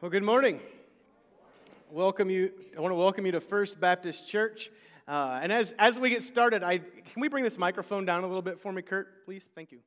Well, 0.00 0.10
good 0.10 0.22
morning. 0.22 0.60
Welcome 1.90 2.30
you. 2.30 2.52
I 2.74 2.80
want 2.80 2.90
to 2.90 2.96
welcome 2.96 3.26
you 3.26 3.32
to 3.32 3.40
First 3.42 3.78
Baptist 3.78 4.26
Church. 4.26 4.70
Uh, 5.06 5.40
and 5.42 5.52
as, 5.52 5.74
as 5.78 5.98
we 5.98 6.08
get 6.08 6.22
started, 6.22 6.62
I, 6.62 6.78
can 6.78 7.20
we 7.20 7.28
bring 7.28 7.44
this 7.44 7.58
microphone 7.58 8.06
down 8.06 8.24
a 8.24 8.26
little 8.26 8.40
bit 8.40 8.58
for 8.58 8.72
me, 8.72 8.80
Kurt, 8.80 9.26
please? 9.26 9.50
Thank 9.54 9.72
you. 9.72 9.80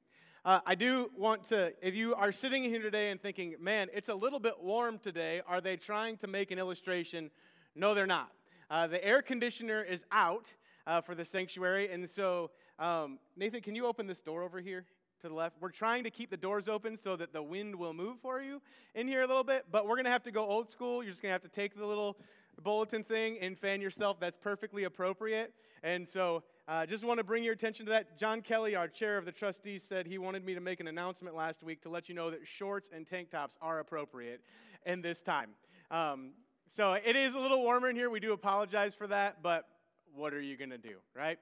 Uh, 0.46 0.60
I 0.68 0.76
do 0.76 1.10
want 1.18 1.46
to, 1.46 1.74
if 1.82 1.96
you 1.96 2.14
are 2.14 2.32
sitting 2.32 2.64
here 2.64 2.80
today 2.80 3.10
and 3.10 3.20
thinking, 3.20 3.56
man, 3.60 3.88
it's 3.92 4.08
a 4.08 4.14
little 4.14 4.40
bit 4.40 4.62
warm 4.62 5.00
today, 5.00 5.42
are 5.48 5.62
they 5.62 5.78
trying 5.78 6.18
to 6.18 6.28
make 6.28 6.52
an 6.52 6.60
illustration? 6.60 7.32
No, 7.76 7.96
they're 7.96 8.06
not. 8.06 8.30
Uh, 8.70 8.86
the 8.86 9.04
air 9.04 9.24
conditioner 9.24 9.82
is 9.82 10.06
out 10.12 10.46
uh, 10.86 11.02
for 11.02 11.16
the 11.16 11.26
sanctuary, 11.26 11.92
and 11.92 12.08
so, 12.08 12.52
um, 12.78 13.18
Nathan, 13.36 13.62
can 13.62 13.74
you 13.74 13.88
open 13.88 14.06
this 14.06 14.22
door 14.22 14.44
over 14.44 14.60
here? 14.60 14.86
To 15.24 15.30
the 15.30 15.36
left. 15.36 15.56
We're 15.62 15.70
trying 15.70 16.04
to 16.04 16.10
keep 16.10 16.30
the 16.30 16.38
doors 16.38 16.68
open 16.68 16.98
so 16.98 17.16
that 17.16 17.32
the 17.32 17.42
wind 17.42 17.76
will 17.76 17.94
move 17.94 18.18
for 18.22 18.42
you 18.42 18.62
in 18.94 19.08
here 19.08 19.22
a 19.22 19.28
little 19.28 19.46
bit, 19.46 19.66
but 19.72 19.88
we're 19.88 19.96
going 19.96 20.04
to 20.06 20.12
have 20.12 20.24
to 20.24 20.32
go 20.32 20.46
old 20.46 20.70
school. 20.70 21.02
You're 21.02 21.12
just 21.12 21.22
going 21.22 21.30
to 21.30 21.34
have 21.34 21.42
to 21.44 21.48
take 21.48 21.78
the 21.78 21.86
little 21.86 22.18
bulletin 22.62 23.06
thing 23.06 23.38
and 23.40 23.58
fan 23.58 23.80
yourself. 23.80 24.20
That's 24.20 24.38
perfectly 24.38 24.84
appropriate. 24.84 25.54
And 25.82 26.08
so, 26.08 26.44
uh, 26.68 26.86
just 26.86 27.06
want 27.06 27.20
to 27.20 27.24
bring 27.24 27.42
your 27.42 27.54
attention 27.54 27.86
to 27.86 27.92
that. 27.94 28.18
John 28.18 28.42
Kelly, 28.42 28.76
our 28.76 28.90
chair 28.90 29.18
of 29.18 29.24
the 29.24 29.32
trustees, 29.32 29.84
said 29.84 30.08
he 30.08 30.18
wanted 30.18 30.46
me 30.46 30.56
to 30.56 30.62
make 30.62 30.82
an 30.82 30.88
announcement 30.88 31.38
last 31.38 31.64
week 31.64 31.82
to 31.84 31.90
let 31.90 32.10
you 32.10 32.16
know 32.16 32.30
that 32.30 32.46
shorts 32.46 32.90
and 32.94 33.08
tank 33.08 33.32
tops 33.32 33.58
are 33.62 33.80
appropriate 33.80 34.42
in 34.86 35.02
this 35.02 35.22
time. 35.22 35.52
Um, 35.90 36.32
so, 36.70 36.94
it 36.94 37.16
is 37.16 37.34
a 37.34 37.40
little 37.40 37.62
warmer 37.62 37.90
in 37.90 37.96
here. 37.96 38.10
We 38.10 38.20
do 38.20 38.34
apologize 38.34 38.94
for 38.94 39.08
that, 39.08 39.42
but 39.42 39.70
what 40.14 40.34
are 40.34 40.42
you 40.42 40.58
going 40.58 40.72
to 40.72 40.78
do, 40.78 40.96
right? 41.16 41.40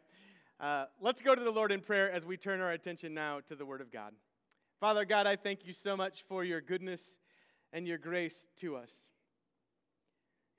Uh, 0.62 0.86
let's 1.02 1.24
go 1.24 1.34
to 1.34 1.44
the 1.44 1.50
Lord 1.50 1.72
in 1.72 1.80
prayer 1.80 2.12
as 2.12 2.24
we 2.24 2.38
turn 2.38 2.62
our 2.62 2.72
attention 2.72 3.16
now 3.16 3.40
to 3.48 3.56
the 3.56 3.66
Word 3.66 3.82
of 3.82 3.92
God. 3.92 4.14
Father 4.80 5.06
God, 5.06 5.26
I 5.26 5.36
thank 5.36 5.66
you 5.66 5.74
so 5.74 5.98
much 5.98 6.24
for 6.28 6.44
your 6.44 6.62
goodness 6.62 7.18
and 7.74 7.88
your 7.88 7.98
grace 7.98 8.46
to 8.60 8.76
us. 8.76 8.92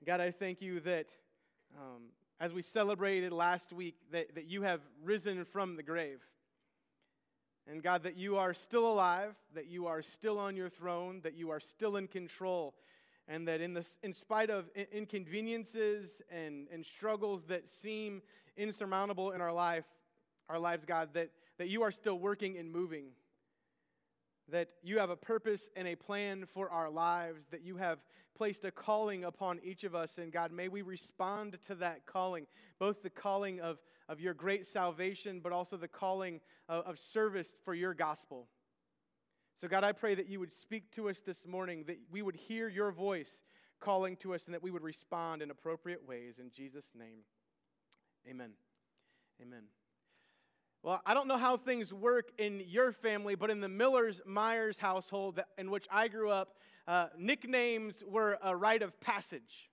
God, 0.05 0.19
I 0.19 0.31
thank 0.31 0.61
you 0.61 0.81
that 0.81 1.07
um, 1.77 2.09
as 2.41 2.53
we 2.53 2.61
celebrated 2.61 3.31
last 3.31 3.71
week, 3.71 3.95
that, 4.11 4.35
that 4.35 4.43
you 4.43 4.63
have 4.63 4.81
risen 5.01 5.45
from 5.45 5.77
the 5.77 5.83
grave. 5.83 6.19
And 7.65 7.81
God, 7.81 8.03
that 8.03 8.17
you 8.17 8.35
are 8.35 8.53
still 8.53 8.91
alive, 8.91 9.33
that 9.55 9.67
you 9.67 9.87
are 9.87 10.01
still 10.01 10.37
on 10.37 10.57
your 10.57 10.67
throne, 10.67 11.21
that 11.23 11.35
you 11.35 11.49
are 11.49 11.61
still 11.61 11.95
in 11.95 12.09
control, 12.09 12.73
and 13.29 13.47
that 13.47 13.61
in, 13.61 13.73
this, 13.73 13.97
in 14.03 14.11
spite 14.11 14.49
of 14.49 14.69
inconveniences 14.91 16.21
and, 16.29 16.67
and 16.73 16.85
struggles 16.85 17.43
that 17.43 17.69
seem 17.69 18.21
insurmountable 18.57 19.31
in 19.31 19.41
our 19.41 19.53
life, 19.53 19.85
our 20.49 20.59
lives, 20.59 20.85
God, 20.85 21.09
that, 21.13 21.29
that 21.57 21.69
you 21.69 21.83
are 21.83 21.91
still 21.91 22.17
working 22.17 22.57
and 22.57 22.71
moving. 22.71 23.05
That 24.49 24.69
you 24.83 24.99
have 24.99 25.09
a 25.09 25.15
purpose 25.15 25.69
and 25.75 25.87
a 25.87 25.95
plan 25.95 26.45
for 26.45 26.69
our 26.69 26.89
lives, 26.89 27.45
that 27.51 27.63
you 27.63 27.77
have 27.77 27.99
placed 28.35 28.65
a 28.65 28.71
calling 28.71 29.23
upon 29.23 29.59
each 29.63 29.83
of 29.83 29.95
us. 29.95 30.17
And 30.17 30.31
God, 30.31 30.51
may 30.51 30.67
we 30.67 30.81
respond 30.81 31.57
to 31.67 31.75
that 31.75 32.05
calling, 32.05 32.47
both 32.79 33.03
the 33.03 33.09
calling 33.09 33.61
of, 33.61 33.79
of 34.09 34.19
your 34.19 34.33
great 34.33 34.65
salvation, 34.65 35.39
but 35.41 35.53
also 35.53 35.77
the 35.77 35.87
calling 35.87 36.41
of, 36.67 36.85
of 36.85 36.99
service 36.99 37.55
for 37.63 37.73
your 37.73 37.93
gospel. 37.93 38.47
So, 39.55 39.67
God, 39.67 39.83
I 39.83 39.91
pray 39.91 40.15
that 40.15 40.27
you 40.27 40.39
would 40.39 40.51
speak 40.51 40.91
to 40.95 41.09
us 41.09 41.21
this 41.21 41.47
morning, 41.47 41.85
that 41.87 41.99
we 42.11 42.21
would 42.21 42.35
hear 42.35 42.67
your 42.67 42.91
voice 42.91 43.41
calling 43.79 44.17
to 44.17 44.33
us, 44.33 44.45
and 44.45 44.53
that 44.53 44.63
we 44.63 44.71
would 44.71 44.83
respond 44.83 45.41
in 45.41 45.51
appropriate 45.51 46.07
ways. 46.07 46.39
In 46.39 46.49
Jesus' 46.49 46.91
name. 46.97 47.19
Amen. 48.29 48.51
Amen. 49.41 49.63
Well, 50.81 51.01
I 51.05 51.13
don't 51.13 51.27
know 51.27 51.37
how 51.37 51.57
things 51.57 51.93
work 51.93 52.31
in 52.37 52.61
your 52.67 52.91
family, 52.91 53.35
but 53.35 53.49
in 53.49 53.61
the 53.61 53.69
Millers 53.69 54.21
Myers 54.25 54.77
household 54.77 55.39
in 55.57 55.71
which 55.71 55.87
I 55.91 56.07
grew 56.07 56.29
up, 56.29 56.55
uh, 56.87 57.07
nicknames 57.17 58.03
were 58.07 58.37
a 58.41 58.55
rite 58.55 58.81
of 58.81 58.99
passage. 58.99 59.69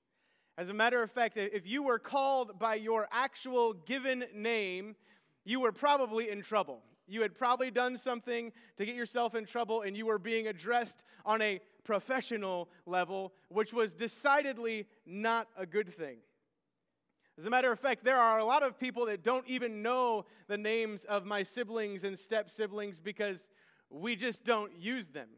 As 0.57 0.69
a 0.69 0.75
matter 0.75 1.03
of 1.03 1.11
fact, 1.11 1.37
if 1.37 1.67
you 1.67 1.83
were 1.83 1.99
called 1.99 2.59
by 2.59 2.75
your 2.75 3.09
actual 3.11 3.73
given 3.73 4.25
name, 4.35 4.95
you 5.45 5.61
were 5.61 5.73
probably 5.73 6.31
in 6.31 6.43
trouble. 6.43 6.83
You 7.09 7.23
had 7.23 7.37
probably 7.37 7.71
done 7.71 7.99
something 7.99 8.53
to 8.79 8.87
get 8.87 8.95
yourself 8.95 9.35
in 9.35 9.47
trouble, 9.47 9.83
and 9.83 9.97
you 9.97 10.07
were 10.07 10.19
being 10.19 10.47
addressed 10.47 11.05
on 11.25 11.43
a 11.43 11.61
professional 11.83 12.69
level, 12.87 13.33
which 13.49 13.73
was 13.73 13.95
decidedly 13.95 14.87
not 15.07 15.49
a 15.57 15.67
good 15.67 15.89
thing. 15.89 16.19
As 17.41 17.47
a 17.47 17.51
matter 17.51 17.73
of 17.73 17.81
fact, 17.81 18.05
there 18.05 18.19
are 18.19 18.39
a 18.39 18.45
lot 18.45 18.63
of 18.63 18.79
people 18.79 19.07
that 19.07 19.23
don't 19.23 19.49
even 19.49 19.81
know 19.81 20.27
the 20.47 20.59
names 20.59 21.07
of 21.07 21.25
my 21.25 21.43
siblings 21.43 22.05
and 22.05 22.19
step 22.19 22.51
siblings 22.51 23.01
because 23.01 23.49
we 23.89 24.15
just 24.15 24.45
don't 24.45 24.77
use 24.79 25.09
them. 25.09 25.29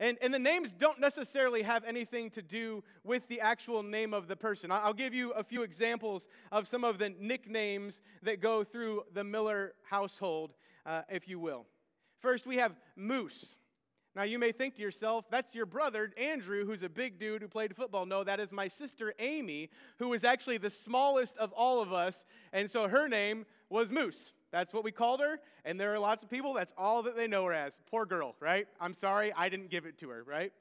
And, 0.00 0.18
and 0.22 0.34
the 0.34 0.40
names 0.40 0.72
don't 0.72 0.98
necessarily 0.98 1.62
have 1.62 1.84
anything 1.84 2.30
to 2.30 2.42
do 2.42 2.82
with 3.04 3.28
the 3.28 3.40
actual 3.40 3.84
name 3.84 4.12
of 4.12 4.26
the 4.26 4.34
person. 4.34 4.72
I'll 4.72 4.92
give 4.92 5.14
you 5.14 5.30
a 5.30 5.44
few 5.44 5.62
examples 5.62 6.26
of 6.50 6.66
some 6.66 6.82
of 6.82 6.98
the 6.98 7.10
nicknames 7.10 8.02
that 8.24 8.40
go 8.40 8.64
through 8.64 9.04
the 9.14 9.22
Miller 9.22 9.74
household, 9.88 10.54
uh, 10.84 11.02
if 11.08 11.28
you 11.28 11.38
will. 11.38 11.64
First, 12.18 12.44
we 12.44 12.56
have 12.56 12.74
Moose. 12.96 13.54
Now, 14.16 14.24
you 14.24 14.40
may 14.40 14.50
think 14.50 14.74
to 14.74 14.82
yourself, 14.82 15.30
that's 15.30 15.54
your 15.54 15.66
brother, 15.66 16.10
Andrew, 16.16 16.66
who's 16.66 16.82
a 16.82 16.88
big 16.88 17.18
dude 17.18 17.42
who 17.42 17.48
played 17.48 17.76
football. 17.76 18.06
No, 18.06 18.24
that 18.24 18.40
is 18.40 18.50
my 18.50 18.66
sister, 18.66 19.14
Amy, 19.20 19.70
who 19.98 20.08
was 20.08 20.24
actually 20.24 20.58
the 20.58 20.70
smallest 20.70 21.36
of 21.36 21.52
all 21.52 21.80
of 21.80 21.92
us. 21.92 22.24
And 22.52 22.68
so 22.68 22.88
her 22.88 23.08
name 23.08 23.46
was 23.68 23.88
Moose. 23.88 24.32
That's 24.50 24.74
what 24.74 24.82
we 24.82 24.90
called 24.90 25.20
her. 25.20 25.38
And 25.64 25.78
there 25.78 25.94
are 25.94 25.98
lots 25.98 26.24
of 26.24 26.30
people, 26.30 26.54
that's 26.54 26.74
all 26.76 27.04
that 27.04 27.16
they 27.16 27.28
know 27.28 27.44
her 27.44 27.52
as. 27.52 27.78
Poor 27.88 28.04
girl, 28.04 28.34
right? 28.40 28.66
I'm 28.80 28.94
sorry, 28.94 29.32
I 29.32 29.48
didn't 29.48 29.70
give 29.70 29.86
it 29.86 29.98
to 29.98 30.08
her, 30.08 30.24
right? 30.24 30.52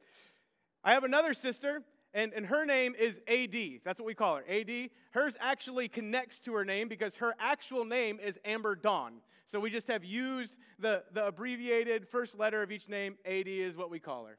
I 0.84 0.94
have 0.94 1.04
another 1.04 1.34
sister, 1.34 1.81
and, 2.14 2.34
and 2.34 2.46
her 2.47 2.66
name 2.66 2.96
is 2.97 3.20
AD. 3.28 3.81
That's 3.84 4.00
what 4.00 4.08
we 4.08 4.16
call 4.16 4.38
her, 4.38 4.44
AD. 4.50 4.90
Hers 5.12 5.36
actually 5.40 5.88
connects 5.88 6.40
to 6.42 6.53
her 6.53 6.66
name 6.66 6.88
because 6.88 7.18
her 7.18 7.36
actual 7.40 7.86
name 7.86 8.20
is 8.20 8.40
Amber 8.44 8.75
Dawn. 8.75 9.22
So 9.46 9.59
we 9.59 9.70
just 9.70 9.88
have 9.88 10.03
used 10.03 10.58
the, 10.80 11.03
the 11.14 11.28
abbreviated 11.28 12.08
first 12.08 12.38
letter 12.38 12.62
of 12.62 12.72
each 12.72 12.88
name. 12.88 13.18
AD 13.25 13.48
is 13.48 13.75
what 13.75 13.90
we 13.90 14.00
call 14.00 14.25
her. 14.25 14.38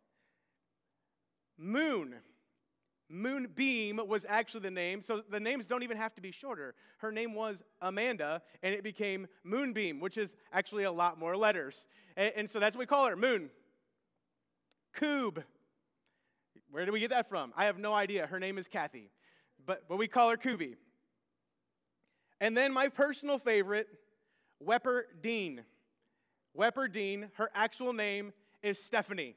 Moon. 1.59 2.15
Moonbeam 3.09 4.01
was 4.07 4.25
actually 4.29 4.61
the 4.61 4.71
name, 4.71 5.03
so 5.03 5.23
the 5.29 5.41
names 5.41 5.67
don't 5.67 5.83
even 5.83 5.97
have 5.97 6.15
to 6.15 6.21
be 6.21 6.31
shorter. 6.31 6.77
Her 6.99 7.11
name 7.11 7.35
was 7.35 7.63
Amanda, 7.83 8.41
and 8.63 8.73
it 8.73 8.85
became 8.85 9.27
Moonbeam, 9.43 9.99
which 9.99 10.17
is 10.17 10.37
actually 10.53 10.85
a 10.85 10.93
lot 10.93 11.19
more 11.19 11.37
letters. 11.37 11.89
And, 12.17 12.33
and 12.37 12.51
so 12.51 12.61
that's 12.61 12.77
what 12.77 12.81
we 12.81 12.87
call 12.87 13.07
her 13.09 13.17
Moon. 13.17 13.51
Coob. 14.97 15.43
Where 16.71 16.85
did 16.85 16.93
we 16.93 17.01
get 17.01 17.11
that 17.11 17.29
from? 17.29 17.53
I 17.57 17.65
have 17.65 17.79
no 17.79 17.93
idea. 17.93 18.27
Her 18.27 18.39
name 18.39 18.57
is 18.59 18.69
Kathy, 18.69 19.11
but, 19.67 19.89
but 19.89 19.97
we 19.97 20.07
call 20.07 20.31
her 20.31 20.37
Kubi. 20.37 20.77
And 22.41 22.57
then 22.57 22.73
my 22.73 22.89
personal 22.89 23.39
favorite, 23.39 23.89
Wepper 24.65 25.03
Dean. 25.21 25.63
Wepper 26.57 26.91
Dean, 26.93 27.31
her 27.35 27.51
actual 27.55 27.93
name 27.93 28.33
is 28.63 28.83
Stephanie. 28.83 29.35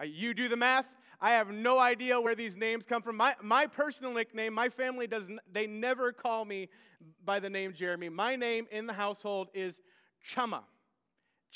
Uh, 0.00 0.04
you 0.04 0.34
do 0.34 0.48
the 0.48 0.56
math. 0.56 0.86
I 1.20 1.30
have 1.30 1.50
no 1.50 1.78
idea 1.78 2.20
where 2.20 2.34
these 2.34 2.56
names 2.56 2.84
come 2.84 3.00
from. 3.00 3.16
My, 3.16 3.34
my 3.42 3.66
personal 3.66 4.12
nickname, 4.12 4.52
my 4.52 4.68
family 4.68 5.06
does, 5.06 5.28
n- 5.28 5.40
they 5.50 5.66
never 5.66 6.12
call 6.12 6.44
me 6.44 6.68
by 7.24 7.40
the 7.40 7.48
name 7.48 7.72
Jeremy. 7.72 8.08
My 8.08 8.36
name 8.36 8.66
in 8.70 8.86
the 8.86 8.92
household 8.92 9.48
is 9.54 9.80
Chumma. 10.26 10.64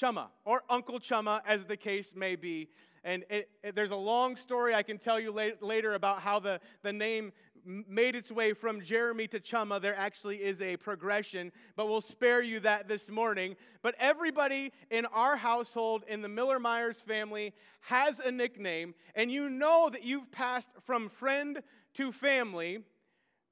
Chumma, 0.00 0.28
or 0.44 0.62
Uncle 0.70 1.00
Chumma, 1.00 1.40
as 1.46 1.64
the 1.64 1.76
case 1.76 2.14
may 2.14 2.36
be. 2.36 2.68
And 3.08 3.24
it, 3.30 3.48
it, 3.64 3.74
there's 3.74 3.90
a 3.90 3.96
long 3.96 4.36
story 4.36 4.74
I 4.74 4.82
can 4.82 4.98
tell 4.98 5.18
you 5.18 5.32
late, 5.32 5.62
later 5.62 5.94
about 5.94 6.20
how 6.20 6.40
the, 6.40 6.60
the 6.82 6.92
name 6.92 7.32
made 7.64 8.14
its 8.14 8.30
way 8.30 8.52
from 8.52 8.82
Jeremy 8.82 9.26
to 9.28 9.40
Chumma. 9.40 9.80
There 9.80 9.96
actually 9.96 10.36
is 10.36 10.60
a 10.60 10.76
progression, 10.76 11.50
but 11.74 11.88
we'll 11.88 12.02
spare 12.02 12.42
you 12.42 12.60
that 12.60 12.86
this 12.86 13.10
morning. 13.10 13.56
But 13.80 13.94
everybody 13.98 14.72
in 14.90 15.06
our 15.06 15.36
household, 15.36 16.04
in 16.06 16.20
the 16.20 16.28
Miller 16.28 16.58
Myers 16.58 17.00
family, 17.00 17.54
has 17.80 18.18
a 18.18 18.30
nickname, 18.30 18.94
and 19.14 19.32
you 19.32 19.48
know 19.48 19.88
that 19.90 20.04
you've 20.04 20.30
passed 20.30 20.68
from 20.84 21.08
friend 21.08 21.62
to 21.94 22.12
family 22.12 22.80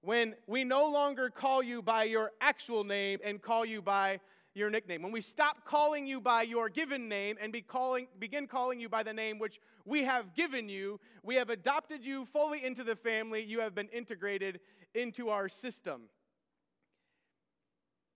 when 0.02 0.34
we 0.46 0.64
no 0.64 0.90
longer 0.90 1.30
call 1.30 1.62
you 1.62 1.80
by 1.80 2.04
your 2.04 2.30
actual 2.42 2.84
name 2.84 3.20
and 3.24 3.40
call 3.40 3.64
you 3.64 3.80
by 3.80 4.20
your 4.56 4.70
nickname. 4.70 5.02
When 5.02 5.12
we 5.12 5.20
stop 5.20 5.64
calling 5.64 6.06
you 6.06 6.20
by 6.20 6.42
your 6.42 6.68
given 6.68 7.08
name 7.08 7.36
and 7.40 7.52
be 7.52 7.60
calling, 7.60 8.08
begin 8.18 8.46
calling 8.46 8.80
you 8.80 8.88
by 8.88 9.02
the 9.02 9.12
name 9.12 9.38
which 9.38 9.60
we 9.84 10.04
have 10.04 10.34
given 10.34 10.68
you, 10.68 10.98
we 11.22 11.36
have 11.36 11.50
adopted 11.50 12.04
you 12.04 12.24
fully 12.26 12.64
into 12.64 12.82
the 12.82 12.96
family. 12.96 13.42
You 13.42 13.60
have 13.60 13.74
been 13.74 13.88
integrated 13.88 14.60
into 14.94 15.28
our 15.28 15.48
system. 15.48 16.02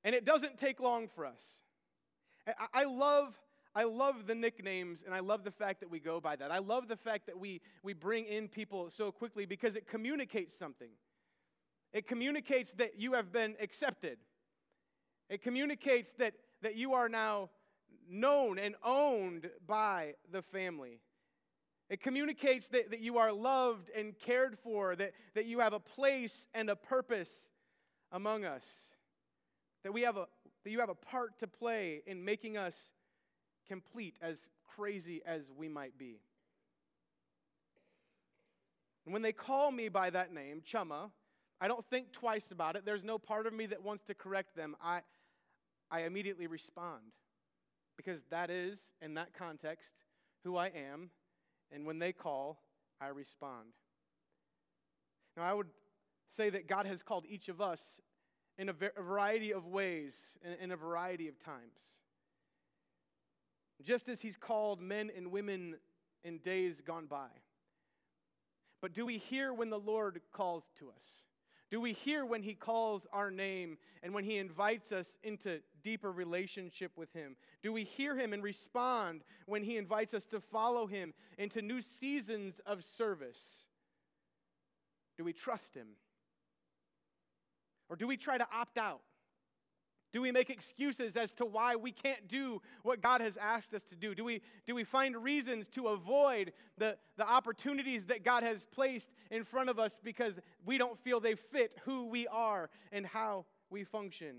And 0.03 0.15
it 0.15 0.25
doesn't 0.25 0.59
take 0.59 0.81
long 0.81 1.09
for 1.09 1.27
us. 1.27 1.63
I, 2.47 2.83
I 2.83 2.85
love. 2.85 3.35
I 3.73 3.85
love 3.85 4.27
the 4.27 4.35
nicknames 4.35 5.05
and 5.05 5.15
I 5.15 5.21
love 5.21 5.45
the 5.45 5.53
fact 5.53 5.79
that 5.79 5.91
we 5.91 6.01
go 6.01 6.21
by 6.21 6.35
that. 6.35 6.51
I 6.51 6.59
love 6.59 6.89
the 6.89 6.97
fact 6.97 7.27
that 7.27 7.39
we, 7.39 7.61
we 7.85 7.93
bring 7.93 8.27
in 8.27 8.49
people 8.49 8.91
so 8.91 9.13
quickly 9.13 9.47
because 9.47 9.77
it 9.77 9.87
communicates 9.87 10.57
something. 10.57 10.89
It 11.93 12.09
communicates 12.09 12.75
that 12.75 12.99
you 12.99 13.13
have 13.13 13.31
been 13.31 13.55
accepted. 13.61 14.19
It 15.31 15.43
communicates 15.43 16.13
that, 16.15 16.35
that 16.61 16.75
you 16.75 16.93
are 16.93 17.09
now 17.09 17.51
known 18.11 18.59
and 18.59 18.75
owned 18.85 19.49
by 19.67 20.15
the 20.33 20.43
family. 20.43 20.99
It 21.89 22.01
communicates 22.01 22.69
that, 22.69 22.91
that 22.91 23.01
you 23.01 23.17
are 23.19 23.33
loved 23.33 23.91
and 23.97 24.19
cared 24.19 24.59
for, 24.59 24.97
that, 24.97 25.13
that 25.35 25.47
you 25.47 25.61
have 25.61 25.73
a 25.73 25.81
place 25.81 26.49
and 26.53 26.69
a 26.69 26.77
purpose 26.77 27.51
among 28.11 28.45
us, 28.45 28.67
that, 29.85 29.93
we 29.93 30.03
have 30.03 30.17
a, 30.17 30.27
that 30.65 30.71
you 30.71 30.81
have 30.81 30.89
a 30.89 30.95
part 30.95 31.39
to 31.39 31.47
play 31.47 32.03
in 32.07 32.25
making 32.25 32.57
us 32.57 32.91
complete, 33.69 34.17
as 34.21 34.51
crazy 34.77 35.23
as 35.25 35.53
we 35.57 35.69
might 35.69 35.97
be. 35.97 36.19
And 39.05 39.13
when 39.13 39.23
they 39.23 39.33
call 39.33 39.71
me 39.71 39.89
by 39.89 40.11
that 40.11 40.35
name, 40.35 40.61
Chumma, 40.65 41.11
I 41.61 41.69
don't 41.69 41.85
think 41.87 42.13
twice 42.13 42.51
about 42.51 42.75
it. 42.75 42.85
There's 42.85 43.05
no 43.05 43.19
part 43.19 43.47
of 43.47 43.53
me 43.53 43.67
that 43.67 43.83
wants 43.83 44.05
to 44.07 44.15
correct 44.15 44.57
them. 44.57 44.77
I, 44.83 45.03
I 45.91 46.03
immediately 46.03 46.47
respond 46.47 47.13
because 47.97 48.25
that 48.31 48.51
is, 48.51 48.93
in 49.03 49.15
that 49.15 49.35
context, 49.35 49.95
who 50.45 50.57
I 50.57 50.69
am 50.69 51.11
and 51.73 51.87
when 51.87 51.99
they 51.99 52.13
call, 52.13 52.61
I 53.01 53.09
respond. 53.09 53.69
Now, 55.37 55.45
I 55.45 55.53
would 55.53 55.69
say 56.29 56.51
that 56.51 56.69
God 56.69 56.87
has 56.87 57.03
called 57.03 57.25
each 57.29 57.49
of 57.49 57.61
us 57.61 58.01
in 58.59 58.69
a, 58.69 58.73
variety 58.73 59.53
of 59.53 59.67
ways, 59.67 60.37
in 60.61 60.71
a 60.71 60.77
variety 60.77 61.29
of 61.29 61.43
times. 61.43 61.99
Just 63.83 64.09
as 64.09 64.21
He's 64.21 64.37
called 64.37 64.81
men 64.81 65.11
and 65.17 65.31
women 65.33 65.77
in 66.25 66.39
days 66.39 66.81
gone 66.81 67.07
by. 67.07 67.29
But 68.83 68.93
do 68.93 69.07
we 69.07 69.19
hear 69.19 69.53
when 69.53 69.71
the 69.71 69.79
Lord 69.79 70.21
calls 70.33 70.71
to 70.79 70.91
us? 70.91 71.25
Do 71.71 71.81
we 71.81 71.93
hear 71.93 72.27
when 72.27 72.43
He 72.43 72.55
calls 72.55 73.07
our 73.13 73.31
name 73.31 73.79
and 74.03 74.13
when 74.13 74.25
He 74.25 74.39
invites 74.39 74.91
us 74.91 75.19
into 75.23 75.61
deeper 75.85 76.11
relationship 76.11 76.93
with 76.97 77.13
Him? 77.13 77.37
Do 77.63 77.73
we 77.73 77.85
hear 77.85 78.17
Him 78.17 78.33
and 78.33 78.43
respond 78.43 79.23
when 79.47 79.63
He 79.63 79.77
invites 79.77 80.13
us 80.13 80.25
to 80.27 80.41
follow 80.41 80.87
Him 80.87 81.15
into 81.39 81.63
new 81.63 81.81
seasons 81.81 82.61
of 82.67 82.83
service? 82.83 83.67
Do 85.17 85.25
we 85.25 85.33
trust 85.33 85.75
Him? 85.75 85.89
Or 87.89 87.97
do 87.97 88.07
we 88.07 88.17
try 88.17 88.37
to 88.39 88.47
opt 88.53 88.77
out? 88.77 89.03
Do 90.13 90.21
we 90.21 90.33
make 90.33 90.51
excuses 90.51 91.17
as 91.17 91.33
to 91.33 91.45
why 91.45 91.77
we 91.77 91.93
can't 91.93 92.27
do 92.27 92.61
what 92.83 93.01
God 93.01 93.21
has 93.21 93.37
asked 93.37 93.75
us 93.75 93.85
to 93.85 93.97
do? 93.97 94.15
Do 94.15 94.25
we, 94.25 94.43
do 94.67 94.75
we 94.75 94.83
find 94.83 95.17
reasons 95.17 95.69
to 95.71 95.89
avoid 95.89 96.53
the, 96.79 96.97
the 97.17 97.29
opportunities 97.29 98.07
that 98.07 98.25
God 98.25 98.43
has 98.43 98.65
placed 98.65 99.11
in 99.31 99.45
front 99.45 99.71
of 99.71 99.79
us 99.79 100.01
because 100.03 100.39
we 100.65 100.79
don't 100.79 100.99
feel 100.99 101.21
they 101.21 101.37
fit 101.37 101.75
who 101.85 102.07
we 102.07 102.27
are 102.27 102.71
and 102.91 103.07
how 103.07 103.47
we 103.71 103.85
function? 103.85 104.39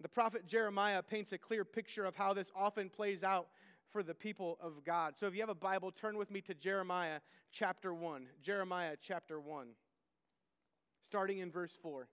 The 0.00 0.08
prophet 0.08 0.46
Jeremiah 0.46 1.02
paints 1.02 1.32
a 1.32 1.38
clear 1.38 1.64
picture 1.64 2.04
of 2.04 2.14
how 2.14 2.34
this 2.34 2.52
often 2.54 2.90
plays 2.90 3.24
out 3.24 3.48
for 3.90 4.02
the 4.02 4.14
people 4.14 4.58
of 4.60 4.84
God. 4.84 5.14
So 5.16 5.26
if 5.26 5.34
you 5.34 5.40
have 5.40 5.48
a 5.48 5.54
Bible, 5.54 5.90
turn 5.90 6.18
with 6.18 6.30
me 6.30 6.42
to 6.42 6.54
Jeremiah 6.54 7.20
chapter 7.52 7.94
1. 7.94 8.26
Jeremiah 8.42 8.96
chapter 9.00 9.40
1, 9.40 9.68
starting 11.00 11.38
in 11.38 11.50
verse 11.50 11.76
4. 11.82 12.06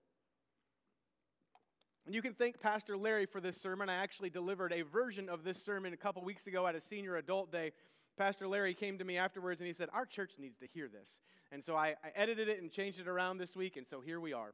And 2.06 2.14
you 2.14 2.22
can 2.22 2.34
thank 2.34 2.60
Pastor 2.60 2.96
Larry 2.96 3.26
for 3.26 3.42
this 3.42 3.60
sermon. 3.60 3.90
I 3.90 3.96
actually 3.96 4.30
delivered 4.30 4.72
a 4.72 4.84
version 4.84 5.28
of 5.28 5.44
this 5.44 5.64
sermon 5.64 5.92
a 5.92 5.98
couple 5.98 6.24
weeks 6.24 6.46
ago 6.46 6.68
at 6.68 6.76
a 6.76 6.80
senior 6.80 7.16
adult 7.16 7.52
day. 7.52 7.72
Pastor 8.16 8.48
Larry 8.48 8.76
came 8.76 9.00
to 9.00 9.04
me 9.04 9.18
afterwards 9.18 9.60
and 9.60 9.68
he 9.68 9.74
said, 9.74 9.90
Our 9.92 10.06
church 10.06 10.34
needs 10.40 10.58
to 10.60 10.68
hear 10.68 10.88
this. 10.88 11.20
And 11.52 11.64
so 11.64 11.76
I, 11.76 11.96
I 12.04 12.12
edited 12.16 12.48
it 12.48 12.62
and 12.62 12.72
changed 12.72 13.00
it 13.00 13.08
around 13.08 13.40
this 13.40 13.56
week, 13.56 13.76
and 13.76 13.88
so 13.88 14.02
here 14.02 14.20
we 14.20 14.34
are. 14.34 14.54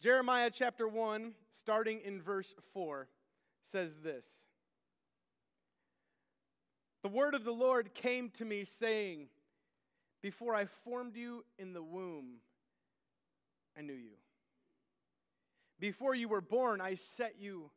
Jeremiah 0.00 0.50
chapter 0.52 0.88
1, 0.88 1.32
starting 1.50 2.00
in 2.04 2.20
verse 2.20 2.54
4, 2.72 3.08
says 3.62 3.98
this 4.02 4.26
The 7.02 7.08
word 7.08 7.34
of 7.34 7.44
the 7.44 7.52
Lord 7.52 7.94
came 7.94 8.30
to 8.30 8.44
me, 8.44 8.64
saying, 8.64 9.28
Before 10.22 10.54
I 10.54 10.64
formed 10.64 11.14
you 11.14 11.44
in 11.58 11.74
the 11.74 11.82
womb, 11.82 12.38
I 13.78 13.82
knew 13.82 13.92
you. 13.92 14.16
Before 15.82 16.14
you 16.14 16.28
were 16.28 16.40
born, 16.40 16.80
I 16.80 16.94
set 16.94 17.40
you 17.40 17.68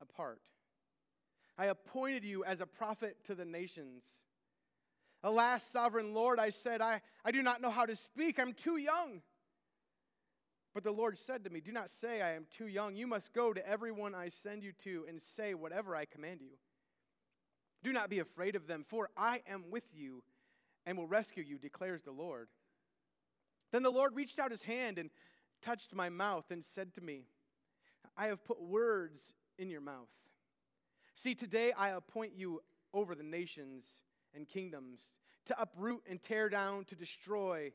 apart. 0.00 0.40
I 1.58 1.66
appointed 1.66 2.24
you 2.24 2.44
as 2.44 2.60
a 2.60 2.66
prophet 2.66 3.16
to 3.24 3.34
the 3.34 3.44
nations. 3.44 4.04
Alas, 5.24 5.64
sovereign 5.64 6.14
Lord, 6.14 6.38
I 6.38 6.50
said, 6.50 6.80
I, 6.80 7.02
I 7.24 7.32
do 7.32 7.42
not 7.42 7.60
know 7.60 7.70
how 7.70 7.86
to 7.86 7.96
speak. 7.96 8.38
I'm 8.38 8.52
too 8.52 8.76
young. 8.76 9.22
But 10.74 10.84
the 10.84 10.92
Lord 10.92 11.18
said 11.18 11.42
to 11.42 11.50
me, 11.50 11.60
Do 11.60 11.72
not 11.72 11.90
say 11.90 12.22
I 12.22 12.34
am 12.34 12.46
too 12.56 12.68
young. 12.68 12.94
You 12.94 13.08
must 13.08 13.32
go 13.32 13.52
to 13.52 13.68
everyone 13.68 14.14
I 14.14 14.28
send 14.28 14.62
you 14.62 14.70
to 14.84 15.06
and 15.08 15.20
say 15.20 15.52
whatever 15.54 15.96
I 15.96 16.04
command 16.04 16.42
you. 16.42 16.52
Do 17.82 17.92
not 17.92 18.10
be 18.10 18.20
afraid 18.20 18.54
of 18.54 18.68
them, 18.68 18.84
for 18.88 19.10
I 19.16 19.42
am 19.48 19.64
with 19.72 19.92
you 19.92 20.22
and 20.86 20.96
will 20.96 21.08
rescue 21.08 21.42
you, 21.42 21.58
declares 21.58 22.04
the 22.04 22.12
Lord. 22.12 22.46
Then 23.72 23.82
the 23.82 23.90
Lord 23.90 24.14
reached 24.14 24.38
out 24.38 24.52
his 24.52 24.62
hand 24.62 24.98
and 24.98 25.10
touched 25.60 25.96
my 25.96 26.10
mouth 26.10 26.44
and 26.52 26.64
said 26.64 26.94
to 26.94 27.00
me, 27.00 27.24
I 28.20 28.26
have 28.26 28.44
put 28.44 28.60
words 28.60 29.32
in 29.58 29.70
your 29.70 29.80
mouth. 29.80 30.10
See, 31.14 31.34
today 31.34 31.72
I 31.72 31.88
appoint 31.88 32.32
you 32.36 32.60
over 32.92 33.14
the 33.14 33.22
nations 33.22 33.86
and 34.34 34.46
kingdoms 34.46 35.14
to 35.46 35.58
uproot 35.58 36.02
and 36.06 36.22
tear 36.22 36.50
down, 36.50 36.84
to 36.86 36.94
destroy 36.94 37.72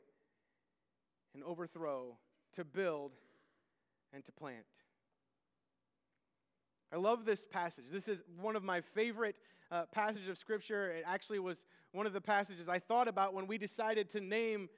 and 1.34 1.42
overthrow, 1.42 2.16
to 2.54 2.64
build 2.64 3.10
and 4.12 4.24
to 4.24 4.30
plant. 4.30 4.64
I 6.92 6.96
love 6.96 7.24
this 7.24 7.44
passage. 7.44 7.86
This 7.90 8.06
is 8.06 8.22
one 8.40 8.54
of 8.54 8.62
my 8.62 8.82
favorite 8.82 9.34
uh, 9.72 9.86
passages 9.90 10.28
of 10.28 10.38
Scripture. 10.38 10.92
It 10.92 11.02
actually 11.08 11.40
was 11.40 11.64
one 11.90 12.06
of 12.06 12.12
the 12.12 12.20
passages 12.20 12.68
I 12.68 12.78
thought 12.78 13.08
about 13.08 13.34
when 13.34 13.48
we 13.48 13.58
decided 13.58 14.12
to 14.12 14.20
name 14.20 14.68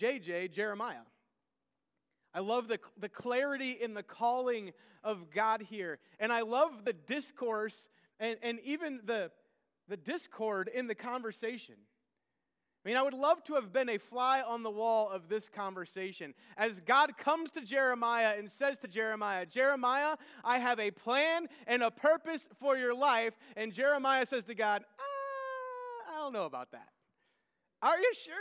JJ 0.00 0.52
Jeremiah. 0.52 1.02
I 2.34 2.40
love 2.40 2.68
the, 2.68 2.78
the 2.98 3.08
clarity 3.08 3.72
in 3.72 3.94
the 3.94 4.02
calling 4.02 4.72
of 5.02 5.30
God 5.30 5.62
here. 5.62 5.98
And 6.18 6.32
I 6.32 6.42
love 6.42 6.84
the 6.84 6.92
discourse 6.92 7.88
and, 8.20 8.36
and 8.42 8.58
even 8.64 9.00
the, 9.04 9.30
the 9.88 9.96
discord 9.96 10.68
in 10.72 10.86
the 10.86 10.94
conversation. 10.94 11.76
I 12.84 12.88
mean, 12.88 12.96
I 12.96 13.02
would 13.02 13.14
love 13.14 13.42
to 13.44 13.54
have 13.54 13.72
been 13.72 13.88
a 13.88 13.98
fly 13.98 14.40
on 14.40 14.62
the 14.62 14.70
wall 14.70 15.10
of 15.10 15.28
this 15.28 15.48
conversation 15.48 16.32
as 16.56 16.80
God 16.80 17.18
comes 17.18 17.50
to 17.52 17.60
Jeremiah 17.60 18.34
and 18.38 18.50
says 18.50 18.78
to 18.78 18.88
Jeremiah, 18.88 19.44
Jeremiah, 19.46 20.16
I 20.44 20.58
have 20.58 20.78
a 20.78 20.90
plan 20.90 21.48
and 21.66 21.82
a 21.82 21.90
purpose 21.90 22.48
for 22.60 22.76
your 22.76 22.94
life. 22.94 23.34
And 23.56 23.72
Jeremiah 23.72 24.26
says 24.26 24.44
to 24.44 24.54
God, 24.54 24.84
ah, 24.98 26.12
I 26.14 26.18
don't 26.18 26.32
know 26.32 26.46
about 26.46 26.70
that. 26.70 26.88
Are 27.82 27.98
you 27.98 28.12
sure? 28.24 28.34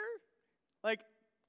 Like, 0.83 1.00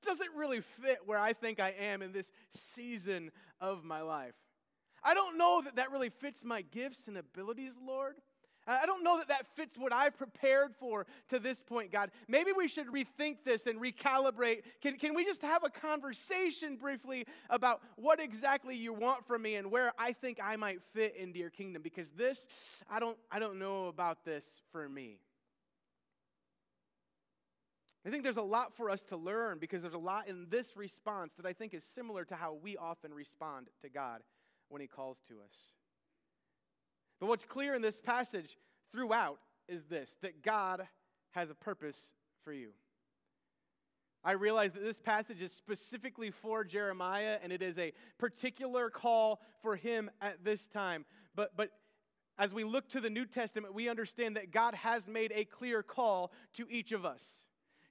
doesn't 0.05 0.31
really 0.37 0.61
fit 0.61 0.99
where 1.07 1.19
I 1.19 1.33
think 1.33 1.61
I 1.61 1.75
am 1.79 2.03
in 2.03 2.13
this 2.13 2.33
season 2.51 3.31
of 3.61 3.85
my 3.85 4.01
life. 4.03 4.35
I 5.03 5.15
don't 5.15 5.39
know 5.39 5.63
that 5.65 5.77
that 5.77 5.93
really 5.93 6.11
fits 6.11 6.45
my 6.45 6.63
gifts 6.63 7.09
and 7.09 7.17
abilities, 7.17 7.75
Lord. 7.85 8.17
I 8.69 8.85
don't 8.85 9.03
know 9.03 9.17
that 9.17 9.29
that 9.29 9.47
fits 9.57 9.79
what 9.79 9.95
I've 9.95 10.19
prepared 10.19 10.75
for 10.79 11.07
to 11.31 11.39
this 11.39 11.63
point, 11.63 11.91
God. 11.91 12.11
Maybe 12.29 12.53
we 12.53 12.69
should 12.69 12.89
rethink 12.89 13.39
this 13.45 13.67
and 13.67 13.81
recalibrate. 13.81 14.63
Can, 14.83 14.99
can 14.99 15.15
we 15.15 15.25
just 15.25 15.41
have 15.41 15.65
a 15.65 15.71
conversation 15.71 16.77
briefly 16.77 17.25
about 17.49 17.81
what 17.97 18.21
exactly 18.21 18.77
you 18.77 18.93
want 18.93 19.27
from 19.27 19.41
me 19.43 19.55
and 19.55 19.71
where 19.71 19.93
I 19.99 20.13
think 20.13 20.39
I 20.43 20.57
might 20.57 20.81
fit 20.93 21.17
into 21.17 21.39
your 21.39 21.51
kingdom? 21.51 21.81
Because 21.81 22.11
this, 22.11 22.47
I 22.91 23.01
don't, 23.01 23.17
I 23.33 23.39
don't 23.39 23.59
know 23.59 23.87
about 23.87 24.27
this 24.27 24.45
for 24.71 24.87
me. 24.87 25.19
I 28.09 28.11
think 28.11 28.23
there's 28.23 28.39
a 28.39 28.43
lot 28.43 28.75
for 28.75 28.89
us 28.89 29.03
to 29.11 29.19
learn 29.19 29.59
because 29.59 29.83
there's 29.83 29.93
a 29.93 29.99
lot 29.99 30.29
in 30.29 30.47
this 30.49 30.79
response 30.79 31.35
that 31.35 31.45
I 31.45 31.53
think 31.53 31.75
is 31.75 31.85
similar 31.85 32.25
to 32.25 32.37
how 32.37 32.55
we 32.55 32.75
often 32.75 33.13
respond 33.13 33.67
to 33.83 33.91
God 33.91 34.23
when 34.71 34.81
He 34.81 34.89
calls 34.89 35.21
to 35.29 35.35
us. 35.47 35.73
But 37.21 37.27
what's 37.27 37.45
clear 37.45 37.75
in 37.75 37.83
this 37.83 38.01
passage 38.01 38.57
throughout 38.95 39.41
is 39.69 39.85
this 39.85 40.17
that 40.23 40.43
God 40.43 40.89
has 41.33 41.51
a 41.51 41.55
purpose 41.55 42.15
for 42.45 42.51
you. 42.51 42.71
I 44.25 44.33
realize 44.33 44.73
that 44.73 44.83
this 44.83 44.99
passage 44.99 45.43
is 45.43 45.53
specifically 45.53 46.31
for 46.31 46.65
Jeremiah 46.65 47.37
and 47.43 47.53
it 47.53 47.61
is 47.61 47.79
a 47.79 47.93
particular 48.17 48.89
call 48.89 49.43
for 49.61 49.77
him 49.77 50.11
at 50.23 50.43
this 50.43 50.67
time. 50.67 51.05
But, 51.35 51.59
but 51.59 51.73
as 52.39 52.55
we 52.55 52.65
look 52.65 52.89
to 52.89 53.03
the 53.03 53.11
New 53.11 53.27
Testament, 53.27 53.75
we 53.75 53.91
understand 53.91 54.37
that 54.37 54.51
God 54.51 54.75
has 54.77 55.07
made 55.07 55.31
a 55.35 55.45
clear 55.45 55.83
call 55.83 56.33
to 56.55 56.67
each 56.71 56.93
of 56.93 57.05
us 57.05 57.45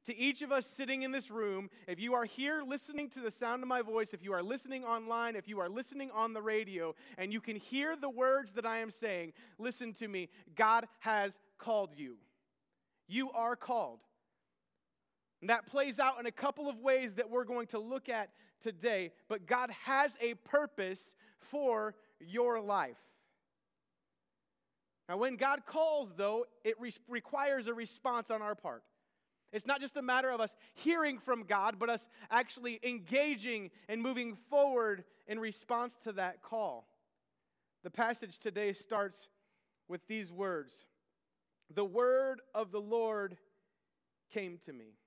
to 0.08 0.18
each 0.18 0.42
of 0.42 0.54
us 0.54 0.66
sitting 0.66 1.04
in 1.04 1.12
this 1.12 1.30
room, 1.30 1.70
if 1.86 2.00
you 2.00 2.14
are 2.14 2.24
here 2.24 2.64
listening 2.66 3.10
to 3.10 3.20
the 3.20 3.30
sound 3.30 3.62
of 3.62 3.68
my 3.68 3.82
voice, 3.82 4.14
if 4.14 4.24
you 4.24 4.32
are 4.32 4.42
listening 4.42 4.86
online, 4.86 5.36
if 5.36 5.50
you 5.50 5.60
are 5.60 5.68
listening 5.68 6.10
on 6.12 6.34
the 6.34 6.42
radio, 6.42 6.96
and 7.18 7.34
you 7.34 7.42
can 7.42 7.58
hear 7.58 7.94
the 7.98 8.10
words 8.10 8.54
that 8.54 8.66
I 8.66 8.78
am 8.78 8.90
saying, 8.90 9.34
listen 9.60 9.94
to 9.96 10.08
me. 10.08 10.30
God 10.56 10.88
has 11.00 11.38
called 11.58 11.90
you. 11.98 12.16
You 13.10 13.32
are 13.32 13.58
called. 13.58 14.00
And 15.42 15.50
that 15.50 15.68
plays 15.68 16.00
out 16.00 16.22
in 16.22 16.26
a 16.26 16.32
couple 16.32 16.70
of 16.70 16.80
ways 16.80 17.16
that 17.16 17.30
we're 17.30 17.44
going 17.44 17.68
to 17.68 17.80
look 17.80 18.08
at 18.08 18.30
today, 18.64 19.12
but 19.28 19.46
God 19.46 19.70
has 19.84 20.16
a 20.22 20.36
purpose 20.36 21.16
for 21.40 21.96
your 22.22 22.62
life. 22.62 22.98
Now, 25.10 25.18
when 25.18 25.36
God 25.36 25.66
calls, 25.66 26.14
though, 26.16 26.46
it 26.64 26.80
re- 26.80 26.94
requires 27.10 27.68
a 27.68 27.74
response 27.74 28.32
on 28.32 28.42
our 28.42 28.56
part. 28.56 28.84
It's 29.52 29.66
not 29.66 29.80
just 29.80 29.96
a 29.96 30.02
matter 30.02 30.30
of 30.30 30.42
us 30.42 30.56
hearing 30.74 31.20
from 31.20 31.44
God, 31.44 31.76
but 31.80 31.90
us 31.90 32.10
actually 32.30 32.80
engaging 32.84 33.72
and 33.88 34.02
moving 34.02 34.36
forward 34.50 35.04
in 35.28 35.40
response 35.40 35.96
to 36.04 36.14
that 36.14 36.42
call. 36.42 36.88
The 37.84 37.90
passage 37.90 38.40
today 38.40 38.74
starts 38.74 39.30
with 39.88 40.06
these 40.08 40.32
words 40.32 40.86
The 41.74 41.86
word 41.86 42.42
of 42.54 42.72
the 42.72 42.82
Lord 42.82 43.38
came 44.34 44.60
to 44.66 44.74
me. 44.74 44.98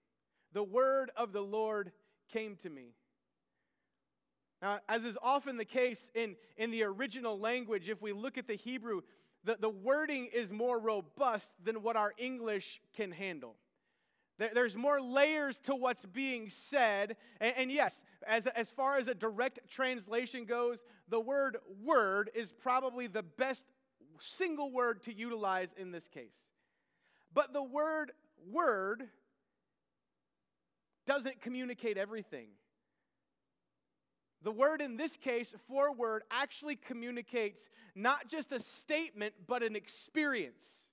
The 0.53 0.63
word 0.63 1.11
of 1.17 1.33
the 1.33 1.43
Lord 1.43 1.93
came 2.33 2.57
to 2.63 2.71
me. 2.71 2.95
Now, 4.63 4.81
as 4.89 5.05
is 5.05 5.17
often 5.23 5.57
the 5.57 5.65
case 5.65 6.11
in, 6.15 6.37
in 6.57 6.71
the 6.71 6.83
original 6.83 7.39
language, 7.39 7.89
if 7.89 8.03
we 8.03 8.13
look 8.13 8.37
at 8.37 8.47
the 8.47 8.57
Hebrew, 8.57 9.03
the, 9.45 9.57
the 9.59 9.71
wording 9.71 10.29
is 10.33 10.51
more 10.51 10.79
robust 10.79 11.53
than 11.65 11.83
what 11.83 11.97
our 11.97 12.13
English 12.19 12.81
can 12.95 13.11
handle. 13.11 13.57
There's 14.55 14.75
more 14.75 15.03
layers 15.03 15.59
to 15.65 15.75
what's 15.75 16.07
being 16.07 16.49
said. 16.49 17.17
And, 17.41 17.55
and, 17.57 17.73
yes, 17.73 18.05
as, 18.27 18.47
as 18.47 18.71
far 18.71 18.97
as 18.97 19.07
a 19.07 19.15
direct 19.15 19.61
translation 19.69 20.47
goes, 20.47 20.83
the 21.09 21.21
word 21.21 21.59
word 21.85 22.31
is 22.35 22.51
probably 22.51 23.07
the 23.07 23.23
best 23.23 23.67
single 24.19 24.73
word 24.73 25.03
to 25.03 25.15
utilize 25.15 25.75
in 25.77 25.91
this 25.91 26.09
case. 26.09 26.37
But 27.35 27.53
the 27.53 27.63
word 27.63 28.13
word 28.51 29.05
doesn't 31.07 31.43
communicate 31.43 31.99
everything. 31.99 32.49
The 34.43 34.53
word 34.53 34.81
in 34.81 34.97
this 34.97 35.19
case, 35.19 35.55
dabar, 35.69 36.21
actually 36.31 36.77
communicates 36.77 37.69
not 37.95 38.29
just 38.29 38.53
a 38.53 38.61
statement, 38.61 39.35
but 39.47 39.63
an 39.63 39.77
experience. 39.77 40.87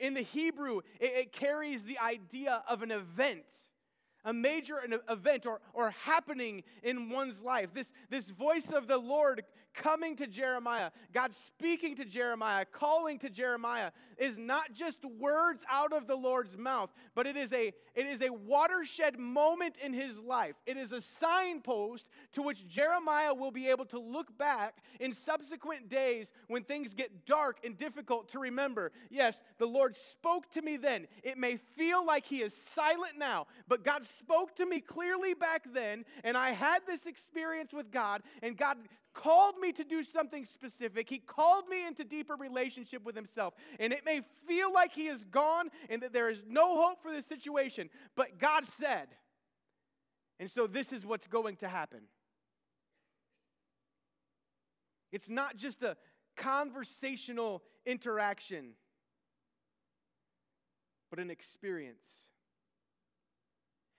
In 0.00 0.14
the 0.14 0.22
Hebrew, 0.22 0.80
it, 1.00 1.32
carries 1.32 1.82
the 1.82 1.98
idea 1.98 2.62
of 2.68 2.82
an 2.82 2.90
event, 2.90 3.44
a 4.24 4.32
major 4.32 4.80
event 5.08 5.46
or, 5.46 5.60
or 5.72 5.90
happening 5.90 6.62
in 6.82 7.08
one's 7.08 7.40
life. 7.42 7.70
This, 7.72 7.90
this 8.10 8.28
voice 8.28 8.70
of 8.70 8.86
the 8.86 8.98
Lord 8.98 9.44
coming 9.74 10.16
to 10.16 10.26
Jeremiah, 10.26 10.90
God 11.12 11.32
speaking 11.32 11.96
to 11.96 12.04
Jeremiah, 12.04 12.64
calling 12.64 13.18
to 13.20 13.30
Jeremiah, 13.30 13.90
is 14.16 14.38
not 14.38 14.72
just 14.72 14.98
words 15.04 15.64
out 15.70 15.92
of 15.92 16.06
the 16.06 16.16
Lord's 16.16 16.56
mouth, 16.56 16.90
but 17.14 17.26
it 17.26 17.36
is 17.36 17.52
a, 17.52 17.72
it 17.94 18.06
is 18.06 18.20
a 18.22 18.32
watershed 18.32 19.18
moment 19.18 19.76
in 19.82 19.92
his 19.92 20.20
life. 20.20 20.56
It 20.66 20.76
is 20.76 20.92
a 20.92 21.00
signpost 21.00 22.08
to 22.32 22.42
which 22.42 22.66
Jeremiah 22.66 23.32
will 23.32 23.50
be 23.50 23.68
able 23.68 23.84
to 23.86 23.98
look 23.98 24.36
back 24.36 24.78
in 25.00 25.12
subsequent 25.12 25.88
days 25.88 26.30
when 26.48 26.64
things 26.64 26.94
get 26.94 27.26
dark 27.26 27.58
and 27.64 27.76
difficult 27.76 28.28
to 28.30 28.38
remember. 28.38 28.92
Yes, 29.10 29.42
the 29.58 29.66
Lord 29.66 29.96
spoke 29.96 30.50
to 30.52 30.62
me 30.62 30.76
then. 30.76 31.06
It 31.22 31.38
may 31.38 31.56
feel 31.56 32.04
like 32.04 32.26
he 32.26 32.42
is 32.42 32.54
silent 32.54 33.18
now, 33.18 33.46
but 33.68 33.84
God 33.84 34.04
spoke 34.04 34.56
to 34.56 34.66
me 34.66 34.80
clearly 34.80 35.34
back 35.34 35.72
then, 35.72 36.04
and 36.24 36.36
I 36.36 36.50
had 36.50 36.80
this 36.86 37.06
experience 37.06 37.72
with 37.72 37.90
God, 37.90 38.22
and 38.42 38.56
God 38.56 38.78
called 39.14 39.56
me 39.60 39.72
to 39.72 39.84
do 39.84 40.02
something 40.02 40.44
specific. 40.44 41.08
He 41.08 41.18
called 41.18 41.68
me 41.68 41.86
into 41.86 42.04
deeper 42.04 42.36
relationship 42.36 43.04
with 43.04 43.16
Himself. 43.16 43.54
And 43.78 43.92
it 43.92 44.04
may 44.04 44.22
feel 44.46 44.72
like 44.72 44.92
He 44.92 45.08
is 45.08 45.24
gone 45.24 45.70
and 45.88 46.02
that 46.02 46.12
there 46.12 46.28
is 46.28 46.42
no 46.48 46.80
hope 46.80 47.02
for 47.02 47.10
this 47.10 47.26
situation, 47.26 47.90
but 48.16 48.38
God 48.38 48.66
said. 48.66 49.08
And 50.40 50.50
so 50.50 50.66
this 50.66 50.92
is 50.92 51.04
what's 51.04 51.26
going 51.26 51.56
to 51.56 51.68
happen. 51.68 52.02
It's 55.10 55.28
not 55.28 55.56
just 55.56 55.82
a 55.82 55.96
conversational 56.36 57.62
interaction, 57.86 58.72
but 61.10 61.18
an 61.18 61.30
experience. 61.30 62.28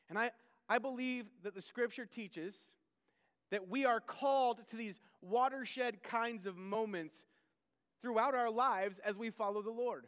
And 0.09 0.17
I, 0.17 0.31
I 0.67 0.77
believe 0.77 1.25
that 1.43 1.55
the 1.55 1.61
scripture 1.61 2.05
teaches 2.05 2.55
that 3.51 3.69
we 3.69 3.85
are 3.85 3.99
called 3.99 4.61
to 4.69 4.75
these 4.75 4.99
watershed 5.21 6.03
kinds 6.03 6.45
of 6.45 6.57
moments 6.57 7.25
throughout 8.01 8.35
our 8.35 8.49
lives 8.49 8.99
as 8.99 9.17
we 9.17 9.29
follow 9.29 9.61
the 9.61 9.71
Lord. 9.71 10.07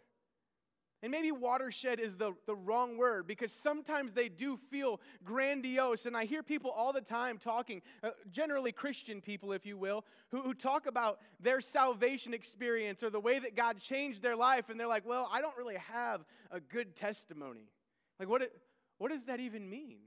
And 1.04 1.12
maybe 1.12 1.32
watershed 1.32 2.00
is 2.00 2.16
the, 2.16 2.34
the 2.46 2.56
wrong 2.56 2.96
word 2.96 3.26
because 3.26 3.52
sometimes 3.52 4.14
they 4.14 4.30
do 4.30 4.60
feel 4.70 5.02
grandiose. 5.24 6.06
And 6.06 6.16
I 6.16 6.26
hear 6.26 6.44
people 6.44 6.70
all 6.70 6.94
the 6.94 7.02
time 7.02 7.40
talking, 7.40 7.82
uh, 8.04 8.12
generally 8.30 8.72
Christian 8.72 9.20
people, 9.20 9.52
if 9.52 9.66
you 9.66 9.78
will, 9.78 10.06
who, 10.30 10.44
who 10.44 10.54
talk 10.54 10.86
about 10.86 11.18
their 11.40 11.60
salvation 11.60 12.36
experience 12.36 13.02
or 13.02 13.10
the 13.10 13.20
way 13.20 13.40
that 13.40 13.56
God 13.56 13.80
changed 13.80 14.22
their 14.22 14.36
life. 14.36 14.70
And 14.70 14.80
they're 14.80 14.86
like, 14.86 15.08
well, 15.08 15.28
I 15.34 15.42
don't 15.42 15.58
really 15.58 15.78
have 15.92 16.24
a 16.52 16.60
good 16.60 16.96
testimony. 16.96 17.72
Like, 18.20 18.30
what, 18.30 18.52
what 19.00 19.10
does 19.10 19.26
that 19.26 19.40
even 19.40 19.68
mean? 19.68 19.98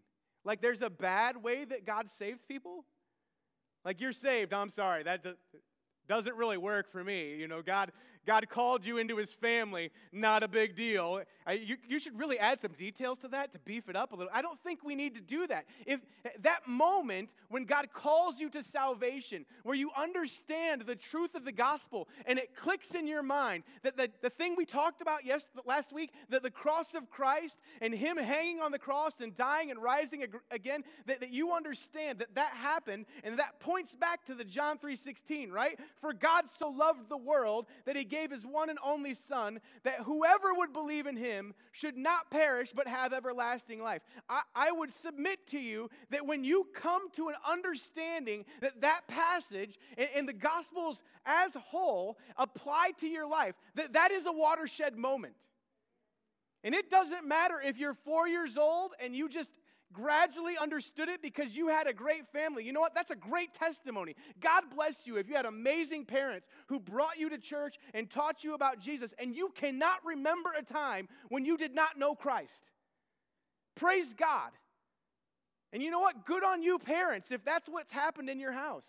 Like, 0.44 0.60
there's 0.60 0.82
a 0.82 0.90
bad 0.90 1.42
way 1.42 1.64
that 1.64 1.84
God 1.84 2.08
saves 2.08 2.44
people? 2.44 2.84
Like 3.84 4.00
you're 4.00 4.12
saved, 4.12 4.52
I'm 4.52 4.70
sorry. 4.70 5.02
That 5.02 5.24
doesn't 6.08 6.36
really 6.36 6.56
work 6.58 6.90
for 6.90 7.04
me. 7.04 7.34
You 7.36 7.48
know, 7.48 7.62
God, 7.62 7.92
God 8.26 8.48
called 8.48 8.86
you 8.86 8.98
into 8.98 9.16
his 9.16 9.32
family, 9.32 9.90
not 10.12 10.42
a 10.42 10.48
big 10.48 10.76
deal. 10.76 11.22
I, 11.46 11.52
you, 11.52 11.76
you 11.88 11.98
should 11.98 12.18
really 12.18 12.38
add 12.38 12.58
some 12.58 12.72
details 12.72 13.18
to 13.18 13.28
that 13.28 13.52
to 13.52 13.58
beef 13.60 13.88
it 13.88 13.96
up 13.96 14.12
a 14.12 14.16
little. 14.16 14.32
I 14.34 14.42
don't 14.42 14.58
think 14.62 14.82
we 14.82 14.94
need 14.94 15.14
to 15.14 15.20
do 15.20 15.46
that. 15.46 15.66
If 15.86 16.00
that 16.40 16.66
moment 16.66 17.28
when 17.48 17.64
God 17.64 17.88
calls 17.92 18.40
you 18.40 18.48
to 18.50 18.62
salvation, 18.62 19.44
where 19.62 19.76
you 19.76 19.90
understand 19.96 20.82
the 20.82 20.96
truth 20.96 21.34
of 21.34 21.44
the 21.44 21.52
gospel 21.52 22.08
and 22.26 22.38
it 22.38 22.56
clicks 22.56 22.94
in 22.94 23.06
your 23.06 23.22
mind 23.22 23.64
that 23.82 23.96
the, 23.96 24.10
the 24.22 24.30
thing 24.30 24.54
we 24.56 24.64
talked 24.64 25.00
about 25.00 25.24
yes, 25.24 25.46
last 25.66 25.92
week, 25.92 26.10
that 26.30 26.42
the 26.42 26.50
cross 26.50 26.94
of 26.94 27.10
Christ 27.10 27.58
and 27.80 27.94
him 27.94 28.16
hanging 28.16 28.60
on 28.60 28.72
the 28.72 28.78
cross 28.78 29.20
and 29.20 29.36
dying 29.36 29.70
and 29.70 29.82
rising 29.82 30.24
again, 30.50 30.82
that, 31.06 31.20
that 31.20 31.30
you 31.30 31.52
understand 31.52 32.18
that 32.20 32.34
that 32.34 32.50
happened 32.50 33.06
and 33.22 33.38
that 33.38 33.60
points 33.60 33.94
back 33.94 34.24
to 34.26 34.34
the 34.34 34.44
John 34.44 34.78
3.16, 34.78 35.50
right? 35.50 35.78
For 36.00 36.12
God 36.12 36.44
so 36.48 36.68
loved 36.68 37.08
the 37.08 37.16
world 37.16 37.66
that 37.84 37.96
he 37.96 38.04
gave 38.14 38.30
his 38.30 38.46
one 38.46 38.70
and 38.70 38.78
only 38.84 39.14
Son, 39.14 39.60
that 39.82 40.00
whoever 40.00 40.54
would 40.54 40.72
believe 40.72 41.06
in 41.06 41.16
him 41.16 41.54
should 41.72 41.96
not 41.96 42.30
perish 42.30 42.70
but 42.74 42.86
have 42.86 43.12
everlasting 43.12 43.82
life. 43.82 44.02
I, 44.28 44.42
I 44.54 44.72
would 44.72 44.92
submit 44.92 45.46
to 45.48 45.58
you 45.58 45.90
that 46.10 46.26
when 46.26 46.44
you 46.44 46.66
come 46.74 47.10
to 47.12 47.28
an 47.28 47.34
understanding 47.48 48.44
that 48.60 48.80
that 48.82 49.02
passage 49.08 49.78
and, 49.98 50.08
and 50.14 50.28
the 50.28 50.32
Gospels 50.32 51.02
as 51.26 51.54
whole 51.54 52.18
apply 52.36 52.92
to 53.00 53.06
your 53.06 53.26
life, 53.26 53.54
that 53.74 53.94
that 53.94 54.10
is 54.12 54.26
a 54.26 54.32
watershed 54.32 54.96
moment. 54.96 55.34
And 56.62 56.74
it 56.74 56.90
doesn't 56.90 57.26
matter 57.26 57.60
if 57.62 57.78
you're 57.78 57.94
four 57.94 58.26
years 58.26 58.56
old 58.56 58.92
and 58.98 59.14
you 59.14 59.28
just 59.28 59.50
gradually 59.94 60.58
understood 60.60 61.08
it 61.08 61.22
because 61.22 61.56
you 61.56 61.68
had 61.68 61.86
a 61.86 61.94
great 61.94 62.26
family. 62.32 62.64
You 62.64 62.74
know 62.74 62.80
what? 62.80 62.94
That's 62.94 63.10
a 63.10 63.16
great 63.16 63.54
testimony. 63.54 64.14
God 64.40 64.64
bless 64.74 65.06
you 65.06 65.16
if 65.16 65.28
you 65.28 65.36
had 65.36 65.46
amazing 65.46 66.04
parents 66.04 66.46
who 66.66 66.78
brought 66.78 67.18
you 67.18 67.30
to 67.30 67.38
church 67.38 67.78
and 67.94 68.10
taught 68.10 68.44
you 68.44 68.54
about 68.54 68.78
Jesus, 68.80 69.14
and 69.18 69.34
you 69.34 69.50
cannot 69.54 70.04
remember 70.04 70.50
a 70.58 70.62
time 70.62 71.08
when 71.30 71.46
you 71.46 71.56
did 71.56 71.74
not 71.74 71.98
know 71.98 72.14
Christ. 72.14 72.64
Praise 73.76 74.12
God. 74.12 74.50
And 75.72 75.82
you 75.82 75.90
know 75.90 76.00
what? 76.00 76.26
Good 76.26 76.44
on 76.44 76.62
you, 76.62 76.78
parents, 76.78 77.32
if 77.32 77.44
that's 77.44 77.68
what's 77.68 77.92
happened 77.92 78.28
in 78.28 78.38
your 78.38 78.52
house. 78.52 78.88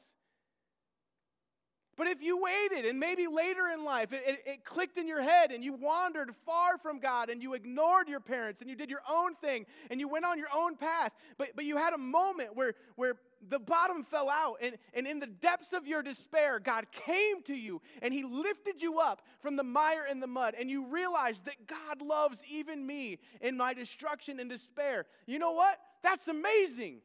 But 1.98 2.08
if 2.08 2.22
you 2.22 2.42
waited 2.42 2.86
and 2.86 3.00
maybe 3.00 3.28
later 3.28 3.70
in 3.74 3.86
life 3.86 4.12
it, 4.12 4.24
it, 4.26 4.44
it, 4.46 4.66
clicked 4.66 4.98
in 4.98 5.08
your 5.08 5.22
head 5.22 5.52
and 5.52 5.64
you 5.64 5.74
wandered 5.74 6.36
far 6.46 6.78
from 6.78 7.00
God 7.00 7.30
and 7.30 7.42
you 7.42 7.54
ignored 7.54 8.10
your 8.10 8.20
parents 8.20 8.60
and 8.60 8.70
you 8.70 8.76
did 8.76 8.90
your 8.90 9.02
own 9.10 9.36
thing 9.36 9.66
and 9.90 10.00
you 10.00 10.08
went 10.08 10.26
on 10.26 10.38
your 10.38 10.50
own 10.54 10.76
path, 10.76 11.14
but, 11.38 11.52
but 11.56 11.64
you 11.64 11.78
had 11.78 11.94
a 11.94 11.98
moment 11.98 12.56
where, 12.56 12.74
where 12.96 13.16
the 13.48 13.60
bottom 13.60 14.04
fell 14.04 14.30
out 14.30 14.58
and, 14.62 14.78
and 14.94 15.08
in 15.08 15.20
the 15.20 15.28
depths 15.28 15.72
of 15.72 15.88
your 15.88 16.02
despair, 16.02 16.60
God 16.60 16.86
came 16.92 17.42
to 17.44 17.56
you 17.56 17.82
and 18.02 18.14
He 18.14 18.24
lifted 18.24 18.82
you 18.82 19.00
up 19.00 19.22
from 19.40 19.56
the 19.56 19.64
mire 19.64 20.06
and 20.10 20.22
the 20.22 20.28
mud 20.28 20.54
and 20.60 20.70
you 20.70 20.88
realized 20.88 21.46
that 21.46 21.66
God 21.66 22.02
loves 22.02 22.44
even 22.52 22.86
me 22.86 23.20
in 23.40 23.56
my 23.56 23.74
destruction 23.74 24.42
and 24.42 24.50
despair. 24.50 25.06
You 25.28 25.40
know 25.40 25.54
what? 25.54 25.80
That's 26.04 26.28
amazing. 26.28 26.98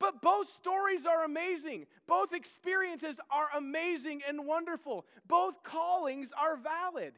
But 0.00 0.20
both 0.20 0.50
stories 0.50 1.06
are 1.06 1.24
amazing. 1.24 1.86
Both 2.06 2.34
experiences 2.34 3.20
are 3.30 3.48
amazing 3.56 4.22
and 4.26 4.46
wonderful. 4.46 5.06
Both 5.26 5.62
callings 5.62 6.32
are 6.38 6.56
valid. 6.56 7.14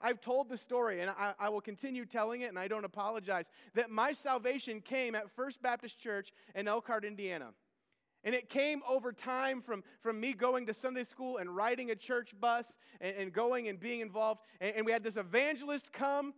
I've 0.00 0.20
told 0.20 0.50
the 0.50 0.56
story, 0.56 1.00
and 1.00 1.10
I, 1.10 1.32
I, 1.38 1.48
will 1.48 1.62
continue 1.62 2.04
telling 2.04 2.42
it, 2.42 2.50
and 2.50 2.58
I 2.58 2.68
don't 2.68 2.84
apologize, 2.84 3.48
that 3.74 3.90
my 3.90 4.12
salvation 4.12 4.82
came 4.82 5.14
at 5.14 5.30
First 5.30 5.62
Baptist 5.62 5.98
Church 5.98 6.30
in 6.54 6.68
Elkhart, 6.68 7.06
Indiana. 7.06 7.52
And 8.22 8.34
it 8.34 8.48
came 8.48 8.82
over 8.88 9.12
time 9.12 9.60
from, 9.60 9.82
from 10.00 10.18
me 10.18 10.32
going 10.32 10.66
to 10.66 10.74
Sunday 10.74 11.04
school 11.04 11.36
and 11.38 11.54
riding 11.54 11.90
a 11.90 11.94
church 11.94 12.34
bus 12.38 12.76
and, 13.00 13.16
and 13.16 13.32
going 13.32 13.68
and 13.68 13.78
being 13.78 14.00
involved. 14.00 14.40
And, 14.60 14.76
and 14.76 14.86
we 14.86 14.92
had 14.92 15.02
this 15.02 15.16
evangelist 15.16 15.92
come 15.92 16.32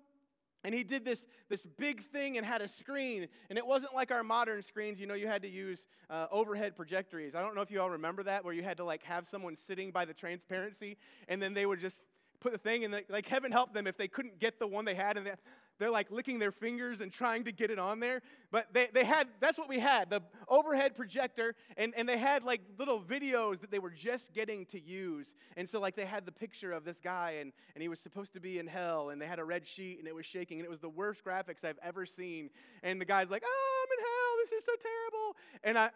and 0.66 0.74
he 0.74 0.82
did 0.82 1.04
this, 1.04 1.24
this 1.48 1.64
big 1.64 2.02
thing 2.02 2.36
and 2.36 2.44
had 2.44 2.60
a 2.60 2.66
screen. 2.66 3.28
And 3.48 3.56
it 3.56 3.64
wasn't 3.64 3.94
like 3.94 4.10
our 4.10 4.24
modern 4.24 4.62
screens 4.62 4.98
you 5.00 5.06
know 5.06 5.14
you 5.14 5.28
had 5.28 5.42
to 5.42 5.48
use 5.48 5.86
uh, 6.10 6.26
overhead 6.30 6.76
projectors 6.76 7.34
i 7.34 7.40
don't 7.40 7.54
know 7.54 7.60
if 7.60 7.70
you 7.70 7.80
all 7.80 7.90
remember 7.90 8.22
that 8.22 8.44
where 8.44 8.52
you 8.52 8.62
had 8.62 8.76
to 8.76 8.84
like 8.84 9.02
have 9.04 9.26
someone 9.26 9.56
sitting 9.56 9.90
by 9.90 10.04
the 10.04 10.12
transparency 10.12 10.96
and 11.28 11.40
then 11.40 11.54
they 11.54 11.66
would 11.66 11.80
just 11.80 12.02
put 12.40 12.52
the 12.52 12.58
thing 12.58 12.84
and 12.84 13.02
like 13.08 13.26
heaven 13.26 13.52
help 13.52 13.72
them 13.72 13.86
if 13.86 13.96
they 13.96 14.08
couldn't 14.08 14.38
get 14.38 14.58
the 14.58 14.66
one 14.66 14.84
they 14.84 14.94
had 14.94 15.16
and 15.16 15.26
they, 15.26 15.32
they're 15.78 15.90
like 15.90 16.10
licking 16.10 16.38
their 16.38 16.52
fingers 16.52 17.00
and 17.00 17.12
trying 17.12 17.44
to 17.44 17.52
get 17.52 17.70
it 17.70 17.78
on 17.78 18.00
there. 18.00 18.22
But 18.50 18.72
they, 18.72 18.88
they 18.92 19.04
had, 19.04 19.28
that's 19.40 19.58
what 19.58 19.68
we 19.68 19.78
had 19.78 20.10
the 20.10 20.22
overhead 20.48 20.96
projector, 20.96 21.54
and, 21.76 21.92
and 21.96 22.08
they 22.08 22.18
had 22.18 22.44
like 22.44 22.60
little 22.78 23.00
videos 23.00 23.60
that 23.60 23.70
they 23.70 23.78
were 23.78 23.90
just 23.90 24.32
getting 24.32 24.66
to 24.66 24.80
use. 24.80 25.34
And 25.56 25.68
so, 25.68 25.80
like, 25.80 25.96
they 25.96 26.06
had 26.06 26.24
the 26.24 26.32
picture 26.32 26.72
of 26.72 26.84
this 26.84 27.00
guy, 27.00 27.36
and, 27.40 27.52
and 27.74 27.82
he 27.82 27.88
was 27.88 28.00
supposed 28.00 28.32
to 28.34 28.40
be 28.40 28.58
in 28.58 28.66
hell, 28.66 29.10
and 29.10 29.20
they 29.20 29.26
had 29.26 29.38
a 29.38 29.44
red 29.44 29.66
sheet, 29.66 29.98
and 29.98 30.08
it 30.08 30.14
was 30.14 30.26
shaking, 30.26 30.58
and 30.58 30.66
it 30.66 30.70
was 30.70 30.80
the 30.80 30.88
worst 30.88 31.24
graphics 31.24 31.64
I've 31.64 31.78
ever 31.82 32.06
seen. 32.06 32.50
And 32.82 33.00
the 33.00 33.04
guy's 33.04 33.30
like, 33.30 33.42
oh, 33.44 33.84
I'm 33.84 33.98
in 33.98 34.04
hell, 34.04 34.36
this 34.40 34.52
is 34.52 34.64
so 34.64 34.72
terrible. 34.82 35.36
And 35.64 35.78
I, 35.78 35.90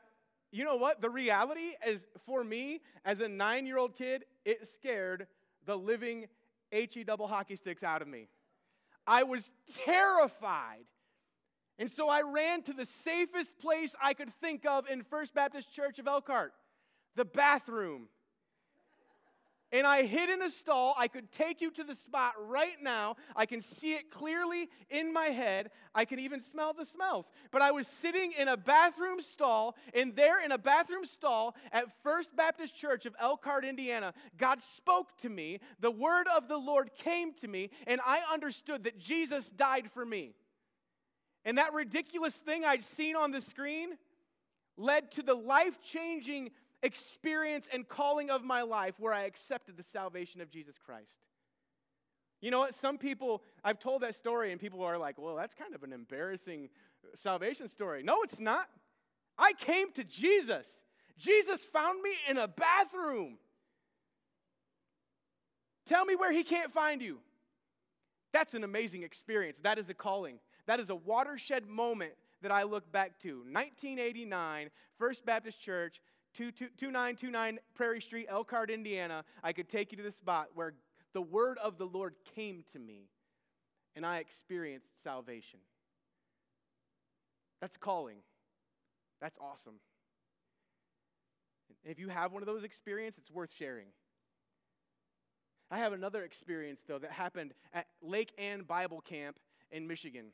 you 0.53 0.65
know 0.65 0.77
what? 0.77 1.01
The 1.01 1.11
reality 1.11 1.75
is, 1.87 2.07
for 2.27 2.43
me, 2.43 2.81
as 3.05 3.21
a 3.21 3.29
nine 3.29 3.67
year 3.67 3.79
old 3.79 3.97
kid, 3.97 4.25
it 4.45 4.67
scared 4.67 5.27
the 5.65 5.77
living 5.77 6.27
HE 6.73 7.05
double 7.05 7.27
hockey 7.27 7.57
sticks 7.57 7.83
out 7.83 8.03
of 8.03 8.09
me. 8.09 8.29
I 9.11 9.25
was 9.25 9.51
terrified. 9.85 10.85
And 11.81 11.91
so 11.91 12.09
I 12.09 12.23
ran 12.23 12.63
to 12.63 12.73
the 12.73 12.85
safest 12.85 13.59
place 13.59 13.97
I 14.01 14.15
could 14.15 14.33
think 14.41 14.65
of 14.65 14.87
in 14.89 15.03
First 15.03 15.35
Baptist 15.35 15.73
Church 15.73 15.99
of 15.99 16.07
Elkhart 16.07 16.53
the 17.17 17.25
bathroom. 17.25 18.07
And 19.73 19.87
I 19.87 20.03
hid 20.03 20.31
in 20.31 20.43
a 20.43 20.51
stall. 20.51 20.95
I 20.99 21.07
could 21.07 21.31
take 21.31 21.61
you 21.61 21.71
to 21.73 21.85
the 21.85 21.95
spot 21.95 22.35
right 22.49 22.83
now. 22.83 23.17
I 23.37 23.47
can 23.47 23.63
see 23.63 23.93
it 23.93 24.11
clearly 24.11 24.69
in 24.91 25.13
my 25.13 25.27
head. 25.27 25.71
I 25.95 26.05
can 26.05 26.19
even 26.19 26.41
smell 26.41 26.73
the 26.73 26.85
smells. 26.85 27.31
But 27.53 27.63
I 27.63 27.71
was 27.71 27.87
sitting 27.87 28.33
in 28.37 28.49
a 28.49 28.57
bathroom 28.57 29.21
stall, 29.21 29.77
and 29.95 30.17
there 30.17 30.45
in 30.45 30.51
a 30.51 30.59
bathroom 30.59 31.05
stall 31.05 31.55
at 31.71 31.85
First 32.03 32.35
Baptist 32.35 32.77
Church 32.77 33.07
of 33.07 33.15
Elkhart, 33.21 33.65
Indiana, 33.65 34.13
God 34.37 34.61
spoke 34.61 35.17
to 35.19 35.29
me. 35.29 35.61
The 35.79 35.91
word 35.91 36.27
of 36.37 36.49
the 36.49 36.59
Lord 36.59 36.91
came 36.95 37.33
to 37.35 37.47
me, 37.47 37.71
and 37.87 38.01
I 38.05 38.23
understood 38.33 38.85
that 38.85 38.99
Jesus 38.99 39.51
died 39.51 39.91
for 39.93 40.05
me. 40.05 40.35
And 41.45 41.59
that 41.59 41.73
ridiculous 41.75 42.35
thing 42.35 42.65
I'd 42.65 42.85
seen 42.85 43.15
on 43.15 43.31
the 43.31 43.41
screen 43.41 43.91
led 44.77 45.13
to 45.13 45.23
the 45.23 45.35
life 45.35 45.81
changing 45.83 46.51
experience 46.83 47.69
and 47.73 47.89
calling 47.89 48.31
of 48.31 48.43
my 48.43 48.63
life 48.63 48.95
where 48.99 49.13
I 49.13 49.25
accepted 49.25 49.77
the 49.77 49.83
salvation 49.83 50.41
of 50.41 50.51
Jesus 50.51 50.77
Christ. 50.79 51.19
You 52.41 52.51
know 52.51 52.61
what? 52.61 52.75
Some 52.75 52.97
people, 52.97 53.43
I've 53.63 53.79
told 53.79 54.03
that 54.03 54.15
story, 54.15 54.51
and 54.51 54.61
people 54.61 54.83
are 54.83 54.97
like, 54.97 55.19
well, 55.19 55.37
that's 55.37 55.55
kind 55.55 55.75
of 55.75 55.83
an 55.83 55.93
embarrassing 55.93 56.71
salvation 57.15 57.69
story. 57.69 58.03
No, 58.03 58.23
it's 58.23 58.41
not. 58.41 58.69
I 59.39 59.53
came 59.53 59.93
to 59.93 60.05
Jesus. 60.05 60.69
Jesus 61.19 61.63
found 61.63 62.03
me 62.03 62.13
in 62.29 62.39
a 62.39 62.49
bathroom. 62.49 63.37
Tell 65.87 66.05
me 66.05 66.15
where 66.15 66.33
he 66.33 66.45
can't 66.45 66.73
find 66.73 67.03
you. 67.03 67.19
That's 68.33 68.55
an 68.55 68.65
amazing 68.65 69.03
experience. 69.03 69.59
That 69.63 69.79
is 69.79 69.89
a 69.91 69.95
calling. 69.95 70.39
That 70.67 70.81
is 70.81 70.89
a 70.89 70.95
watershed 70.95 71.67
moment 71.67 72.13
that 72.43 72.53
I 72.53 72.63
look 72.63 72.91
back 72.91 73.19
to. 73.21 73.39
1989, 73.39 74.71
First 74.99 75.27
Baptist 75.27 75.61
Church, 75.61 76.01
2929 76.41 77.59
Prairie 77.75 78.01
Street, 78.01 78.27
Elkhart, 78.29 78.71
Indiana, 78.71 79.25
I 79.43 79.53
could 79.53 79.69
take 79.69 79.93
you 79.93 79.99
to 79.99 80.05
the 80.05 80.11
spot 80.11 80.49
where 80.55 80.75
the 81.13 81.21
word 81.23 81.59
of 81.59 81.77
the 81.79 81.85
Lord 81.85 82.15
came 82.35 82.65
to 82.73 82.79
me 82.79 83.11
and 83.95 84.07
I 84.07 84.19
experienced 84.19 85.03
salvation. 85.03 85.61
That's 87.61 87.77
calling. 87.77 88.19
That's 89.21 89.39
awesome. 89.39 89.75
And 91.85 91.93
if 91.93 91.99
you 91.99 92.09
have 92.09 92.33
one 92.33 92.43
of 92.43 92.47
those 92.47 92.65
experiences, 92.65 93.19
it's 93.19 93.31
worth 93.31 93.53
sharing. 93.53 93.87
I 95.71 95.79
have 95.79 95.93
another 95.93 96.25
experience, 96.25 96.85
though, 96.87 96.99
that 96.99 97.13
happened 97.13 97.53
at 97.73 97.87
Lake 98.03 98.33
Ann 98.39 98.63
Bible 98.63 99.01
Camp 99.01 99.39
in 99.71 99.87
Michigan. 99.87 100.27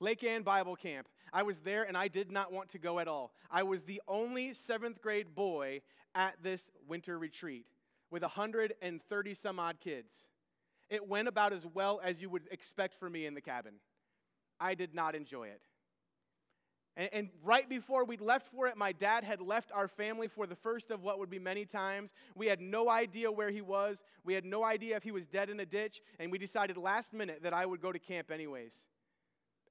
Lake 0.00 0.24
Ann 0.24 0.42
Bible 0.42 0.76
Camp. 0.76 1.08
I 1.32 1.42
was 1.42 1.60
there 1.60 1.84
and 1.84 1.96
I 1.96 2.08
did 2.08 2.30
not 2.30 2.52
want 2.52 2.70
to 2.70 2.78
go 2.78 2.98
at 2.98 3.08
all. 3.08 3.32
I 3.50 3.62
was 3.62 3.82
the 3.82 4.00
only 4.06 4.52
seventh 4.54 5.00
grade 5.00 5.34
boy 5.34 5.82
at 6.14 6.34
this 6.42 6.70
winter 6.88 7.18
retreat 7.18 7.66
with 8.10 8.22
130 8.22 9.34
some 9.34 9.58
odd 9.58 9.80
kids. 9.80 10.28
It 10.90 11.08
went 11.08 11.28
about 11.28 11.52
as 11.52 11.66
well 11.66 12.00
as 12.04 12.20
you 12.20 12.28
would 12.30 12.42
expect 12.50 12.94
for 12.94 13.08
me 13.08 13.26
in 13.26 13.34
the 13.34 13.40
cabin. 13.40 13.74
I 14.60 14.74
did 14.74 14.94
not 14.94 15.14
enjoy 15.14 15.48
it. 15.48 15.62
And, 16.96 17.08
and, 17.12 17.28
right 17.42 17.68
before 17.68 18.04
we 18.04 18.16
left 18.16 18.46
for 18.54 18.68
it, 18.68 18.76
my 18.76 18.92
dad 18.92 19.24
had 19.24 19.40
left 19.40 19.72
our 19.72 19.88
family 19.88 20.28
for 20.28 20.46
the 20.46 20.54
first 20.54 20.92
of 20.92 21.02
what 21.02 21.18
would 21.18 21.30
be 21.30 21.40
many 21.40 21.64
times. 21.64 22.14
We 22.36 22.46
had 22.46 22.60
no 22.60 22.88
idea 22.88 23.32
where 23.32 23.50
he 23.50 23.62
was. 23.62 24.04
We 24.24 24.34
had 24.34 24.44
no 24.44 24.62
idea 24.62 24.96
if 24.96 25.02
he 25.02 25.10
was 25.10 25.26
dead 25.26 25.50
in 25.50 25.58
a 25.58 25.66
ditch. 25.66 26.00
And 26.20 26.30
we 26.30 26.38
decided 26.38 26.76
last 26.76 27.12
minute 27.12 27.42
that 27.42 27.52
I 27.52 27.66
would 27.66 27.80
go 27.80 27.90
to 27.90 27.98
camp 27.98 28.30
anyways. 28.30 28.86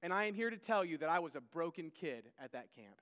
And 0.03 0.13
I 0.13 0.25
am 0.25 0.35
here 0.35 0.49
to 0.49 0.57
tell 0.57 0.83
you 0.83 0.97
that 0.97 1.07
I 1.07 1.19
was 1.19 1.35
a 1.35 1.41
broken 1.41 1.89
kid 1.89 2.25
at 2.37 2.51
that 2.51 2.67
camp. 2.75 2.97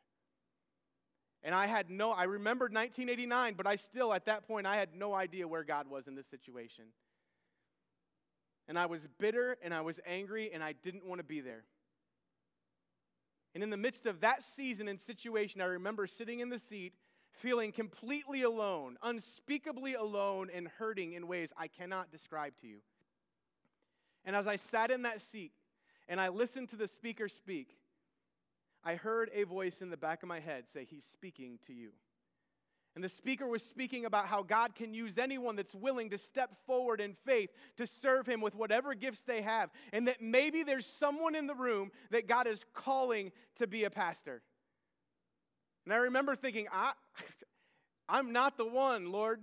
And 1.44 1.56
I 1.56 1.66
had 1.66 1.90
no, 1.90 2.12
I 2.12 2.26
remembered 2.26 2.72
1989, 2.72 3.56
but 3.58 3.66
I 3.66 3.76
still, 3.76 4.14
at 4.14 4.26
that 4.26 4.48
point, 4.48 4.68
I 4.68 4.76
had 4.76 4.90
no 4.96 5.16
idea 5.16 5.48
where 5.48 5.64
God 5.64 5.90
was 5.90 6.08
in 6.08 6.14
this 6.14 6.28
situation. 6.28 6.86
And 8.68 8.78
I 8.78 8.86
was 8.86 9.08
bitter 9.20 9.58
and 9.64 9.74
I 9.74 9.82
was 9.82 10.00
angry 10.06 10.52
and 10.54 10.64
I 10.64 10.74
didn't 10.74 11.04
want 11.04 11.18
to 11.18 11.26
be 11.26 11.42
there. 11.42 11.64
And 13.56 13.64
in 13.64 13.72
the 13.72 13.78
midst 13.78 14.06
of 14.06 14.22
that 14.22 14.44
season 14.44 14.88
and 14.88 15.02
situation, 15.02 15.60
I 15.60 15.66
remember 15.66 16.06
sitting 16.06 16.40
in 16.40 16.50
the 16.50 16.60
seat, 16.60 16.94
feeling 17.32 17.72
completely 17.72 18.44
alone, 18.44 18.98
unspeakably 19.02 19.96
alone, 19.96 20.50
and 20.54 20.68
hurting 20.68 21.14
in 21.14 21.28
ways 21.28 21.52
I 21.58 21.68
cannot 21.68 22.12
describe 22.12 22.54
to 22.62 22.68
you. 22.68 22.78
And 24.24 24.36
as 24.36 24.48
I 24.48 24.56
sat 24.56 24.92
in 24.92 25.02
that 25.02 25.20
seat, 25.20 25.52
and 26.12 26.20
I 26.20 26.28
listened 26.28 26.68
to 26.70 26.76
the 26.76 26.90
speaker 26.90 27.30
speak, 27.30 27.78
I 28.84 28.96
heard 28.96 29.32
a 29.34 29.44
voice 29.44 29.82
in 29.82 29.90
the 29.90 29.96
back 29.96 30.24
of 30.24 30.28
my 30.28 30.42
head 30.42 30.68
say, 30.68 30.84
He's 30.84 31.06
speaking 31.06 31.58
to 31.68 31.74
you. 31.74 31.92
And 32.96 33.04
the 33.04 33.08
speaker 33.08 33.48
was 33.48 33.64
speaking 33.64 34.04
about 34.04 34.26
how 34.26 34.44
God 34.44 34.76
can 34.76 34.94
use 34.94 35.18
anyone 35.18 35.56
that's 35.56 35.74
willing 35.74 36.10
to 36.10 36.18
step 36.18 36.50
forward 36.68 37.00
in 37.00 37.16
faith 37.26 37.50
to 37.78 37.88
serve 37.88 38.28
Him 38.28 38.42
with 38.42 38.56
whatever 38.56 38.94
gifts 38.94 39.22
they 39.22 39.42
have. 39.42 39.70
And 39.94 40.10
that 40.10 40.22
maybe 40.22 40.64
there's 40.64 40.86
someone 40.86 41.34
in 41.34 41.48
the 41.48 41.56
room 41.56 41.92
that 42.10 42.28
God 42.28 42.46
is 42.46 42.66
calling 42.74 43.32
to 43.56 43.66
be 43.66 43.86
a 43.86 43.90
pastor. 43.90 44.42
And 45.86 45.94
I 45.94 45.98
remember 45.98 46.36
thinking, 46.36 46.68
I, 46.74 46.92
I'm 48.10 48.34
not 48.34 48.58
the 48.58 48.68
one, 48.68 49.14
Lord. 49.14 49.40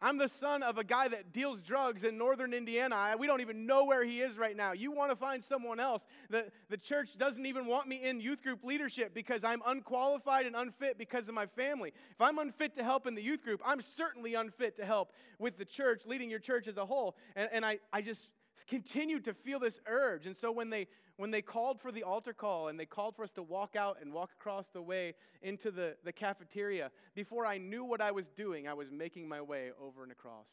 I'm 0.00 0.16
the 0.16 0.28
son 0.28 0.62
of 0.62 0.78
a 0.78 0.84
guy 0.84 1.08
that 1.08 1.32
deals 1.32 1.60
drugs 1.60 2.04
in 2.04 2.16
northern 2.16 2.54
Indiana. 2.54 3.16
We 3.18 3.26
don't 3.26 3.40
even 3.40 3.66
know 3.66 3.84
where 3.84 4.04
he 4.04 4.20
is 4.20 4.38
right 4.38 4.56
now. 4.56 4.72
You 4.72 4.92
want 4.92 5.10
to 5.10 5.16
find 5.16 5.42
someone 5.42 5.80
else. 5.80 6.06
The, 6.30 6.52
the 6.68 6.76
church 6.76 7.18
doesn't 7.18 7.44
even 7.46 7.66
want 7.66 7.88
me 7.88 7.96
in 7.96 8.20
youth 8.20 8.42
group 8.42 8.62
leadership 8.62 9.12
because 9.12 9.42
I'm 9.42 9.60
unqualified 9.66 10.46
and 10.46 10.54
unfit 10.54 10.98
because 10.98 11.28
of 11.28 11.34
my 11.34 11.46
family. 11.46 11.92
If 12.12 12.20
I'm 12.20 12.38
unfit 12.38 12.76
to 12.76 12.84
help 12.84 13.08
in 13.08 13.16
the 13.16 13.22
youth 13.22 13.42
group, 13.42 13.60
I'm 13.64 13.82
certainly 13.82 14.34
unfit 14.34 14.76
to 14.76 14.84
help 14.84 15.12
with 15.40 15.58
the 15.58 15.64
church, 15.64 16.02
leading 16.06 16.30
your 16.30 16.38
church 16.38 16.68
as 16.68 16.76
a 16.76 16.86
whole. 16.86 17.16
And, 17.34 17.48
and 17.52 17.66
I, 17.66 17.78
I 17.92 18.00
just 18.00 18.28
continued 18.68 19.24
to 19.24 19.34
feel 19.34 19.58
this 19.58 19.80
urge. 19.86 20.26
And 20.26 20.36
so 20.36 20.52
when 20.52 20.70
they 20.70 20.86
when 21.18 21.32
they 21.32 21.42
called 21.42 21.80
for 21.80 21.90
the 21.90 22.04
altar 22.04 22.32
call 22.32 22.68
and 22.68 22.78
they 22.78 22.86
called 22.86 23.16
for 23.16 23.24
us 23.24 23.32
to 23.32 23.42
walk 23.42 23.74
out 23.74 23.98
and 24.00 24.12
walk 24.12 24.30
across 24.38 24.68
the 24.68 24.80
way 24.80 25.14
into 25.42 25.72
the, 25.72 25.96
the 26.04 26.12
cafeteria, 26.12 26.92
before 27.16 27.44
I 27.44 27.58
knew 27.58 27.84
what 27.84 28.00
I 28.00 28.12
was 28.12 28.28
doing, 28.28 28.68
I 28.68 28.74
was 28.74 28.92
making 28.92 29.28
my 29.28 29.42
way 29.42 29.72
over 29.82 30.04
and 30.04 30.12
across. 30.12 30.48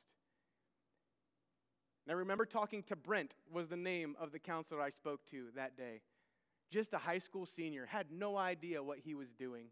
And 2.05 2.11
I 2.11 2.17
remember 2.17 2.45
talking 2.45 2.81
to 2.83 2.95
Brent, 2.95 3.35
was 3.51 3.67
the 3.67 3.77
name 3.77 4.15
of 4.19 4.31
the 4.31 4.39
counselor 4.39 4.81
I 4.81 4.89
spoke 4.89 5.21
to 5.27 5.45
that 5.55 5.77
day. 5.77 6.01
Just 6.71 6.93
a 6.93 6.97
high 6.97 7.19
school 7.19 7.45
senior, 7.45 7.85
had 7.85 8.07
no 8.11 8.35
idea 8.35 8.81
what 8.81 8.97
he 8.97 9.13
was 9.13 9.31
doing. 9.31 9.67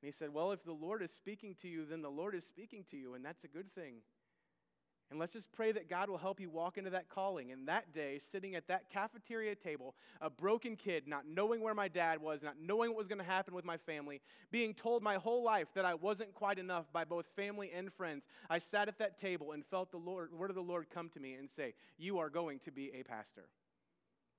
And 0.00 0.08
he 0.08 0.12
said, 0.12 0.32
Well, 0.32 0.50
if 0.52 0.64
the 0.64 0.72
Lord 0.72 1.02
is 1.02 1.10
speaking 1.10 1.54
to 1.60 1.68
you, 1.68 1.84
then 1.84 2.00
the 2.00 2.10
Lord 2.10 2.34
is 2.34 2.46
speaking 2.46 2.84
to 2.90 2.96
you, 2.96 3.12
and 3.12 3.22
that's 3.22 3.44
a 3.44 3.48
good 3.48 3.70
thing. 3.74 3.96
And 5.10 5.18
let's 5.18 5.32
just 5.32 5.50
pray 5.50 5.72
that 5.72 5.88
God 5.88 6.08
will 6.08 6.18
help 6.18 6.38
you 6.38 6.48
walk 6.48 6.78
into 6.78 6.90
that 6.90 7.08
calling. 7.08 7.50
And 7.50 7.66
that 7.66 7.92
day, 7.92 8.20
sitting 8.20 8.54
at 8.54 8.68
that 8.68 8.90
cafeteria 8.90 9.56
table, 9.56 9.96
a 10.20 10.30
broken 10.30 10.76
kid, 10.76 11.08
not 11.08 11.26
knowing 11.26 11.60
where 11.60 11.74
my 11.74 11.88
dad 11.88 12.22
was, 12.22 12.44
not 12.44 12.54
knowing 12.62 12.90
what 12.90 12.98
was 12.98 13.08
going 13.08 13.18
to 13.18 13.24
happen 13.24 13.52
with 13.52 13.64
my 13.64 13.76
family, 13.76 14.20
being 14.52 14.72
told 14.72 15.02
my 15.02 15.16
whole 15.16 15.42
life 15.42 15.66
that 15.74 15.84
I 15.84 15.94
wasn't 15.94 16.32
quite 16.32 16.60
enough 16.60 16.84
by 16.92 17.04
both 17.04 17.26
family 17.34 17.72
and 17.74 17.92
friends, 17.92 18.24
I 18.48 18.58
sat 18.58 18.86
at 18.86 18.98
that 18.98 19.20
table 19.20 19.50
and 19.50 19.66
felt 19.66 19.90
the 19.90 19.96
Lord, 19.96 20.32
word 20.32 20.50
of 20.50 20.56
the 20.56 20.62
Lord 20.62 20.86
come 20.90 21.08
to 21.10 21.20
me 21.20 21.34
and 21.34 21.50
say, 21.50 21.74
You 21.98 22.18
are 22.18 22.30
going 22.30 22.60
to 22.60 22.70
be 22.70 22.92
a 22.94 23.02
pastor. 23.02 23.48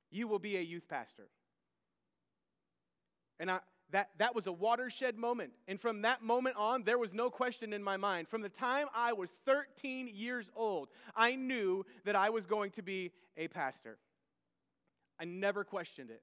You 0.09 0.29
will 0.29 0.39
be 0.39 0.55
a 0.55 0.61
youth 0.61 0.87
pastor. 0.87 1.27
And 3.41 3.51
I, 3.51 3.59
that, 3.91 4.09
that 4.17 4.35
was 4.35 4.47
a 4.47 4.51
watershed 4.51 5.17
moment. 5.17 5.51
And 5.67 5.79
from 5.79 6.01
that 6.03 6.21
moment 6.23 6.55
on, 6.57 6.83
there 6.83 6.97
was 6.97 7.13
no 7.13 7.29
question 7.29 7.73
in 7.73 7.83
my 7.83 7.97
mind. 7.97 8.27
From 8.27 8.41
the 8.41 8.49
time 8.49 8.87
I 8.95 9.13
was 9.13 9.29
13 9.45 10.09
years 10.13 10.49
old, 10.55 10.89
I 11.15 11.35
knew 11.35 11.85
that 12.05 12.15
I 12.15 12.29
was 12.29 12.45
going 12.45 12.71
to 12.71 12.81
be 12.81 13.11
a 13.37 13.47
pastor. 13.47 13.97
I 15.19 15.25
never 15.25 15.63
questioned 15.63 16.09
it. 16.09 16.21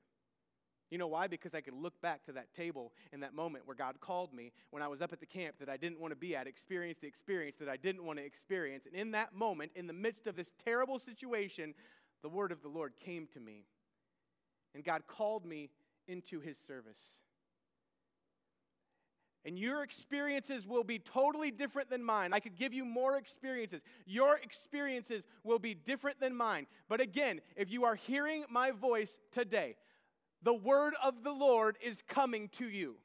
You 0.91 0.97
know 0.97 1.07
why? 1.07 1.27
Because 1.27 1.55
I 1.55 1.61
could 1.61 1.75
look 1.75 2.01
back 2.01 2.25
to 2.25 2.33
that 2.33 2.55
table 2.55 2.93
in 3.13 3.21
that 3.21 3.35
moment 3.35 3.67
where 3.67 3.77
God 3.77 4.01
called 4.01 4.33
me 4.33 4.53
when 4.71 4.83
I 4.83 4.89
was 4.89 5.03
up 5.03 5.13
at 5.13 5.21
the 5.21 5.27
camp 5.27 5.57
that 5.61 5.69
I 5.69 5.77
didn't 5.77 6.01
want 6.01 6.13
to 6.13 6.17
be 6.17 6.35
at, 6.35 6.47
experience 6.47 6.99
the 7.01 7.07
experience 7.07 7.57
that 7.57 7.69
I 7.69 7.77
didn't 7.77 8.05
want 8.05 8.19
to 8.19 8.25
experience. 8.25 8.87
And 8.87 8.95
in 8.95 9.11
that 9.11 9.35
moment, 9.35 9.73
in 9.75 9.87
the 9.87 9.93
midst 9.93 10.27
of 10.27 10.35
this 10.35 10.55
terrible 10.65 10.99
situation, 10.99 11.75
the 12.23 12.31
word 12.31 12.53
of 12.53 12.63
the 12.63 12.69
Lord 12.69 12.95
came 12.99 13.29
to 13.35 13.41
me. 13.41 13.67
And 14.75 14.83
God 14.83 15.03
called 15.07 15.45
me 15.45 15.69
into 16.07 16.41
his 16.41 16.57
service. 16.57 17.21
And 19.49 19.59
your 19.59 19.83
experiences 19.83 20.67
will 20.67 20.85
be 20.85 20.99
totally 20.99 21.51
different 21.51 21.89
than 21.89 22.05
mine. 22.05 22.35
I 22.35 22.39
could 22.39 22.55
give 22.55 22.75
you 22.75 22.85
more 22.85 23.17
experiences. 23.17 23.81
Your 24.05 24.37
experiences 24.37 25.27
will 25.43 25.59
be 25.59 25.73
different 25.73 26.21
than 26.21 26.37
mine. 26.37 26.67
But 26.87 27.01
again, 27.01 27.41
if 27.57 27.71
you 27.71 27.85
are 27.85 27.95
hearing 27.95 28.45
my 28.51 28.73
voice 28.73 29.19
today, 29.33 29.77
the 30.43 30.53
word 30.53 30.93
of 31.03 31.25
the 31.25 31.33
Lord 31.33 31.79
is 31.81 32.03
coming 32.07 32.51
to 32.59 32.69
you. 32.69 32.97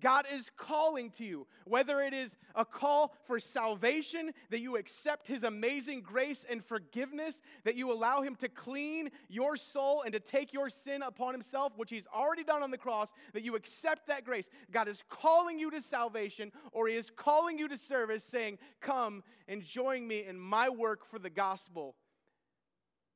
God 0.00 0.26
is 0.32 0.50
calling 0.56 1.10
to 1.12 1.24
you, 1.24 1.46
whether 1.64 2.00
it 2.00 2.14
is 2.14 2.36
a 2.54 2.64
call 2.64 3.14
for 3.26 3.38
salvation, 3.38 4.32
that 4.50 4.60
you 4.60 4.76
accept 4.76 5.26
His 5.26 5.44
amazing 5.44 6.00
grace 6.00 6.44
and 6.48 6.64
forgiveness, 6.64 7.40
that 7.64 7.76
you 7.76 7.92
allow 7.92 8.22
Him 8.22 8.34
to 8.36 8.48
clean 8.48 9.10
your 9.28 9.56
soul 9.56 10.02
and 10.02 10.12
to 10.12 10.20
take 10.20 10.52
your 10.52 10.70
sin 10.70 11.02
upon 11.02 11.34
Himself, 11.34 11.72
which 11.76 11.90
He's 11.90 12.06
already 12.14 12.44
done 12.44 12.62
on 12.62 12.70
the 12.70 12.78
cross, 12.78 13.12
that 13.32 13.44
you 13.44 13.54
accept 13.54 14.06
that 14.08 14.24
grace. 14.24 14.48
God 14.70 14.88
is 14.88 15.04
calling 15.08 15.58
you 15.58 15.70
to 15.70 15.80
salvation, 15.80 16.52
or 16.72 16.88
He 16.88 16.96
is 16.96 17.10
calling 17.14 17.58
you 17.58 17.68
to 17.68 17.78
service, 17.78 18.24
saying, 18.24 18.58
Come 18.80 19.22
and 19.46 19.62
join 19.62 20.06
me 20.06 20.24
in 20.24 20.38
my 20.38 20.68
work 20.68 21.04
for 21.08 21.18
the 21.18 21.30
gospel 21.30 21.96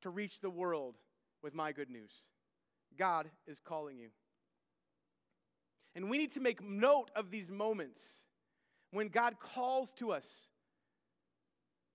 to 0.02 0.10
reach 0.10 0.40
the 0.40 0.50
world 0.50 0.96
with 1.42 1.54
my 1.54 1.72
good 1.72 1.90
news. 1.90 2.26
God 2.96 3.28
is 3.46 3.60
calling 3.60 3.98
you. 3.98 4.08
And 5.96 6.11
we 6.11 6.18
need 6.18 6.32
to 6.32 6.40
make 6.40 6.62
note 6.62 7.11
of 7.16 7.30
these 7.30 7.50
moments 7.50 8.22
when 8.90 9.09
God 9.09 9.40
calls 9.40 9.92
to 9.92 10.12
us 10.12 10.48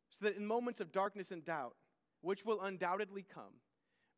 so 0.10 0.26
that 0.26 0.36
in 0.36 0.46
moments 0.46 0.82
of 0.82 0.92
darkness 0.92 1.30
and 1.30 1.46
doubt, 1.46 1.76
which 2.22 2.44
will 2.44 2.60
undoubtedly 2.62 3.24
come, 3.34 3.54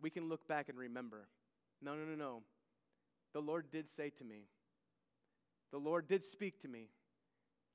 we 0.02 0.10
can 0.10 0.30
look 0.30 0.48
back 0.48 0.70
and 0.70 0.78
remember 0.78 1.28
no, 1.82 1.96
no, 1.96 2.06
no, 2.06 2.16
no. 2.16 2.44
The 3.34 3.42
Lord 3.42 3.70
did 3.70 3.90
say 3.90 4.10
to 4.12 4.24
me, 4.24 4.46
the 5.74 5.78
Lord 5.80 6.08
did 6.08 6.24
speak 6.24 6.62
to 6.62 6.70
me. 6.70 6.88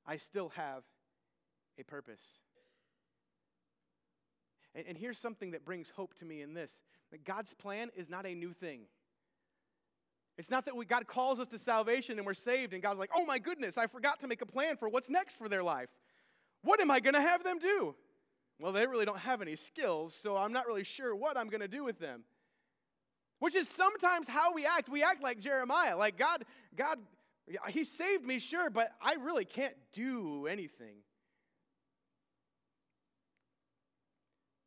I 0.03 0.17
still 0.17 0.49
have 0.55 0.81
a 1.77 1.83
purpose. 1.83 2.39
And, 4.73 4.97
here's 4.97 5.19
something 5.19 5.51
that 5.51 5.63
brings 5.63 5.91
hope 5.91 6.15
to 6.15 6.25
me 6.25 6.41
in 6.41 6.55
this 6.55 6.81
that 7.11 7.23
God's 7.23 7.53
plan 7.53 7.89
is 7.95 8.09
not 8.09 8.25
a 8.25 8.33
new 8.33 8.53
thing. 8.53 8.81
It's 10.39 10.49
not 10.49 10.63
that 10.67 10.75
we, 10.77 10.85
God 10.85 11.05
calls 11.05 11.37
us 11.41 11.47
to 11.49 11.59
salvation 11.59 12.17
and 12.17 12.25
we're 12.25 12.33
saved, 12.33 12.71
and 12.71 12.81
God's 12.81 12.97
like, 12.97 13.09
oh 13.13 13.25
my 13.25 13.39
goodness, 13.39 13.77
I 13.77 13.87
forgot 13.87 14.21
to 14.21 14.27
make 14.27 14.41
a 14.41 14.45
plan 14.45 14.77
for 14.77 14.87
what's 14.87 15.09
next 15.09 15.37
for 15.37 15.49
their 15.49 15.61
life. 15.61 15.89
What 16.63 16.79
am 16.79 16.89
I 16.89 17.01
going 17.01 17.13
to 17.13 17.21
have 17.21 17.43
them 17.43 17.59
do? 17.59 17.93
Well, 18.57 18.71
they 18.71 18.87
really 18.87 19.03
don't 19.03 19.19
have 19.19 19.41
any 19.41 19.57
skills, 19.57 20.15
so 20.15 20.37
I'm 20.37 20.53
not 20.53 20.65
really 20.65 20.85
sure 20.85 21.13
what 21.13 21.35
I'm 21.35 21.49
going 21.49 21.59
to 21.59 21.67
do 21.67 21.83
with 21.83 21.99
them. 21.99 22.23
Which 23.39 23.53
is 23.53 23.67
sometimes 23.67 24.29
how 24.29 24.53
we 24.53 24.65
act. 24.65 24.87
We 24.87 25.03
act 25.03 25.21
like 25.21 25.41
Jeremiah, 25.41 25.97
like 25.97 26.17
God, 26.17 26.45
God, 26.73 26.99
He 27.67 27.83
saved 27.83 28.25
me, 28.25 28.39
sure, 28.39 28.69
but 28.69 28.91
I 29.01 29.15
really 29.15 29.43
can't 29.43 29.75
do 29.91 30.47
anything. 30.47 30.95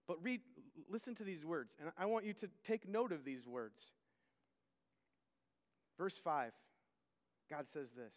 But 0.06 0.22
read, 0.22 0.42
listen 0.90 1.14
to 1.14 1.24
these 1.24 1.46
words, 1.46 1.72
and 1.80 1.90
I 1.96 2.04
want 2.04 2.26
you 2.26 2.35
to 2.35 2.50
take 2.62 2.87
note 2.87 3.11
of 3.11 3.24
these 3.24 3.46
words. 3.46 3.90
Verse 6.02 6.18
5, 6.18 6.50
God 7.48 7.68
says 7.68 7.92
this 7.92 8.12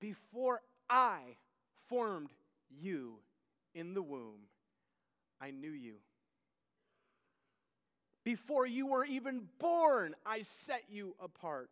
Before 0.00 0.62
I 0.88 1.18
formed 1.86 2.30
you 2.70 3.16
in 3.74 3.92
the 3.92 4.00
womb, 4.00 4.48
I 5.38 5.50
knew 5.50 5.72
you. 5.72 5.96
Before 8.24 8.64
you 8.64 8.86
were 8.86 9.04
even 9.04 9.42
born, 9.58 10.14
I 10.24 10.40
set 10.40 10.84
you 10.88 11.14
apart. 11.22 11.68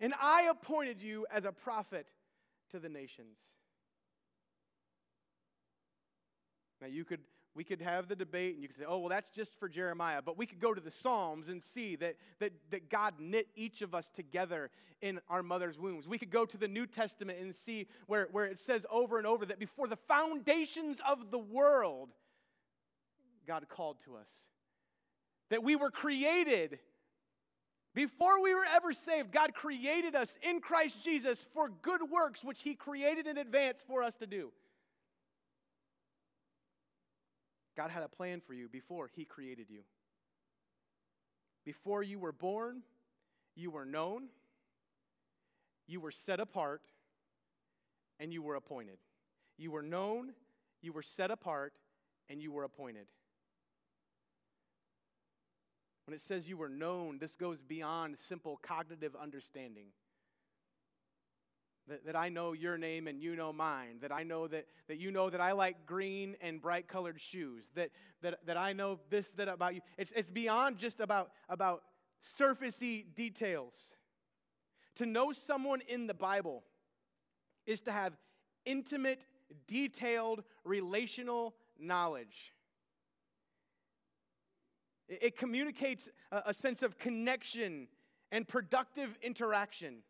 And 0.00 0.12
I 0.20 0.48
appointed 0.50 1.00
you 1.00 1.28
as 1.32 1.44
a 1.44 1.52
prophet 1.52 2.08
to 2.72 2.80
the 2.80 2.88
nations. 2.88 3.38
Now, 6.80 6.88
you 6.88 7.04
could 7.04 7.20
we 7.58 7.64
could 7.64 7.82
have 7.82 8.06
the 8.06 8.14
debate 8.14 8.54
and 8.54 8.62
you 8.62 8.68
could 8.68 8.78
say, 8.78 8.84
oh, 8.86 8.98
well, 8.98 9.08
that's 9.08 9.30
just 9.30 9.58
for 9.58 9.68
Jeremiah. 9.68 10.22
But 10.24 10.38
we 10.38 10.46
could 10.46 10.60
go 10.60 10.72
to 10.72 10.80
the 10.80 10.92
Psalms 10.92 11.48
and 11.48 11.60
see 11.60 11.96
that, 11.96 12.14
that, 12.38 12.52
that 12.70 12.88
God 12.88 13.14
knit 13.18 13.48
each 13.56 13.82
of 13.82 13.96
us 13.96 14.10
together 14.10 14.70
in 15.02 15.18
our 15.28 15.42
mother's 15.42 15.76
wombs. 15.76 16.06
We 16.06 16.18
could 16.18 16.30
go 16.30 16.46
to 16.46 16.56
the 16.56 16.68
New 16.68 16.86
Testament 16.86 17.40
and 17.40 17.52
see 17.52 17.88
where, 18.06 18.28
where 18.30 18.44
it 18.44 18.60
says 18.60 18.86
over 18.88 19.18
and 19.18 19.26
over 19.26 19.44
that 19.44 19.58
before 19.58 19.88
the 19.88 19.96
foundations 19.96 20.98
of 21.04 21.32
the 21.32 21.38
world, 21.40 22.10
God 23.44 23.68
called 23.68 23.96
to 24.04 24.14
us. 24.14 24.30
That 25.50 25.64
we 25.64 25.74
were 25.74 25.90
created. 25.90 26.78
Before 27.92 28.40
we 28.40 28.54
were 28.54 28.66
ever 28.72 28.92
saved, 28.92 29.32
God 29.32 29.52
created 29.52 30.14
us 30.14 30.38
in 30.48 30.60
Christ 30.60 31.02
Jesus 31.02 31.44
for 31.54 31.72
good 31.82 32.02
works, 32.08 32.44
which 32.44 32.62
He 32.62 32.76
created 32.76 33.26
in 33.26 33.36
advance 33.36 33.82
for 33.84 34.04
us 34.04 34.14
to 34.16 34.28
do. 34.28 34.52
God 37.78 37.92
had 37.92 38.02
a 38.02 38.08
plan 38.08 38.40
for 38.40 38.54
you 38.54 38.68
before 38.68 39.08
He 39.14 39.24
created 39.24 39.66
you. 39.70 39.82
Before 41.64 42.02
you 42.02 42.18
were 42.18 42.32
born, 42.32 42.82
you 43.54 43.70
were 43.70 43.84
known, 43.84 44.24
you 45.86 46.00
were 46.00 46.10
set 46.10 46.40
apart, 46.40 46.82
and 48.18 48.32
you 48.32 48.42
were 48.42 48.56
appointed. 48.56 48.98
You 49.58 49.70
were 49.70 49.84
known, 49.84 50.32
you 50.82 50.92
were 50.92 51.02
set 51.02 51.30
apart, 51.30 51.72
and 52.28 52.42
you 52.42 52.50
were 52.50 52.64
appointed. 52.64 53.06
When 56.04 56.14
it 56.16 56.20
says 56.20 56.48
you 56.48 56.56
were 56.56 56.68
known, 56.68 57.18
this 57.20 57.36
goes 57.36 57.62
beyond 57.62 58.18
simple 58.18 58.58
cognitive 58.60 59.14
understanding 59.14 59.92
that, 61.88 62.06
that 62.06 62.16
I 62.16 62.28
know 62.28 62.52
your 62.52 62.78
name 62.78 63.06
and 63.06 63.20
you 63.20 63.34
know 63.36 63.52
mine, 63.52 63.98
that 64.02 64.12
I 64.12 64.22
know 64.22 64.46
that, 64.48 64.66
that 64.88 64.98
you 64.98 65.10
know 65.10 65.30
that 65.30 65.40
I 65.40 65.52
like 65.52 65.86
green 65.86 66.36
and 66.40 66.60
bright 66.60 66.88
colored 66.88 67.20
shoes, 67.20 67.64
that, 67.74 67.90
that, 68.22 68.38
that 68.46 68.56
I 68.56 68.72
know 68.72 68.98
this, 69.10 69.28
that 69.32 69.48
about 69.48 69.74
you. 69.74 69.80
It's, 69.96 70.12
it's 70.14 70.30
beyond 70.30 70.78
just 70.78 71.00
about, 71.00 71.30
about 71.48 71.82
surfacey 72.22 73.04
details. 73.14 73.94
To 74.96 75.06
know 75.06 75.32
someone 75.32 75.80
in 75.88 76.06
the 76.06 76.14
Bible 76.14 76.64
is 77.66 77.80
to 77.82 77.92
have 77.92 78.16
intimate, 78.64 79.20
detailed, 79.66 80.42
relational 80.64 81.54
knowledge. 81.78 82.52
It, 85.08 85.36
communicates 85.36 86.10
a 86.30 86.52
sense 86.52 86.82
of 86.82 86.98
connection 86.98 87.88
and 88.30 88.46
productive 88.46 89.16
interaction 89.22 90.02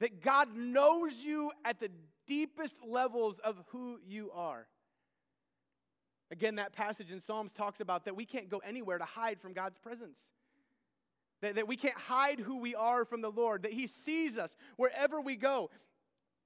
that 0.00 0.22
God 0.22 0.56
knows 0.56 1.12
you 1.22 1.52
at 1.64 1.78
the 1.78 1.90
deepest 2.26 2.76
levels 2.86 3.38
of 3.38 3.56
who 3.68 3.98
you 4.06 4.30
are. 4.34 4.66
Again, 6.30 6.56
that 6.56 6.72
passage 6.72 7.10
in 7.10 7.20
Psalms 7.20 7.52
talks 7.52 7.80
about 7.80 8.04
that 8.04 8.16
we 8.16 8.24
can't 8.24 8.48
go 8.48 8.58
anywhere 8.58 8.98
to 8.98 9.04
hide 9.04 9.40
from 9.40 9.52
God's 9.52 9.78
presence. 9.78 10.22
That, 11.42 11.56
that 11.56 11.66
we 11.66 11.76
can't 11.76 11.96
hide 11.96 12.38
who 12.38 12.58
we 12.58 12.74
are 12.74 13.04
from 13.04 13.20
the 13.20 13.30
Lord, 13.30 13.62
that 13.62 13.72
He 13.72 13.86
sees 13.86 14.38
us 14.38 14.56
wherever 14.76 15.20
we 15.20 15.36
go. 15.36 15.70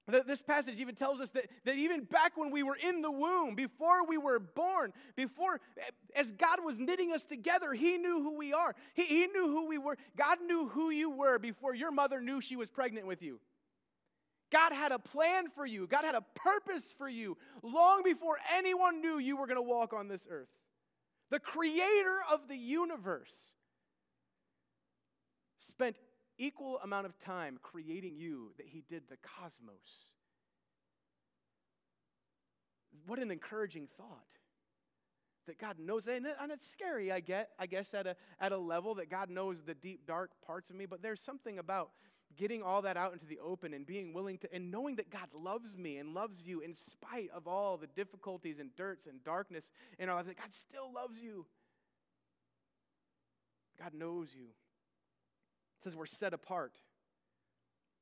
This 0.07 0.43
passage 0.43 0.81
even 0.81 0.95
tells 0.95 1.21
us 1.21 1.31
that, 1.31 1.47
that 1.65 1.77
even 1.77 2.05
back 2.05 2.37
when 2.37 2.51
we 2.51 2.63
were 2.63 2.77
in 2.77 3.01
the 3.01 3.11
womb, 3.11 3.55
before 3.55 4.07
we 4.07 4.19
were 4.19 4.39
born, 4.39 4.93
before, 5.17 5.61
as 6.15 6.31
God 6.33 6.59
was 6.63 6.79
knitting 6.79 7.11
us 7.13 7.25
together, 7.25 7.73
He 7.73 7.97
knew 7.97 8.23
who 8.23 8.37
we 8.37 8.53
are. 8.53 8.75
He, 8.93 9.05
he 9.05 9.27
knew 9.29 9.49
who 9.49 9.67
we 9.67 9.79
were. 9.79 9.97
God 10.15 10.39
knew 10.47 10.69
who 10.69 10.91
you 10.91 11.09
were 11.09 11.39
before 11.39 11.75
your 11.75 11.91
mother 11.91 12.21
knew 12.21 12.43
she 12.43 12.57
was 12.57 12.71
pregnant 12.71 13.07
with 13.07 13.23
you. 13.23 13.41
God 14.53 14.73
had 14.73 14.93
a 14.93 14.99
plan 14.99 15.49
for 15.49 15.65
you, 15.65 15.87
God 15.87 16.05
had 16.05 16.15
a 16.15 16.25
purpose 16.35 16.95
for 16.97 17.09
you 17.09 17.39
long 17.63 18.03
before 18.03 18.37
anyone 18.55 19.01
knew 19.01 19.19
you 19.19 19.39
were 19.39 19.47
going 19.47 19.57
to 19.57 19.63
walk 19.63 19.95
on 19.95 20.07
this 20.07 20.29
earth. 20.31 20.51
The 21.31 21.41
creator 21.41 22.19
of 22.31 22.47
the 22.47 22.57
universe 22.57 23.55
spent 25.59 25.97
equal 26.39 26.79
amount 26.83 27.07
of 27.07 27.19
time 27.19 27.59
creating 27.63 28.17
you 28.17 28.53
that 28.57 28.67
he 28.67 28.83
did 28.89 29.05
the 29.09 29.17
cosmos. 29.17 30.13
What 33.07 33.19
an 33.19 33.31
encouraging 33.31 33.89
thought. 33.97 34.39
that 35.47 35.59
God 35.59 35.79
knows, 35.79 36.07
and, 36.07 36.27
it's 36.51 36.67
scary, 36.67 37.13
I 37.13 37.21
get, 37.21 37.51
I 37.59 37.67
guess, 37.67 37.93
at 37.95 38.07
a, 38.07 38.17
at 38.41 38.53
a 38.53 38.57
level 38.57 38.95
that 38.97 39.11
God 39.11 39.31
knows 39.31 39.63
the 39.63 39.75
deep, 39.75 40.07
dark 40.07 40.31
parts 40.47 40.71
of 40.71 40.77
me, 40.77 40.87
but 40.87 41.03
there's 41.03 41.21
something 41.21 41.59
about 41.59 41.91
getting 42.37 42.63
all 42.63 42.83
that 42.83 42.97
out 42.97 43.13
into 43.13 43.27
the 43.27 43.39
open 43.39 43.75
and 43.75 43.87
being 43.87 44.13
willing 44.13 44.39
to, 44.39 44.53
and 44.53 44.71
knowing 44.71 44.97
that 44.97 45.11
God 45.11 45.29
loves 45.35 45.77
me 45.77 45.99
and 45.99 46.15
loves 46.15 46.43
you 46.45 46.61
in 46.61 46.75
spite 46.75 47.31
of 47.35 47.47
all 47.47 47.77
the 47.77 47.87
difficulties 47.87 48.59
and 48.59 48.75
dirts 48.77 49.07
and 49.07 49.23
darkness 49.23 49.71
in 49.99 50.09
our 50.09 50.17
lives, 50.17 50.29
that 50.29 50.39
God 50.39 50.53
still 50.53 50.93
loves 50.93 51.21
you. 51.21 51.47
God 53.79 53.93
knows 53.95 54.29
you. 54.35 54.47
Says 55.85 55.95
we're 55.95 56.07
set 56.07 56.33
apart. 56.33 56.79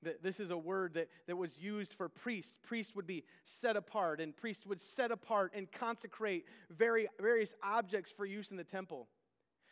That 0.05 0.23
This 0.23 0.39
is 0.39 0.53
a 0.53 0.57
word 0.57 0.95
that, 0.95 1.09
that 1.27 1.37
was 1.37 1.59
used 1.59 1.93
for 1.93 2.09
priests. 2.09 2.59
Priests 2.63 2.95
would 2.95 3.07
be 3.07 3.25
set 3.45 3.77
apart, 3.77 4.21
and 4.21 4.37
priests 4.37 4.65
would 4.67 4.81
set 4.81 5.11
apart 5.11 5.53
and 5.55 5.71
consecrate 5.71 6.47
very, 6.71 7.09
various 7.21 7.55
objects 7.63 8.13
for 8.13 8.25
use 8.25 8.53
in 8.53 8.57
the 8.57 8.65
temple. 8.65 9.09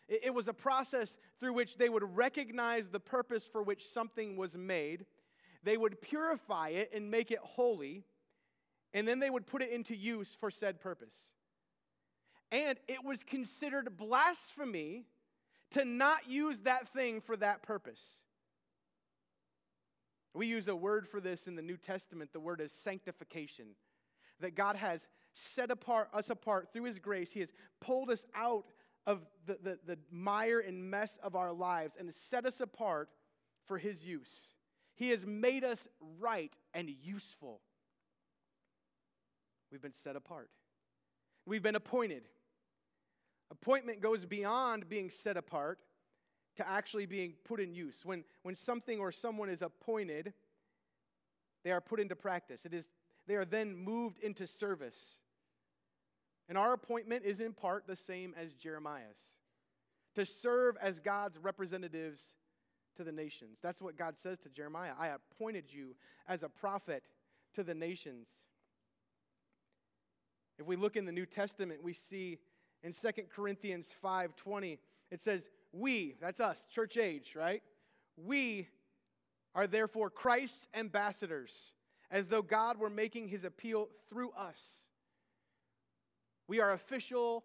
It, 0.08 0.22
it 0.24 0.34
was 0.34 0.48
a 0.48 0.52
process 0.52 1.16
through 1.38 1.52
which 1.52 1.78
they 1.78 1.88
would 1.88 2.16
recognize 2.16 2.88
the 2.88 3.00
purpose 3.00 3.46
for 3.46 3.62
which 3.62 3.86
something 3.86 4.36
was 4.36 4.56
made, 4.56 5.06
they 5.62 5.76
would 5.76 6.00
purify 6.00 6.70
it 6.70 6.90
and 6.92 7.10
make 7.10 7.30
it 7.30 7.38
holy, 7.40 8.02
and 8.92 9.06
then 9.06 9.20
they 9.20 9.30
would 9.30 9.46
put 9.46 9.62
it 9.62 9.70
into 9.70 9.94
use 9.94 10.36
for 10.38 10.50
said 10.50 10.80
purpose. 10.80 11.32
And 12.50 12.78
it 12.88 13.04
was 13.04 13.22
considered 13.22 13.96
blasphemy 13.96 15.04
to 15.72 15.84
not 15.84 16.28
use 16.28 16.60
that 16.60 16.88
thing 16.92 17.20
for 17.20 17.36
that 17.36 17.62
purpose. 17.62 18.22
We 20.34 20.46
use 20.46 20.68
a 20.68 20.76
word 20.76 21.08
for 21.08 21.20
this 21.20 21.46
in 21.46 21.56
the 21.56 21.62
New 21.62 21.76
Testament. 21.76 22.32
The 22.32 22.40
word 22.40 22.60
is 22.60 22.72
sanctification. 22.72 23.66
That 24.40 24.54
God 24.54 24.76
has 24.76 25.08
set 25.34 25.70
apart 25.70 26.08
us 26.12 26.30
apart 26.30 26.72
through 26.72 26.84
his 26.84 26.98
grace. 26.98 27.32
He 27.32 27.40
has 27.40 27.52
pulled 27.80 28.10
us 28.10 28.26
out 28.34 28.64
of 29.06 29.26
the, 29.46 29.58
the, 29.62 29.78
the 29.86 29.98
mire 30.10 30.60
and 30.60 30.90
mess 30.90 31.18
of 31.22 31.34
our 31.34 31.52
lives 31.52 31.96
and 31.98 32.12
set 32.12 32.46
us 32.46 32.60
apart 32.60 33.08
for 33.66 33.78
his 33.78 34.04
use. 34.04 34.50
He 34.94 35.10
has 35.10 35.26
made 35.26 35.64
us 35.64 35.88
right 36.18 36.52
and 36.74 36.90
useful. 37.02 37.60
We've 39.70 39.82
been 39.82 39.92
set 39.92 40.16
apart. 40.16 40.50
We've 41.46 41.62
been 41.62 41.76
appointed. 41.76 42.22
Appointment 43.50 44.00
goes 44.00 44.24
beyond 44.24 44.88
being 44.88 45.10
set 45.10 45.36
apart 45.36 45.78
to 46.56 46.68
actually 46.68 47.06
being 47.06 47.34
put 47.44 47.60
in 47.60 47.72
use. 47.72 48.04
When, 48.04 48.24
when 48.42 48.54
something 48.54 49.00
or 49.00 49.12
someone 49.12 49.48
is 49.48 49.62
appointed, 49.62 50.32
they 51.64 51.72
are 51.72 51.80
put 51.80 52.00
into 52.00 52.16
practice. 52.16 52.64
It 52.64 52.74
is, 52.74 52.88
they 53.26 53.34
are 53.34 53.44
then 53.44 53.76
moved 53.76 54.18
into 54.18 54.46
service. 54.46 55.18
And 56.48 56.58
our 56.58 56.72
appointment 56.72 57.24
is 57.24 57.40
in 57.40 57.52
part 57.52 57.86
the 57.86 57.96
same 57.96 58.34
as 58.38 58.54
Jeremiah's 58.54 59.36
to 60.16 60.26
serve 60.26 60.76
as 60.80 60.98
God's 60.98 61.38
representatives 61.38 62.34
to 62.96 63.04
the 63.04 63.12
nations. 63.12 63.58
That's 63.62 63.80
what 63.80 63.96
God 63.96 64.18
says 64.18 64.38
to 64.40 64.48
Jeremiah 64.48 64.92
I 64.98 65.08
appointed 65.08 65.64
you 65.68 65.94
as 66.26 66.42
a 66.42 66.48
prophet 66.48 67.04
to 67.54 67.62
the 67.62 67.74
nations. 67.74 68.28
If 70.58 70.66
we 70.66 70.76
look 70.76 70.96
in 70.96 71.06
the 71.06 71.12
New 71.12 71.26
Testament, 71.26 71.82
we 71.82 71.92
see 71.92 72.38
in 72.82 72.92
2 72.92 73.28
Corinthians 73.34 73.94
5:20 74.02 74.78
it 75.10 75.20
says 75.20 75.48
we, 75.72 76.16
that's 76.20 76.40
us, 76.40 76.66
church 76.66 76.96
age, 76.96 77.34
right? 77.36 77.62
We 78.16 78.68
are 79.54 79.66
therefore 79.66 80.10
Christ's 80.10 80.68
ambassadors, 80.74 81.72
as 82.10 82.28
though 82.28 82.42
God 82.42 82.78
were 82.78 82.90
making 82.90 83.28
his 83.28 83.44
appeal 83.44 83.88
through 84.08 84.30
us. 84.32 84.60
We 86.48 86.60
are 86.60 86.72
official, 86.72 87.44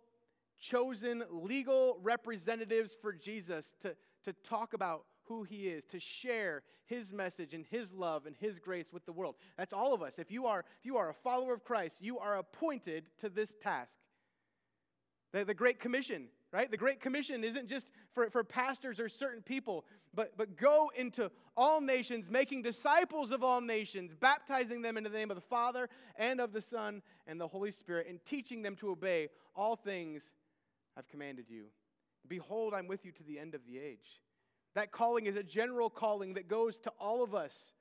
chosen, 0.59 1.23
legal 1.29 1.97
representatives 2.01 2.95
for 2.99 3.13
Jesus 3.13 3.75
to, 3.81 3.95
to 4.23 4.33
talk 4.43 4.73
about 4.73 5.05
who 5.27 5.43
he 5.43 5.67
is, 5.67 5.85
to 5.85 5.99
share 5.99 6.63
his 6.85 7.11
message 7.11 7.53
and 7.53 7.65
his 7.69 7.93
love 7.93 8.25
and 8.25 8.35
his 8.35 8.59
grace 8.59 8.91
with 8.93 9.05
the 9.05 9.11
world. 9.11 9.35
That's 9.57 9.73
all 9.73 9.93
of 9.93 10.01
us. 10.01 10.19
If 10.19 10.31
you 10.31 10.45
are, 10.45 10.59
if 10.59 10.85
you 10.85 10.97
are 10.97 11.09
a 11.09 11.13
follower 11.13 11.53
of 11.53 11.63
Christ, 11.63 12.01
you 12.01 12.19
are 12.19 12.37
appointed 12.37 13.05
to 13.19 13.29
this 13.29 13.55
task. 13.61 13.99
The, 15.35 15.45
the 15.45 15.53
Great 15.53 15.79
Commission 15.79 16.29
right? 16.55 16.71
The 16.71 16.77
Great 16.77 17.01
Commission 17.01 17.43
isn't 17.43 17.67
just 17.67 17.87
for, 18.13 18.29
for 18.29 18.41
pastors 18.41 19.01
or 19.01 19.09
certain 19.09 19.41
people, 19.41 19.83
but, 20.13 20.37
but 20.37 20.55
go 20.55 20.89
into 20.95 21.29
all 21.57 21.81
nations, 21.81 22.31
making 22.31 22.61
disciples 22.61 23.31
of 23.31 23.43
all 23.43 23.59
nations, 23.59 24.13
baptizing 24.17 24.81
them 24.81 24.95
into 24.95 25.09
the 25.09 25.17
name 25.17 25.31
of 25.31 25.35
the 25.35 25.41
Father 25.41 25.89
and 26.15 26.39
of 26.39 26.53
the 26.53 26.61
Son 26.61 27.01
and 27.27 27.41
the 27.41 27.47
Holy 27.47 27.71
Spirit, 27.71 28.07
and 28.09 28.23
teaching 28.23 28.61
them 28.61 28.77
to 28.77 28.89
obey 28.89 29.27
all 29.53 29.75
things 29.75 30.31
I've 30.95 31.09
commanded 31.09 31.49
you. 31.49 31.65
Behold, 32.25 32.73
I'm 32.73 32.87
with 32.87 33.03
you 33.05 33.11
to 33.11 33.23
the 33.23 33.37
end 33.37 33.53
of 33.53 33.65
the 33.67 33.77
age. 33.77 34.21
That 34.75 34.93
calling 34.93 35.25
is 35.25 35.35
a 35.35 35.43
general 35.43 35.89
calling 35.89 36.35
that 36.35 36.47
goes 36.47 36.77
to 36.79 36.89
all 37.01 37.21
of 37.21 37.35
us. 37.35 37.73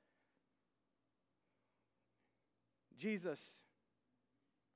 Jesus, 2.97 3.61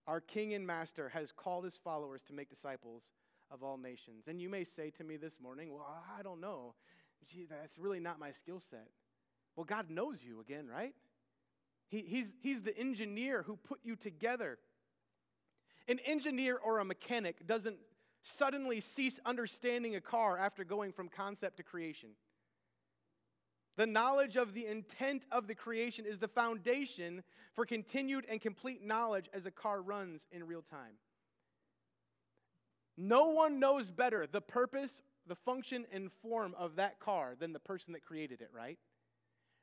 our 0.09 0.19
King 0.19 0.55
and 0.55 0.65
Master, 0.65 1.07
has 1.09 1.31
called 1.31 1.63
his 1.63 1.75
followers 1.75 2.23
to 2.23 2.33
make 2.33 2.49
disciples 2.49 3.11
of 3.51 3.61
all 3.61 3.77
nations. 3.77 4.27
And 4.27 4.41
you 4.41 4.49
may 4.49 4.63
say 4.63 4.89
to 4.97 5.03
me 5.03 5.17
this 5.17 5.39
morning, 5.39 5.71
Well, 5.71 5.85
I 6.17 6.23
don't 6.23 6.41
know. 6.41 6.73
Gee, 7.27 7.45
that's 7.47 7.77
really 7.77 7.99
not 7.99 8.17
my 8.19 8.31
skill 8.31 8.59
set. 8.59 8.87
Well, 9.55 9.65
God 9.65 9.91
knows 9.91 10.23
you 10.23 10.39
again, 10.39 10.67
right? 10.67 10.95
He, 11.89 11.99
he's, 11.99 12.33
he's 12.41 12.63
the 12.63 12.75
engineer 12.75 13.43
who 13.43 13.55
put 13.55 13.81
you 13.83 13.95
together. 13.95 14.57
An 15.87 15.99
engineer 16.05 16.57
or 16.57 16.79
a 16.79 16.85
mechanic 16.85 17.45
doesn't 17.45 17.77
suddenly 18.23 18.79
cease 18.79 19.19
understanding 19.25 19.95
a 19.95 20.01
car 20.01 20.39
after 20.39 20.63
going 20.63 20.91
from 20.91 21.07
concept 21.07 21.57
to 21.57 21.63
creation. 21.63 22.09
The 23.77 23.87
knowledge 23.87 24.35
of 24.35 24.53
the 24.53 24.65
intent 24.65 25.25
of 25.31 25.47
the 25.47 25.55
creation 25.55 26.05
is 26.05 26.19
the 26.19 26.27
foundation 26.27 27.23
for 27.53 27.65
continued 27.65 28.25
and 28.29 28.41
complete 28.41 28.83
knowledge 28.83 29.29
as 29.33 29.45
a 29.45 29.51
car 29.51 29.81
runs 29.81 30.27
in 30.31 30.45
real 30.45 30.61
time. 30.61 30.95
No 32.97 33.29
one 33.29 33.59
knows 33.59 33.91
better 33.91 34.27
the 34.27 34.41
purpose, 34.41 35.01
the 35.25 35.35
function, 35.35 35.85
and 35.93 36.11
form 36.21 36.53
of 36.57 36.75
that 36.75 36.99
car 36.99 37.35
than 37.39 37.53
the 37.53 37.59
person 37.59 37.93
that 37.93 38.03
created 38.03 38.41
it, 38.41 38.49
right? 38.53 38.77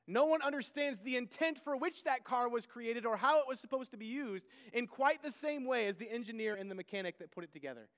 No 0.08 0.24
one 0.24 0.40
understands 0.40 1.00
the 1.00 1.16
intent 1.16 1.58
for 1.62 1.76
which 1.76 2.04
that 2.04 2.24
car 2.24 2.48
was 2.48 2.64
created 2.64 3.04
or 3.04 3.16
how 3.16 3.40
it 3.40 3.48
was 3.48 3.58
supposed 3.58 3.90
to 3.90 3.96
be 3.96 4.06
used 4.06 4.46
in 4.72 4.86
quite 4.86 5.22
the 5.22 5.32
same 5.32 5.66
way 5.66 5.86
as 5.88 5.96
the 5.96 6.10
engineer 6.10 6.54
and 6.54 6.70
the 6.70 6.76
mechanic 6.76 7.18
that 7.18 7.32
put 7.32 7.44
it 7.44 7.52
together. 7.52 7.88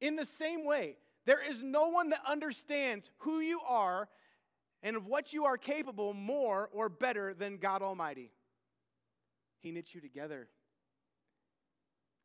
In 0.00 0.16
the 0.16 0.24
same 0.24 0.64
way, 0.64 0.96
there 1.26 1.44
is 1.46 1.60
no 1.62 1.88
one 1.88 2.10
that 2.10 2.20
understands 2.26 3.10
who 3.18 3.40
you 3.40 3.60
are 3.68 4.08
and 4.82 4.96
of 4.96 5.06
what 5.06 5.32
you 5.32 5.44
are 5.44 5.56
capable 5.56 6.14
more 6.14 6.68
or 6.72 6.88
better 6.88 7.34
than 7.34 7.56
God 7.56 7.82
Almighty. 7.82 8.30
He 9.60 9.72
knit 9.72 9.94
you 9.94 10.00
together 10.00 10.48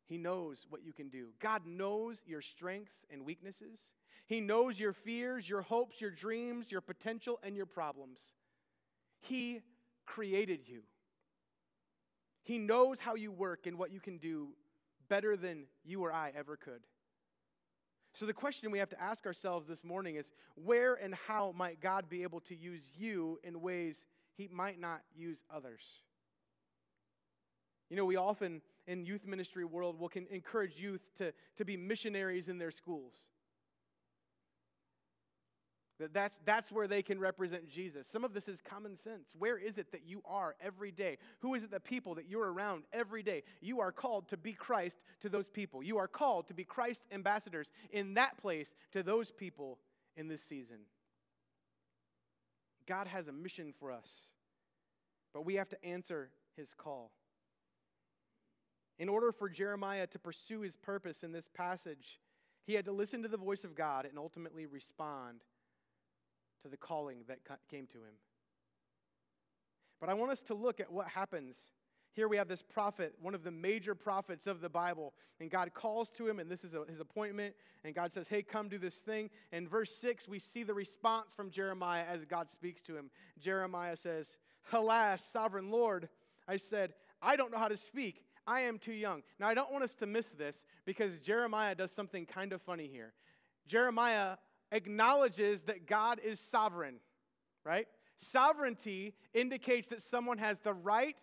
he 0.06 0.18
knows 0.18 0.66
what 0.68 0.84
you 0.84 0.92
can 0.92 1.08
do. 1.08 1.28
God 1.40 1.66
knows 1.66 2.22
your 2.26 2.42
strengths 2.42 3.04
and 3.10 3.24
weaknesses. 3.24 3.80
He 4.26 4.40
knows 4.40 4.78
your 4.78 4.92
fears, 4.92 5.48
your 5.48 5.62
hopes, 5.62 6.00
your 6.00 6.10
dreams, 6.10 6.70
your 6.70 6.82
potential, 6.82 7.40
and 7.42 7.56
your 7.56 7.66
problems. 7.66 8.32
He 9.20 9.60
created 10.06 10.68
you. 10.68 10.82
He 12.42 12.58
knows 12.58 13.00
how 13.00 13.14
you 13.14 13.32
work 13.32 13.66
and 13.66 13.78
what 13.78 13.90
you 13.90 14.00
can 14.00 14.18
do 14.18 14.48
better 15.08 15.36
than 15.36 15.64
you 15.84 16.04
or 16.04 16.12
I 16.12 16.32
ever 16.36 16.56
could. 16.56 16.82
So, 18.14 18.26
the 18.26 18.32
question 18.32 18.70
we 18.70 18.78
have 18.78 18.88
to 18.90 19.02
ask 19.02 19.26
ourselves 19.26 19.66
this 19.66 19.82
morning 19.82 20.14
is 20.14 20.30
where 20.54 20.94
and 20.94 21.16
how 21.26 21.52
might 21.56 21.80
God 21.80 22.08
be 22.08 22.22
able 22.22 22.40
to 22.42 22.54
use 22.54 22.92
you 22.96 23.40
in 23.42 23.60
ways 23.60 24.04
he 24.36 24.48
might 24.52 24.80
not 24.80 25.02
use 25.16 25.42
others? 25.52 25.98
You 27.90 27.96
know, 27.96 28.04
we 28.04 28.14
often 28.14 28.62
in 28.86 29.04
youth 29.04 29.26
ministry 29.26 29.64
world 29.64 29.98
will 29.98 30.08
can 30.08 30.26
encourage 30.30 30.78
youth 30.78 31.02
to, 31.18 31.32
to 31.56 31.64
be 31.64 31.76
missionaries 31.76 32.48
in 32.48 32.56
their 32.56 32.70
schools. 32.70 33.16
That 36.00 36.12
that's, 36.12 36.40
that's 36.44 36.72
where 36.72 36.88
they 36.88 37.02
can 37.02 37.20
represent 37.20 37.68
Jesus. 37.68 38.08
Some 38.08 38.24
of 38.24 38.34
this 38.34 38.48
is 38.48 38.60
common 38.60 38.96
sense. 38.96 39.32
Where 39.38 39.56
is 39.56 39.78
it 39.78 39.92
that 39.92 40.02
you 40.04 40.22
are 40.24 40.56
every 40.60 40.90
day? 40.90 41.18
Who 41.40 41.54
is 41.54 41.62
it 41.62 41.70
the 41.70 41.78
people 41.78 42.16
that 42.16 42.28
you're 42.28 42.52
around 42.52 42.84
every 42.92 43.22
day? 43.22 43.44
You 43.60 43.80
are 43.80 43.92
called 43.92 44.28
to 44.28 44.36
be 44.36 44.54
Christ 44.54 45.04
to 45.20 45.28
those 45.28 45.48
people. 45.48 45.84
You 45.84 45.98
are 45.98 46.08
called 46.08 46.48
to 46.48 46.54
be 46.54 46.64
Christ 46.64 47.02
ambassadors 47.12 47.70
in 47.92 48.14
that 48.14 48.38
place 48.38 48.74
to 48.92 49.04
those 49.04 49.30
people 49.30 49.78
in 50.16 50.26
this 50.26 50.42
season. 50.42 50.78
God 52.86 53.06
has 53.06 53.28
a 53.28 53.32
mission 53.32 53.72
for 53.78 53.92
us, 53.92 54.22
but 55.32 55.44
we 55.44 55.54
have 55.54 55.68
to 55.70 55.84
answer 55.84 56.30
his 56.56 56.74
call. 56.74 57.12
In 58.98 59.08
order 59.08 59.32
for 59.32 59.48
Jeremiah 59.48 60.06
to 60.08 60.18
pursue 60.18 60.60
his 60.60 60.76
purpose 60.76 61.22
in 61.22 61.32
this 61.32 61.48
passage, 61.48 62.20
he 62.66 62.74
had 62.74 62.84
to 62.84 62.92
listen 62.92 63.22
to 63.22 63.28
the 63.28 63.36
voice 63.36 63.64
of 63.64 63.74
God 63.74 64.06
and 64.06 64.18
ultimately 64.18 64.66
respond 64.66 65.40
to 66.64 66.68
the 66.68 66.76
calling 66.76 67.18
that 67.28 67.38
came 67.70 67.86
to 67.86 67.98
him. 67.98 68.14
But 70.00 70.08
I 70.08 70.14
want 70.14 70.32
us 70.32 70.42
to 70.42 70.54
look 70.54 70.80
at 70.80 70.90
what 70.90 71.06
happens 71.08 71.70
Here 72.14 72.28
we 72.28 72.36
have 72.36 72.46
this 72.46 72.62
prophet, 72.62 73.12
one 73.20 73.34
of 73.34 73.42
the 73.42 73.50
major 73.50 73.96
prophets 73.96 74.46
of 74.46 74.60
the 74.60 74.68
Bible, 74.68 75.14
and 75.40 75.50
God 75.50 75.74
calls 75.74 76.10
to 76.12 76.28
him, 76.28 76.38
and 76.38 76.48
this 76.48 76.62
is 76.62 76.72
a, 76.72 76.84
his 76.88 77.00
appointment. 77.00 77.56
And 77.82 77.92
God 77.92 78.12
says, 78.12 78.28
Hey, 78.28 78.42
come 78.42 78.68
do 78.68 78.78
this 78.78 78.98
thing. 78.98 79.30
In 79.52 79.66
verse 79.66 79.90
6, 79.96 80.28
we 80.28 80.38
see 80.38 80.62
the 80.62 80.74
response 80.74 81.34
from 81.34 81.50
Jeremiah 81.50 82.04
as 82.08 82.24
God 82.24 82.48
speaks 82.48 82.82
to 82.82 82.96
him. 82.96 83.10
Jeremiah 83.40 83.96
says, 83.96 84.36
Alas, 84.72 85.24
sovereign 85.24 85.70
Lord, 85.70 86.08
I 86.46 86.56
said, 86.56 86.94
I 87.20 87.34
don't 87.34 87.50
know 87.50 87.58
how 87.58 87.68
to 87.68 87.76
speak. 87.76 88.22
I 88.46 88.60
am 88.60 88.78
too 88.78 88.92
young. 88.92 89.22
Now, 89.40 89.48
I 89.48 89.54
don't 89.54 89.72
want 89.72 89.82
us 89.82 89.94
to 89.96 90.06
miss 90.06 90.26
this 90.26 90.64
because 90.84 91.18
Jeremiah 91.18 91.74
does 91.74 91.90
something 91.90 92.26
kind 92.26 92.52
of 92.52 92.62
funny 92.62 92.86
here. 92.86 93.12
Jeremiah 93.66 94.36
acknowledges 94.74 95.62
that 95.62 95.86
God 95.86 96.20
is 96.22 96.40
sovereign, 96.40 96.96
right? 97.64 97.86
Sovereignty 98.16 99.14
indicates 99.32 99.88
that 99.88 100.02
someone 100.02 100.38
has 100.38 100.58
the 100.58 100.74
right 100.74 101.16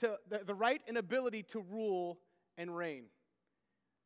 to 0.00 0.18
the, 0.28 0.40
the 0.44 0.54
right 0.54 0.82
and 0.86 0.98
ability 0.98 1.44
to 1.44 1.60
rule 1.60 2.18
and 2.58 2.76
reign. 2.76 3.04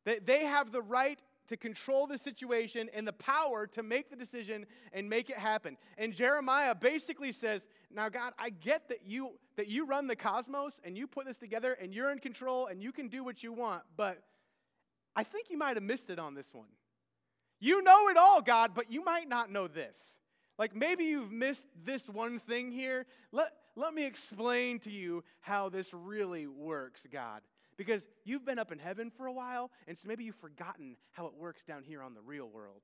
That 0.05 0.25
they 0.25 0.45
have 0.45 0.71
the 0.71 0.81
right 0.81 1.19
to 1.49 1.57
control 1.57 2.07
the 2.07 2.17
situation 2.17 2.89
and 2.93 3.05
the 3.05 3.13
power 3.13 3.67
to 3.67 3.83
make 3.83 4.09
the 4.09 4.15
decision 4.15 4.65
and 4.93 5.09
make 5.09 5.29
it 5.29 5.35
happen. 5.37 5.75
And 5.97 6.13
Jeremiah 6.13 6.73
basically 6.73 7.31
says, 7.33 7.67
"Now 7.93 8.07
God, 8.07 8.33
I 8.39 8.51
get 8.51 8.87
that 8.87 9.05
you 9.05 9.31
that 9.57 9.67
you 9.67 9.85
run 9.85 10.07
the 10.07 10.15
cosmos 10.15 10.79
and 10.83 10.97
you 10.97 11.07
put 11.07 11.25
this 11.25 11.37
together 11.37 11.73
and 11.73 11.93
you're 11.93 12.11
in 12.11 12.19
control 12.19 12.67
and 12.67 12.81
you 12.81 12.91
can 12.91 13.09
do 13.09 13.23
what 13.23 13.43
you 13.43 13.51
want, 13.51 13.83
but 13.97 14.23
I 15.15 15.23
think 15.23 15.49
you 15.49 15.57
might 15.57 15.75
have 15.75 15.83
missed 15.83 16.09
it 16.09 16.19
on 16.19 16.35
this 16.35 16.53
one. 16.53 16.69
You 17.61 17.83
know 17.83 18.09
it 18.09 18.17
all, 18.17 18.41
God, 18.41 18.71
but 18.73 18.91
you 18.91 19.05
might 19.05 19.29
not 19.29 19.51
know 19.51 19.67
this. 19.67 20.17
Like 20.57 20.75
maybe 20.75 21.05
you've 21.05 21.31
missed 21.31 21.65
this 21.85 22.09
one 22.09 22.39
thing 22.39 22.71
here. 22.71 23.05
Let, 23.31 23.53
let 23.75 23.93
me 23.93 24.03
explain 24.03 24.79
to 24.79 24.91
you 24.91 25.23
how 25.39 25.69
this 25.69 25.93
really 25.93 26.47
works, 26.47 27.05
God. 27.11 27.41
Because 27.77 28.07
you've 28.25 28.45
been 28.45 28.59
up 28.59 28.71
in 28.71 28.79
heaven 28.79 29.09
for 29.09 29.27
a 29.27 29.31
while, 29.31 29.71
and 29.87 29.97
so 29.97 30.07
maybe 30.07 30.23
you've 30.23 30.35
forgotten 30.35 30.97
how 31.11 31.27
it 31.27 31.33
works 31.35 31.63
down 31.63 31.83
here 31.83 32.01
on 32.01 32.13
the 32.13 32.21
real 32.21 32.49
world. 32.49 32.81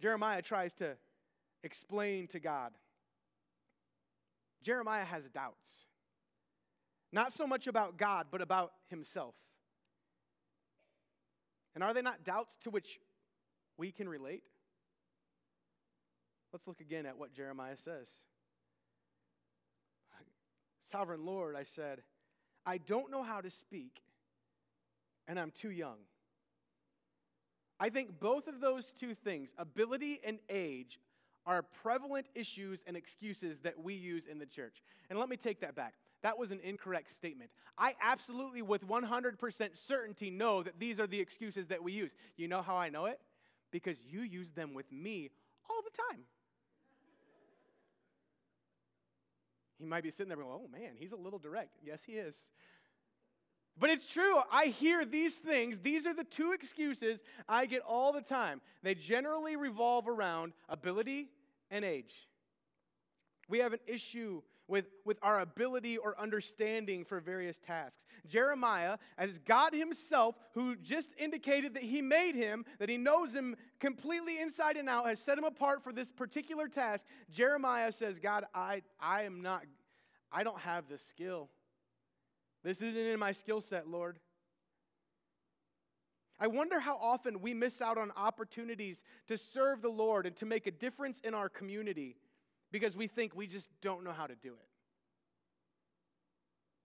Jeremiah 0.00 0.42
tries 0.42 0.74
to 0.74 0.96
explain 1.64 2.28
to 2.28 2.40
God. 2.40 2.72
Jeremiah 4.62 5.04
has 5.04 5.28
doubts. 5.30 5.86
Not 7.12 7.32
so 7.32 7.46
much 7.46 7.66
about 7.66 7.96
God, 7.96 8.26
but 8.30 8.42
about 8.42 8.72
himself. 8.88 9.34
And 11.76 11.84
are 11.84 11.92
they 11.92 12.00
not 12.00 12.24
doubts 12.24 12.56
to 12.64 12.70
which 12.70 12.98
we 13.76 13.92
can 13.92 14.08
relate? 14.08 14.42
Let's 16.50 16.66
look 16.66 16.80
again 16.80 17.04
at 17.04 17.18
what 17.18 17.34
Jeremiah 17.34 17.76
says. 17.76 18.08
Sovereign 20.90 21.26
Lord, 21.26 21.54
I 21.54 21.64
said, 21.64 22.00
I 22.64 22.78
don't 22.78 23.10
know 23.10 23.22
how 23.22 23.42
to 23.42 23.50
speak, 23.50 24.00
and 25.28 25.38
I'm 25.38 25.50
too 25.50 25.70
young. 25.70 25.98
I 27.78 27.90
think 27.90 28.20
both 28.20 28.48
of 28.48 28.62
those 28.62 28.90
two 28.98 29.14
things, 29.14 29.52
ability 29.58 30.20
and 30.24 30.38
age, 30.48 30.98
are 31.44 31.62
prevalent 31.62 32.26
issues 32.34 32.82
and 32.86 32.96
excuses 32.96 33.60
that 33.60 33.78
we 33.78 33.92
use 33.92 34.24
in 34.24 34.38
the 34.38 34.46
church. 34.46 34.82
And 35.10 35.18
let 35.18 35.28
me 35.28 35.36
take 35.36 35.60
that 35.60 35.74
back. 35.74 35.92
That 36.22 36.38
was 36.38 36.50
an 36.50 36.60
incorrect 36.62 37.10
statement. 37.10 37.50
I 37.78 37.94
absolutely, 38.02 38.62
with 38.62 38.86
100% 38.86 39.76
certainty, 39.76 40.30
know 40.30 40.62
that 40.62 40.78
these 40.78 40.98
are 40.98 41.06
the 41.06 41.20
excuses 41.20 41.66
that 41.68 41.82
we 41.82 41.92
use. 41.92 42.14
You 42.36 42.48
know 42.48 42.62
how 42.62 42.76
I 42.76 42.88
know 42.88 43.06
it? 43.06 43.20
Because 43.70 43.98
you 44.08 44.22
use 44.22 44.50
them 44.50 44.74
with 44.74 44.90
me 44.90 45.30
all 45.68 45.82
the 45.82 45.90
time. 46.12 46.22
He 49.78 49.84
might 49.84 50.02
be 50.02 50.10
sitting 50.10 50.28
there 50.28 50.38
going, 50.38 50.48
oh 50.50 50.68
man, 50.72 50.92
he's 50.96 51.12
a 51.12 51.16
little 51.16 51.38
direct. 51.38 51.76
Yes, 51.84 52.02
he 52.02 52.12
is. 52.12 52.50
But 53.78 53.90
it's 53.90 54.10
true. 54.10 54.38
I 54.50 54.66
hear 54.66 55.04
these 55.04 55.34
things. 55.34 55.80
These 55.80 56.06
are 56.06 56.14
the 56.14 56.24
two 56.24 56.52
excuses 56.52 57.22
I 57.46 57.66
get 57.66 57.82
all 57.82 58.12
the 58.12 58.22
time. 58.22 58.62
They 58.82 58.94
generally 58.94 59.56
revolve 59.56 60.08
around 60.08 60.54
ability 60.68 61.28
and 61.70 61.84
age. 61.84 62.14
We 63.50 63.58
have 63.58 63.74
an 63.74 63.80
issue 63.86 64.40
with, 64.68 64.86
with 65.04 65.18
our 65.22 65.40
ability 65.40 65.96
or 65.96 66.18
understanding 66.18 67.04
for 67.04 67.20
various 67.20 67.58
tasks. 67.58 68.04
Jeremiah, 68.26 68.98
as 69.16 69.38
God 69.38 69.72
Himself, 69.72 70.36
who 70.54 70.76
just 70.76 71.12
indicated 71.18 71.74
that 71.74 71.82
He 71.82 72.02
made 72.02 72.34
him, 72.34 72.64
that 72.78 72.88
He 72.88 72.96
knows 72.96 73.32
him 73.32 73.56
completely 73.80 74.40
inside 74.40 74.76
and 74.76 74.88
out, 74.88 75.06
has 75.06 75.20
set 75.20 75.38
him 75.38 75.44
apart 75.44 75.84
for 75.84 75.92
this 75.92 76.10
particular 76.10 76.68
task. 76.68 77.06
Jeremiah 77.30 77.92
says, 77.92 78.18
God, 78.18 78.44
I, 78.54 78.82
I 79.00 79.22
am 79.22 79.42
not, 79.42 79.64
I 80.32 80.42
don't 80.42 80.60
have 80.60 80.88
the 80.88 80.98
skill. 80.98 81.48
This 82.64 82.82
isn't 82.82 83.06
in 83.06 83.18
my 83.18 83.32
skill 83.32 83.60
set, 83.60 83.88
Lord. 83.88 84.18
I 86.38 86.48
wonder 86.48 86.80
how 86.80 86.96
often 86.96 87.40
we 87.40 87.54
miss 87.54 87.80
out 87.80 87.96
on 87.96 88.12
opportunities 88.16 89.02
to 89.28 89.38
serve 89.38 89.80
the 89.80 89.88
Lord 89.88 90.26
and 90.26 90.36
to 90.36 90.46
make 90.46 90.66
a 90.66 90.70
difference 90.70 91.20
in 91.20 91.32
our 91.32 91.48
community 91.48 92.16
because 92.78 92.94
we 92.94 93.06
think 93.06 93.34
we 93.34 93.46
just 93.46 93.70
don't 93.80 94.04
know 94.04 94.12
how 94.12 94.26
to 94.26 94.34
do 94.34 94.50
it. 94.50 94.68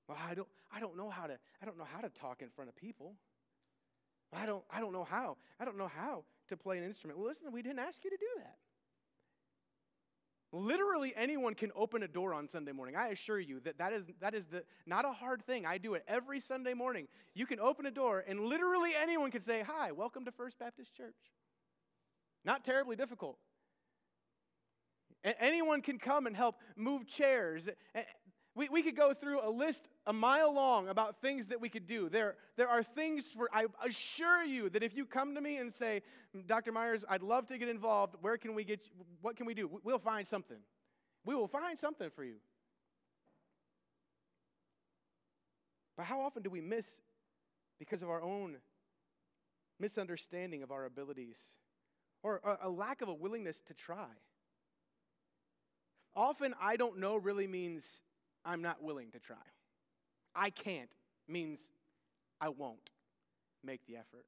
Well, 0.07 0.17
I 0.25 0.33
don't, 0.33 0.47
I 0.73 0.79
don't 0.79 0.95
know 0.95 1.09
how 1.09 1.27
to, 1.27 1.37
I 1.61 1.65
don't 1.65 1.77
know 1.77 1.87
how 1.91 1.99
to 1.99 2.07
talk 2.07 2.41
in 2.41 2.49
front 2.49 2.69
of 2.69 2.77
people. 2.77 3.15
I 4.33 4.45
don't, 4.45 4.63
I 4.71 4.79
don't 4.79 4.93
know 4.93 5.03
how. 5.03 5.35
I 5.59 5.65
don't 5.65 5.77
know 5.77 5.89
how 5.89 6.23
to 6.47 6.55
play 6.55 6.77
an 6.77 6.85
instrument. 6.85 7.19
Well, 7.19 7.27
listen, 7.27 7.51
we 7.51 7.61
didn't 7.61 7.79
ask 7.79 8.01
you 8.05 8.09
to 8.09 8.15
do 8.15 8.27
that. 8.37 8.55
Literally 10.53 11.13
anyone 11.15 11.55
can 11.55 11.71
open 11.75 12.03
a 12.03 12.07
door 12.07 12.33
on 12.33 12.47
Sunday 12.47 12.71
morning. 12.71 12.95
I 12.95 13.09
assure 13.09 13.39
you 13.39 13.59
that 13.61 13.77
that 13.79 13.91
is, 13.91 14.05
that 14.21 14.33
is 14.33 14.47
the, 14.47 14.63
not 14.85 15.03
a 15.03 15.11
hard 15.11 15.43
thing. 15.43 15.65
I 15.65 15.77
do 15.77 15.95
it 15.95 16.03
every 16.07 16.39
Sunday 16.39 16.73
morning. 16.73 17.09
You 17.33 17.45
can 17.45 17.59
open 17.59 17.85
a 17.85 17.91
door, 17.91 18.23
and 18.25 18.39
literally 18.39 18.91
anyone 18.97 19.31
can 19.31 19.41
say, 19.41 19.61
Hi, 19.67 19.91
welcome 19.91 20.23
to 20.23 20.31
First 20.31 20.57
Baptist 20.57 20.95
Church. 20.95 21.15
Not 22.45 22.63
terribly 22.63 22.95
difficult. 22.95 23.37
And 25.23 25.35
anyone 25.39 25.81
can 25.81 25.99
come 25.99 26.25
and 26.25 26.35
help 26.35 26.55
move 26.75 27.07
chairs. 27.07 27.69
We, 28.55 28.67
we 28.69 28.81
could 28.81 28.95
go 28.95 29.13
through 29.13 29.47
a 29.47 29.49
list 29.49 29.87
a 30.05 30.13
mile 30.13 30.53
long 30.53 30.89
about 30.89 31.21
things 31.21 31.47
that 31.47 31.61
we 31.61 31.69
could 31.69 31.87
do. 31.87 32.09
There, 32.09 32.35
there 32.57 32.67
are 32.67 32.83
things 32.83 33.27
for, 33.27 33.49
I 33.53 33.65
assure 33.85 34.43
you 34.43 34.69
that 34.71 34.83
if 34.83 34.95
you 34.95 35.05
come 35.05 35.35
to 35.35 35.41
me 35.41 35.57
and 35.57 35.71
say, 35.71 36.01
Dr. 36.47 36.71
Myers, 36.71 37.05
I'd 37.07 37.21
love 37.21 37.45
to 37.47 37.57
get 37.57 37.69
involved, 37.69 38.15
where 38.21 38.37
can 38.37 38.55
we 38.55 38.63
get, 38.63 38.79
what 39.21 39.35
can 39.37 39.45
we 39.45 39.53
do? 39.53 39.69
We'll 39.83 39.99
find 39.99 40.27
something. 40.27 40.57
We 41.23 41.35
will 41.35 41.47
find 41.47 41.77
something 41.77 42.09
for 42.09 42.23
you. 42.23 42.35
But 45.95 46.05
how 46.07 46.21
often 46.21 46.41
do 46.41 46.49
we 46.49 46.61
miss 46.61 46.99
because 47.77 48.01
of 48.01 48.09
our 48.09 48.21
own 48.21 48.57
misunderstanding 49.79 50.63
of 50.63 50.71
our 50.71 50.85
abilities 50.85 51.37
or 52.23 52.41
a, 52.43 52.67
a 52.67 52.69
lack 52.69 53.01
of 53.01 53.07
a 53.07 53.13
willingness 53.13 53.61
to 53.67 53.73
try? 53.73 54.07
Often, 56.15 56.55
I 56.61 56.75
don't 56.75 56.99
know 56.99 57.15
really 57.17 57.47
means 57.47 57.87
I'm 58.43 58.61
not 58.61 58.83
willing 58.83 59.11
to 59.11 59.19
try. 59.19 59.37
I 60.35 60.49
can't 60.49 60.89
means 61.27 61.59
I 62.39 62.49
won't 62.49 62.89
make 63.63 63.85
the 63.85 63.95
effort. 63.95 64.25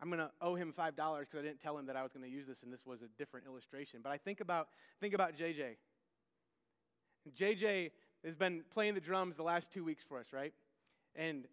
I'm 0.00 0.08
going 0.08 0.20
to 0.20 0.30
owe 0.40 0.54
him 0.54 0.72
$5 0.76 0.94
because 0.96 1.38
I 1.38 1.42
didn't 1.42 1.60
tell 1.60 1.76
him 1.76 1.86
that 1.86 1.96
I 1.96 2.02
was 2.02 2.12
going 2.12 2.24
to 2.24 2.30
use 2.30 2.46
this 2.46 2.62
and 2.62 2.72
this 2.72 2.86
was 2.86 3.02
a 3.02 3.08
different 3.18 3.46
illustration. 3.46 4.00
But 4.02 4.12
I 4.12 4.16
think 4.16 4.40
about, 4.40 4.68
think 5.00 5.12
about 5.14 5.36
JJ. 5.36 5.76
JJ 7.38 7.90
has 8.24 8.34
been 8.34 8.62
playing 8.72 8.94
the 8.94 9.00
drums 9.00 9.36
the 9.36 9.42
last 9.42 9.72
two 9.72 9.84
weeks 9.84 10.02
for 10.02 10.18
us, 10.18 10.26
right? 10.32 10.54
And 11.14 11.46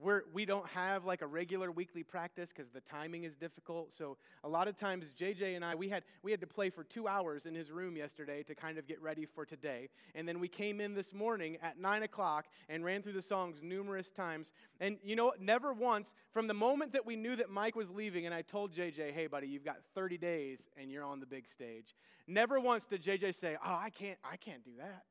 we're, 0.00 0.22
we 0.32 0.44
don't 0.44 0.66
have 0.68 1.04
like 1.04 1.22
a 1.22 1.26
regular 1.26 1.70
weekly 1.70 2.02
practice 2.02 2.52
because 2.54 2.70
the 2.70 2.80
timing 2.80 3.24
is 3.24 3.36
difficult. 3.36 3.92
So 3.92 4.16
a 4.42 4.48
lot 4.48 4.66
of 4.66 4.76
times, 4.76 5.12
JJ 5.18 5.54
and 5.54 5.64
I, 5.64 5.74
we 5.74 5.88
had, 5.88 6.02
we 6.22 6.30
had 6.30 6.40
to 6.40 6.46
play 6.46 6.70
for 6.70 6.84
two 6.84 7.06
hours 7.06 7.46
in 7.46 7.54
his 7.54 7.70
room 7.70 7.96
yesterday 7.96 8.42
to 8.44 8.54
kind 8.54 8.78
of 8.78 8.86
get 8.86 9.00
ready 9.00 9.24
for 9.24 9.44
today. 9.44 9.88
And 10.14 10.26
then 10.26 10.40
we 10.40 10.48
came 10.48 10.80
in 10.80 10.94
this 10.94 11.14
morning 11.14 11.58
at 11.62 11.78
9 11.78 12.02
o'clock 12.02 12.46
and 12.68 12.84
ran 12.84 13.02
through 13.02 13.12
the 13.12 13.22
songs 13.22 13.58
numerous 13.62 14.10
times. 14.10 14.52
And 14.80 14.98
you 15.04 15.16
know? 15.16 15.32
Never 15.40 15.72
once, 15.72 16.14
from 16.32 16.46
the 16.46 16.54
moment 16.54 16.92
that 16.92 17.06
we 17.06 17.16
knew 17.16 17.36
that 17.36 17.50
Mike 17.50 17.76
was 17.76 17.90
leaving, 17.90 18.26
and 18.26 18.34
I 18.34 18.42
told 18.42 18.72
JJ, 18.72 19.12
hey, 19.12 19.26
buddy, 19.26 19.46
you've 19.46 19.64
got 19.64 19.76
30 19.94 20.18
days 20.18 20.68
and 20.80 20.90
you're 20.90 21.04
on 21.04 21.20
the 21.20 21.26
big 21.26 21.46
stage. 21.46 21.94
Never 22.26 22.58
once 22.58 22.86
did 22.86 23.02
JJ 23.02 23.34
say, 23.34 23.56
oh, 23.64 23.78
I 23.80 23.90
can't, 23.90 24.18
I 24.24 24.36
can't 24.36 24.64
do 24.64 24.72
that. 24.78 25.04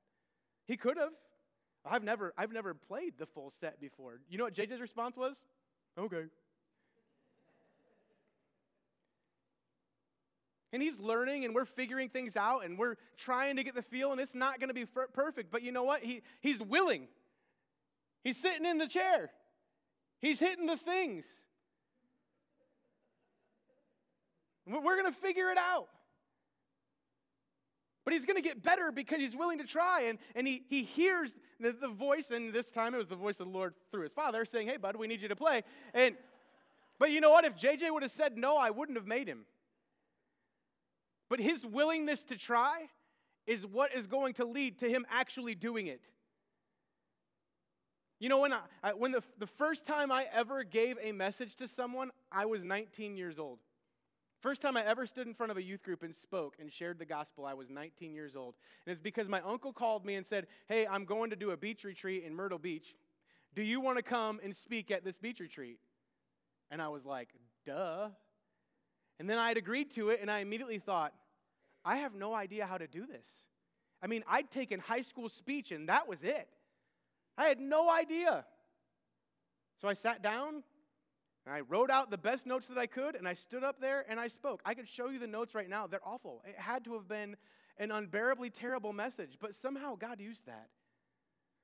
He 0.65 0.77
could 0.77 0.97
have. 0.97 1.11
I've 1.85 2.03
never, 2.03 2.33
I've 2.37 2.51
never 2.51 2.73
played 2.73 3.13
the 3.17 3.25
full 3.25 3.49
set 3.49 3.79
before. 3.79 4.19
You 4.29 4.37
know 4.37 4.45
what 4.45 4.53
JJ's 4.53 4.79
response 4.79 5.17
was? 5.17 5.43
Okay. 5.97 6.23
And 10.71 10.81
he's 10.81 10.99
learning 10.99 11.45
and 11.45 11.53
we're 11.53 11.65
figuring 11.65 12.09
things 12.09 12.35
out 12.35 12.65
and 12.65 12.79
we're 12.79 12.95
trying 13.15 13.57
to 13.57 13.63
get 13.63 13.75
the 13.75 13.83
feel 13.83 14.11
and 14.11 14.19
it's 14.19 14.33
not 14.33 14.59
going 14.59 14.69
to 14.69 14.73
be 14.73 14.85
perfect. 14.85 15.51
But 15.51 15.61
you 15.61 15.71
know 15.71 15.83
what? 15.83 16.03
He, 16.03 16.21
he's 16.41 16.61
willing. 16.61 17.07
He's 18.23 18.37
sitting 18.37 18.65
in 18.65 18.79
the 18.79 18.87
chair. 18.87 19.29
He's 20.19 20.39
hitting 20.39 20.65
the 20.65 20.77
things. 20.77 21.25
We're 24.65 24.97
going 24.99 25.11
to 25.11 25.19
figure 25.19 25.49
it 25.49 25.57
out. 25.57 25.89
But 28.05 28.13
he's 28.13 28.25
going 28.25 28.35
to 28.35 28.41
get 28.41 28.61
better 28.61 28.91
because 28.91 29.19
he's 29.19 29.35
willing 29.35 29.59
to 29.59 29.63
try. 29.63 30.01
And, 30.03 30.19
and 30.35 30.45
he, 30.45 30.63
he 30.69 30.83
hears 30.83 31.31
the, 31.59 31.71
the 31.71 31.87
voice, 31.87 32.31
and 32.31 32.53
this 32.53 32.69
time 32.69 32.93
it 32.93 32.97
was 32.97 33.07
the 33.07 33.15
voice 33.15 33.39
of 33.39 33.47
the 33.47 33.53
Lord 33.53 33.75
through 33.91 34.03
his 34.03 34.11
father 34.11 34.43
saying, 34.43 34.67
Hey, 34.67 34.77
bud, 34.77 34.95
we 34.95 35.07
need 35.07 35.21
you 35.21 35.29
to 35.29 35.35
play. 35.35 35.63
And 35.93 36.15
but 36.99 37.11
you 37.11 37.21
know 37.21 37.31
what? 37.31 37.45
If 37.45 37.57
JJ 37.57 37.91
would 37.91 38.03
have 38.03 38.11
said 38.11 38.37
no, 38.37 38.55
I 38.57 38.69
wouldn't 38.69 38.97
have 38.97 39.07
made 39.07 39.27
him. 39.27 39.45
But 41.29 41.39
his 41.39 41.65
willingness 41.65 42.23
to 42.25 42.37
try 42.37 42.87
is 43.47 43.65
what 43.65 43.93
is 43.93 44.07
going 44.07 44.35
to 44.35 44.45
lead 44.45 44.79
to 44.79 44.89
him 44.89 45.05
actually 45.09 45.55
doing 45.55 45.87
it. 45.87 46.01
You 48.19 48.29
know, 48.29 48.39
when, 48.39 48.53
I, 48.53 48.93
when 48.93 49.11
the, 49.11 49.23
the 49.37 49.47
first 49.47 49.85
time 49.85 50.11
I 50.11 50.27
ever 50.31 50.63
gave 50.63 50.97
a 51.01 51.11
message 51.11 51.55
to 51.57 51.67
someone, 51.67 52.11
I 52.31 52.45
was 52.45 52.63
19 52.63 53.17
years 53.17 53.37
old. 53.37 53.59
First 54.43 54.61
time 54.61 54.75
I 54.75 54.83
ever 54.83 55.07
stood 55.07 55.25
in 55.25 55.33
front 55.33 55.53
of 55.53 55.57
a 55.57 55.63
youth 55.63 55.83
group 55.83 56.03
and 56.03 56.13
spoke 56.13 56.57
and 56.59 56.69
shared 56.69 56.99
the 56.99 57.05
gospel, 57.05 57.45
I 57.45 57.53
was 57.53 57.69
19 57.69 58.13
years 58.13 58.35
old. 58.35 58.55
And 58.85 58.91
it's 58.91 58.99
because 58.99 59.29
my 59.29 59.39
uncle 59.39 59.71
called 59.71 60.05
me 60.05 60.15
and 60.15 60.27
said, 60.27 60.47
Hey, 60.67 60.85
I'm 60.85 61.05
going 61.05 61.29
to 61.29 61.37
do 61.37 61.51
a 61.51 61.57
beach 61.57 61.85
retreat 61.85 62.25
in 62.25 62.35
Myrtle 62.35 62.59
Beach. 62.59 62.93
Do 63.55 63.63
you 63.63 63.79
want 63.79 63.99
to 63.99 64.03
come 64.03 64.41
and 64.43 64.53
speak 64.53 64.91
at 64.91 65.05
this 65.05 65.17
beach 65.17 65.39
retreat? 65.39 65.79
And 66.69 66.81
I 66.81 66.89
was 66.89 67.05
like, 67.05 67.29
Duh. 67.65 68.09
And 69.17 69.29
then 69.29 69.37
I 69.37 69.47
had 69.47 69.55
agreed 69.55 69.91
to 69.91 70.09
it, 70.09 70.19
and 70.21 70.29
I 70.29 70.39
immediately 70.39 70.79
thought, 70.79 71.13
I 71.85 71.97
have 71.97 72.13
no 72.13 72.33
idea 72.33 72.65
how 72.65 72.77
to 72.77 72.87
do 72.87 73.05
this. 73.05 73.45
I 74.01 74.07
mean, 74.07 74.25
I'd 74.27 74.51
taken 74.51 74.81
high 74.81 75.03
school 75.03 75.29
speech, 75.29 75.71
and 75.71 75.87
that 75.87 76.09
was 76.09 76.21
it. 76.21 76.49
I 77.37 77.47
had 77.47 77.61
no 77.61 77.89
idea. 77.89 78.43
So 79.79 79.87
I 79.87 79.93
sat 79.93 80.21
down 80.21 80.63
and 81.45 81.53
I 81.53 81.61
wrote 81.61 81.89
out 81.89 82.09
the 82.09 82.17
best 82.17 82.45
notes 82.45 82.67
that 82.67 82.77
I 82.77 82.87
could, 82.87 83.15
and 83.15 83.27
I 83.27 83.33
stood 83.33 83.63
up 83.63 83.81
there 83.81 84.05
and 84.09 84.19
I 84.19 84.27
spoke. 84.27 84.61
I 84.65 84.73
could 84.73 84.87
show 84.87 85.09
you 85.09 85.19
the 85.19 85.27
notes 85.27 85.53
right 85.53 85.69
now. 85.69 85.87
They're 85.87 86.05
awful. 86.05 86.41
It 86.47 86.57
had 86.57 86.85
to 86.85 86.93
have 86.93 87.07
been 87.07 87.35
an 87.77 87.91
unbearably 87.91 88.49
terrible 88.49 88.93
message, 88.93 89.37
but 89.41 89.53
somehow 89.53 89.95
God 89.95 90.21
used 90.21 90.45
that. 90.45 90.69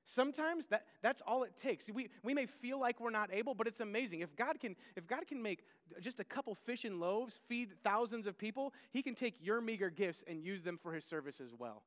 Sometimes 0.04 0.66
that, 0.68 0.86
that's 1.02 1.22
all 1.26 1.44
it 1.44 1.56
takes. 1.56 1.88
We, 1.88 2.08
we 2.22 2.34
may 2.34 2.46
feel 2.46 2.80
like 2.80 3.00
we're 3.00 3.10
not 3.10 3.32
able, 3.32 3.54
but 3.54 3.66
it's 3.66 3.80
amazing. 3.80 4.20
If 4.20 4.34
God, 4.34 4.58
can, 4.58 4.74
if 4.96 5.06
God 5.06 5.26
can 5.26 5.42
make 5.42 5.60
just 6.00 6.20
a 6.20 6.24
couple 6.24 6.54
fish 6.54 6.84
and 6.84 6.98
loaves 6.98 7.40
feed 7.48 7.74
thousands 7.84 8.26
of 8.26 8.36
people, 8.36 8.74
He 8.90 9.02
can 9.02 9.14
take 9.14 9.36
your 9.40 9.60
meager 9.60 9.88
gifts 9.88 10.24
and 10.26 10.42
use 10.42 10.62
them 10.62 10.78
for 10.82 10.92
His 10.92 11.04
service 11.04 11.40
as 11.40 11.52
well. 11.56 11.84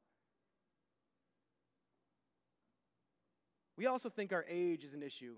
We 3.76 3.88
also 3.88 4.10
think 4.10 4.32
our 4.32 4.46
age 4.48 4.84
is 4.84 4.94
an 4.94 5.04
issue. 5.04 5.36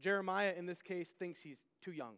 Jeremiah, 0.00 0.52
in 0.56 0.66
this 0.66 0.82
case, 0.82 1.12
thinks 1.18 1.40
he's 1.40 1.64
too 1.82 1.92
young. 1.92 2.14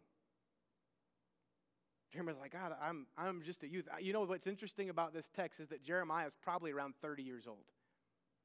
Jeremiah's 2.11 2.39
like, 2.39 2.51
God, 2.51 2.73
I'm, 2.81 3.05
I'm 3.17 3.43
just 3.43 3.63
a 3.63 3.67
youth. 3.67 3.87
You 4.01 4.13
know 4.13 4.21
what's 4.21 4.47
interesting 4.47 4.89
about 4.89 5.13
this 5.13 5.29
text 5.29 5.59
is 5.59 5.67
that 5.69 5.83
Jeremiah 5.83 6.25
is 6.25 6.33
probably 6.41 6.71
around 6.71 6.95
30 7.01 7.23
years 7.23 7.45
old 7.47 7.65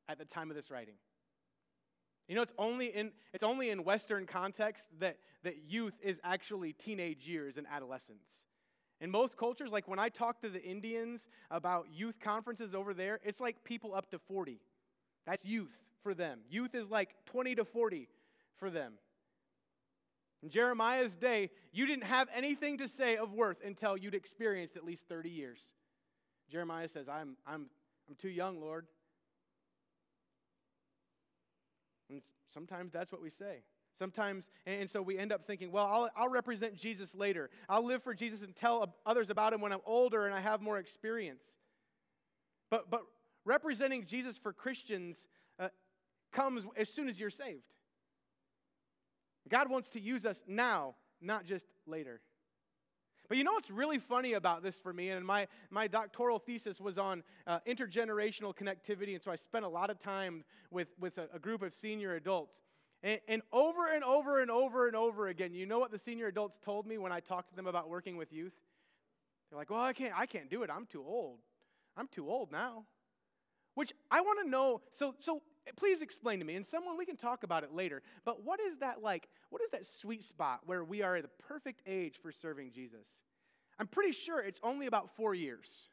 at 0.09 0.19
the 0.19 0.25
time 0.25 0.51
of 0.51 0.57
this 0.57 0.71
writing. 0.71 0.95
You 2.29 2.37
know, 2.37 2.43
it's 2.43 2.53
only 2.59 2.87
in, 2.87 3.13
it's 3.33 3.43
only 3.43 3.71
in 3.71 3.85
Western 3.85 4.27
context 4.27 4.89
that, 5.01 5.19
that 5.43 5.57
youth 5.69 5.95
is 6.03 6.21
actually 6.25 6.73
teenage 6.73 7.27
years 7.27 7.57
and 7.57 7.67
adolescence. 7.71 8.47
In 9.01 9.11
most 9.11 9.37
cultures, 9.37 9.71
like 9.71 9.89
when 9.89 9.99
I 9.99 10.09
talk 10.09 10.41
to 10.43 10.49
the 10.49 10.63
Indians 10.63 11.29
about 11.51 11.87
youth 11.93 12.21
conferences 12.21 12.75
over 12.75 12.95
there, 12.95 13.21
it's 13.25 13.41
like 13.41 13.65
people 13.65 13.95
up 13.95 14.11
to 14.13 14.19
40. 14.19 14.61
That's 15.27 15.45
youth 15.45 15.75
for 16.03 16.15
them. 16.15 16.41
Youth 16.49 16.75
is 16.75 16.89
like 16.89 17.15
20 17.27 17.57
to 17.57 17.65
40 17.65 18.09
for 18.57 18.71
them. 18.71 18.95
In 20.45 20.51
Jeremiah's 20.51 21.15
day, 21.15 21.49
you 21.73 21.87
didn't 21.87 22.05
have 22.05 22.29
anything 22.35 22.77
to 22.77 22.87
say 22.87 23.17
of 23.17 23.33
worth 23.33 23.65
until 23.65 23.97
you'd 23.97 24.15
experienced 24.15 24.77
at 24.77 24.85
least 24.85 25.09
30 25.09 25.31
years. 25.31 25.73
Jeremiah 26.51 26.87
says, 26.87 27.09
I'm, 27.09 27.39
I'm, 27.47 27.71
I'm 28.07 28.15
too 28.17 28.29
young, 28.29 28.61
Lord. 28.61 28.87
And 32.11 32.21
sometimes 32.53 32.93
that's 32.93 33.11
what 33.11 33.23
we 33.23 33.31
say. 33.31 33.63
Sometimes, 33.99 34.51
and 34.67 34.91
so 34.91 35.01
we 35.01 35.17
end 35.17 35.33
up 35.33 35.47
thinking, 35.47 35.73
well, 35.73 35.87
I'll, 35.87 36.11
I'll 36.15 36.29
represent 36.29 36.77
Jesus 36.77 37.15
later. 37.15 37.49
I'll 37.67 37.87
live 37.87 38.03
for 38.03 38.13
Jesus 38.13 38.43
and 38.43 38.55
tell 38.55 38.95
others 39.07 39.31
about 39.31 39.55
him 39.55 39.63
when 39.63 39.73
I'm 39.73 39.81
older 39.87 40.27
and 40.27 40.35
I 40.35 40.41
have 40.41 40.61
more 40.61 40.77
experience. 40.77 41.47
But, 42.71 42.91
but 42.91 43.01
representing 43.47 44.05
Jesus 44.05 44.37
for 44.37 44.53
Christians 44.53 45.27
uh, 45.59 45.69
comes 46.33 46.67
as 46.77 46.91
soon 46.91 47.09
as 47.09 47.19
you're 47.19 47.31
saved. 47.31 47.63
God 49.49 49.71
wants 49.71 49.91
to 49.91 50.01
use 50.01 50.25
us 50.25 50.43
now, 50.47 50.95
not 51.21 51.45
just 51.45 51.67
later. 51.87 52.21
But 53.29 53.39
you 53.39 53.45
know 53.45 53.53
what's 53.53 53.71
really 53.71 53.99
funny 53.99 54.35
about 54.35 54.63
this 54.63 54.79
for 54.79 54.93
me? 54.93 55.09
And 55.11 55.25
my, 55.27 55.49
my 55.71 55.87
doctoral 55.87 56.39
thesis 56.39 56.81
was 56.81 56.99
on 56.99 57.23
uh, 57.47 57.61
intergenerational 57.67 58.55
connectivity, 58.55 59.15
and 59.15 59.23
so 59.23 59.31
I 59.31 59.37
spent 59.37 59.65
a 59.65 59.69
lot 59.69 59.89
of 59.89 59.99
time 59.99 60.45
with, 60.71 60.89
with 61.01 61.17
a, 61.19 61.29
a 61.35 61.39
group 61.39 61.63
of 61.63 61.73
senior 61.73 62.15
adults. 62.15 62.61
And, 63.03 63.21
and 63.27 63.43
over 63.53 63.93
and 63.93 64.05
over 64.05 64.41
and 64.41 64.51
over 64.51 64.87
and 64.87 64.97
over 64.97 65.29
again, 65.29 65.55
you 65.55 65.65
know 65.65 65.79
what 65.79 65.91
the 65.91 65.99
senior 65.99 66.27
adults 66.27 66.59
told 66.63 66.87
me 66.87 66.99
when 66.99 67.13
I 67.13 67.21
talked 67.21 67.49
to 67.51 67.57
them 67.57 67.67
about 67.67 67.89
working 67.89 68.17
with 68.17 68.33
youth? 68.33 68.55
They're 69.51 69.59
like, 69.59 69.71
well, 69.71 69.81
I 69.81 69.93
can't, 69.93 70.13
I 70.17 70.27
can't 70.27 70.51
do 70.51 70.63
it. 70.63 70.71
I'm 70.71 70.87
too 70.87 71.05
old. 71.07 71.39
I'm 71.97 72.09
too 72.09 72.29
old 72.29 72.53
now. 72.53 72.85
Which 73.75 73.93
I 74.11 74.21
want 74.21 74.41
to 74.45 74.49
know. 74.49 74.81
So, 74.91 75.15
so 75.19 75.43
please 75.77 76.03
explain 76.03 76.39
to 76.39 76.45
me, 76.45 76.57
and 76.57 76.67
someone, 76.67 76.99
we 76.99 77.07
can 77.07 77.17
talk 77.17 77.43
about 77.43 77.65
it 77.65 77.75
later, 77.75 78.03
but 78.25 78.45
what 78.45 78.61
is 78.61 78.79
that 78.79 79.03
like? 79.03 79.29
What 79.51 79.63
is 79.63 79.71
that 79.71 79.87
sweet 79.87 80.25
spot 80.25 80.61
where 80.67 80.85
we 80.85 81.03
are 81.03 81.17
at 81.17 81.23
the 81.23 81.45
perfect 81.45 81.83
age 81.87 82.19
for 82.23 82.31
serving 82.33 82.73
Jesus? 82.73 83.21
I'm 83.79 83.87
pretty 83.87 84.13
sure 84.13 84.41
it's 84.41 84.61
only 84.63 84.87
about 84.87 85.17
four 85.17 85.35
years. 85.35 85.89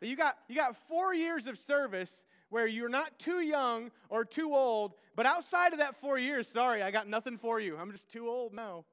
you 0.00 0.16
got, 0.16 0.36
you 0.48 0.56
got 0.56 0.76
four 0.88 1.14
years 1.14 1.46
of 1.46 1.58
service 1.58 2.24
where 2.48 2.66
you're 2.66 2.88
not 2.88 3.18
too 3.18 3.40
young 3.40 3.90
or 4.08 4.24
too 4.24 4.54
old, 4.54 4.94
but 5.16 5.26
outside 5.26 5.72
of 5.72 5.78
that 5.78 5.96
four 6.00 6.18
years, 6.18 6.48
sorry, 6.48 6.82
I 6.82 6.90
got 6.90 7.08
nothing 7.08 7.38
for 7.38 7.60
you. 7.60 7.76
I'm 7.76 7.92
just 7.92 8.10
too 8.10 8.28
old 8.28 8.52
now. 8.52 8.84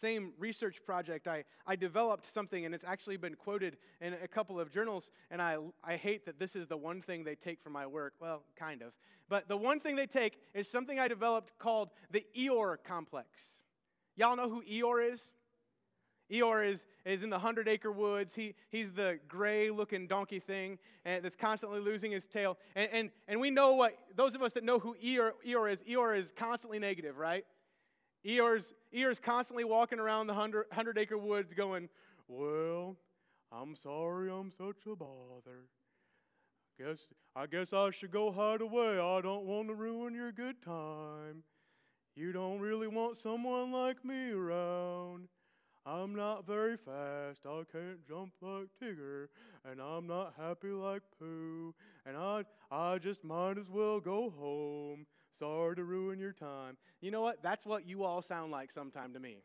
Same 0.00 0.32
research 0.38 0.84
project, 0.84 1.28
I, 1.28 1.44
I 1.66 1.76
developed 1.76 2.30
something, 2.32 2.64
and 2.64 2.74
it's 2.74 2.84
actually 2.84 3.16
been 3.16 3.34
quoted 3.34 3.76
in 4.00 4.14
a 4.14 4.28
couple 4.28 4.58
of 4.58 4.70
journals. 4.70 5.10
And 5.30 5.40
I, 5.40 5.58
I 5.84 5.96
hate 5.96 6.26
that 6.26 6.38
this 6.38 6.56
is 6.56 6.66
the 6.66 6.76
one 6.76 7.02
thing 7.02 7.24
they 7.24 7.34
take 7.34 7.60
from 7.62 7.72
my 7.72 7.86
work. 7.86 8.14
Well, 8.20 8.42
kind 8.56 8.82
of. 8.82 8.92
But 9.28 9.48
the 9.48 9.56
one 9.56 9.78
thing 9.78 9.96
they 9.96 10.06
take 10.06 10.38
is 10.54 10.68
something 10.68 10.98
I 10.98 11.08
developed 11.08 11.58
called 11.58 11.90
the 12.10 12.24
Eeyore 12.36 12.78
complex. 12.82 13.28
Y'all 14.16 14.36
know 14.36 14.48
who 14.48 14.62
Eeyore 14.62 15.12
is? 15.12 15.32
Eeyore 16.30 16.68
is, 16.68 16.84
is 17.04 17.22
in 17.22 17.30
the 17.30 17.38
Hundred 17.38 17.68
Acre 17.68 17.90
Woods. 17.90 18.34
He, 18.34 18.54
he's 18.70 18.92
the 18.92 19.18
gray 19.28 19.70
looking 19.70 20.06
donkey 20.06 20.38
thing 20.38 20.78
and 21.04 21.24
that's 21.24 21.36
constantly 21.36 21.80
losing 21.80 22.12
his 22.12 22.26
tail. 22.26 22.58
And, 22.74 22.88
and, 22.92 23.10
and 23.28 23.40
we 23.40 23.50
know 23.50 23.74
what, 23.74 23.96
those 24.14 24.34
of 24.34 24.42
us 24.42 24.52
that 24.52 24.64
know 24.64 24.78
who 24.78 24.94
Eeyore, 25.02 25.32
Eeyore 25.46 25.72
is, 25.72 25.78
Eeyore 25.80 26.18
is 26.18 26.32
constantly 26.36 26.78
negative, 26.78 27.18
right? 27.18 27.44
Eeyore's, 28.26 28.74
Eeyore's 28.94 29.18
constantly 29.18 29.64
walking 29.64 29.98
around 29.98 30.26
the 30.26 30.34
hundred, 30.34 30.66
hundred 30.72 30.98
acre 30.98 31.18
woods 31.18 31.54
going, 31.54 31.88
Well, 32.28 32.96
I'm 33.52 33.74
sorry 33.74 34.30
I'm 34.30 34.50
such 34.50 34.86
a 34.86 34.94
bother. 34.94 35.68
Guess, 36.78 37.08
I 37.36 37.46
guess 37.46 37.72
I 37.72 37.90
should 37.90 38.10
go 38.10 38.30
hide 38.32 38.60
away. 38.60 38.98
I 38.98 39.20
don't 39.20 39.44
want 39.44 39.68
to 39.68 39.74
ruin 39.74 40.14
your 40.14 40.32
good 40.32 40.62
time. 40.62 41.42
You 42.16 42.32
don't 42.32 42.60
really 42.60 42.88
want 42.88 43.16
someone 43.16 43.72
like 43.72 44.04
me 44.04 44.30
around. 44.30 45.28
I'm 45.86 46.14
not 46.14 46.46
very 46.46 46.76
fast, 46.76 47.40
I 47.46 47.62
can't 47.72 48.06
jump 48.06 48.32
like 48.42 48.68
Tigger, 48.82 49.28
and 49.64 49.80
I'm 49.80 50.06
not 50.06 50.34
happy 50.38 50.68
like 50.68 51.02
Pooh, 51.18 51.74
and 52.04 52.16
I, 52.16 52.44
I 52.70 52.98
just 52.98 53.24
might 53.24 53.56
as 53.56 53.70
well 53.70 53.98
go 53.98 54.30
home. 54.38 55.06
Sorry 55.40 55.74
to 55.74 55.84
ruin 55.84 56.18
your 56.18 56.32
time. 56.32 56.76
You 57.00 57.10
know 57.10 57.22
what? 57.22 57.42
That's 57.42 57.64
what 57.64 57.86
you 57.86 58.04
all 58.04 58.20
sound 58.20 58.52
like 58.52 58.70
sometime 58.70 59.14
to 59.14 59.20
me. 59.20 59.38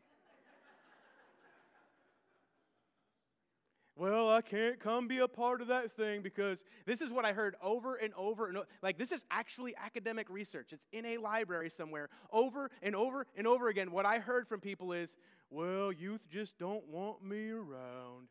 well, 3.96 4.28
I 4.28 4.42
can't 4.42 4.78
come 4.78 5.08
be 5.08 5.20
a 5.20 5.28
part 5.28 5.62
of 5.62 5.68
that 5.68 5.90
thing 5.92 6.20
because 6.20 6.62
this 6.84 7.00
is 7.00 7.10
what 7.10 7.24
I 7.24 7.32
heard 7.32 7.56
over 7.62 7.96
and 7.96 8.12
over 8.14 8.46
and 8.46 8.58
over. 8.58 8.66
Like, 8.82 8.98
this 8.98 9.10
is 9.10 9.24
actually 9.30 9.74
academic 9.82 10.28
research. 10.28 10.74
It's 10.74 10.86
in 10.92 11.06
a 11.06 11.16
library 11.16 11.70
somewhere. 11.70 12.10
Over 12.30 12.70
and 12.82 12.94
over 12.94 13.26
and 13.34 13.46
over 13.46 13.68
again, 13.68 13.90
what 13.90 14.04
I 14.04 14.18
heard 14.18 14.46
from 14.46 14.60
people 14.60 14.92
is, 14.92 15.16
well, 15.48 15.90
youth 15.90 16.28
just 16.30 16.58
don't 16.58 16.86
want 16.88 17.24
me 17.24 17.48
around. 17.48 18.28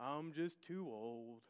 I'm 0.00 0.32
just 0.32 0.62
too 0.62 0.88
old. 0.90 1.40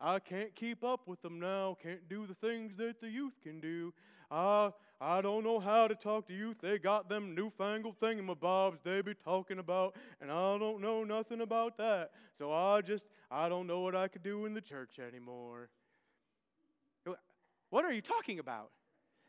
I 0.00 0.18
can't 0.18 0.54
keep 0.54 0.84
up 0.84 1.08
with 1.08 1.22
them 1.22 1.40
now, 1.40 1.78
can't 1.82 2.08
do 2.08 2.26
the 2.26 2.34
things 2.34 2.76
that 2.76 3.00
the 3.00 3.08
youth 3.08 3.32
can 3.42 3.58
do. 3.58 3.92
I, 4.30 4.70
I 5.00 5.20
don't 5.20 5.44
know 5.44 5.60
how 5.60 5.86
to 5.86 5.94
talk 5.94 6.26
to 6.26 6.34
youth. 6.34 6.56
They 6.60 6.78
got 6.78 7.08
them 7.08 7.34
newfangled 7.34 8.00
thingamabobs 8.00 8.78
they 8.82 9.00
be 9.00 9.14
talking 9.14 9.58
about, 9.58 9.94
and 10.20 10.30
I 10.30 10.58
don't 10.58 10.80
know 10.80 11.04
nothing 11.04 11.40
about 11.40 11.76
that. 11.78 12.10
So 12.36 12.52
I 12.52 12.80
just, 12.80 13.06
I 13.30 13.48
don't 13.48 13.66
know 13.66 13.80
what 13.80 13.94
I 13.94 14.08
could 14.08 14.24
do 14.24 14.44
in 14.46 14.54
the 14.54 14.60
church 14.60 14.98
anymore. 14.98 15.68
What 17.70 17.84
are 17.84 17.92
you 17.92 18.00
talking 18.00 18.38
about? 18.38 18.70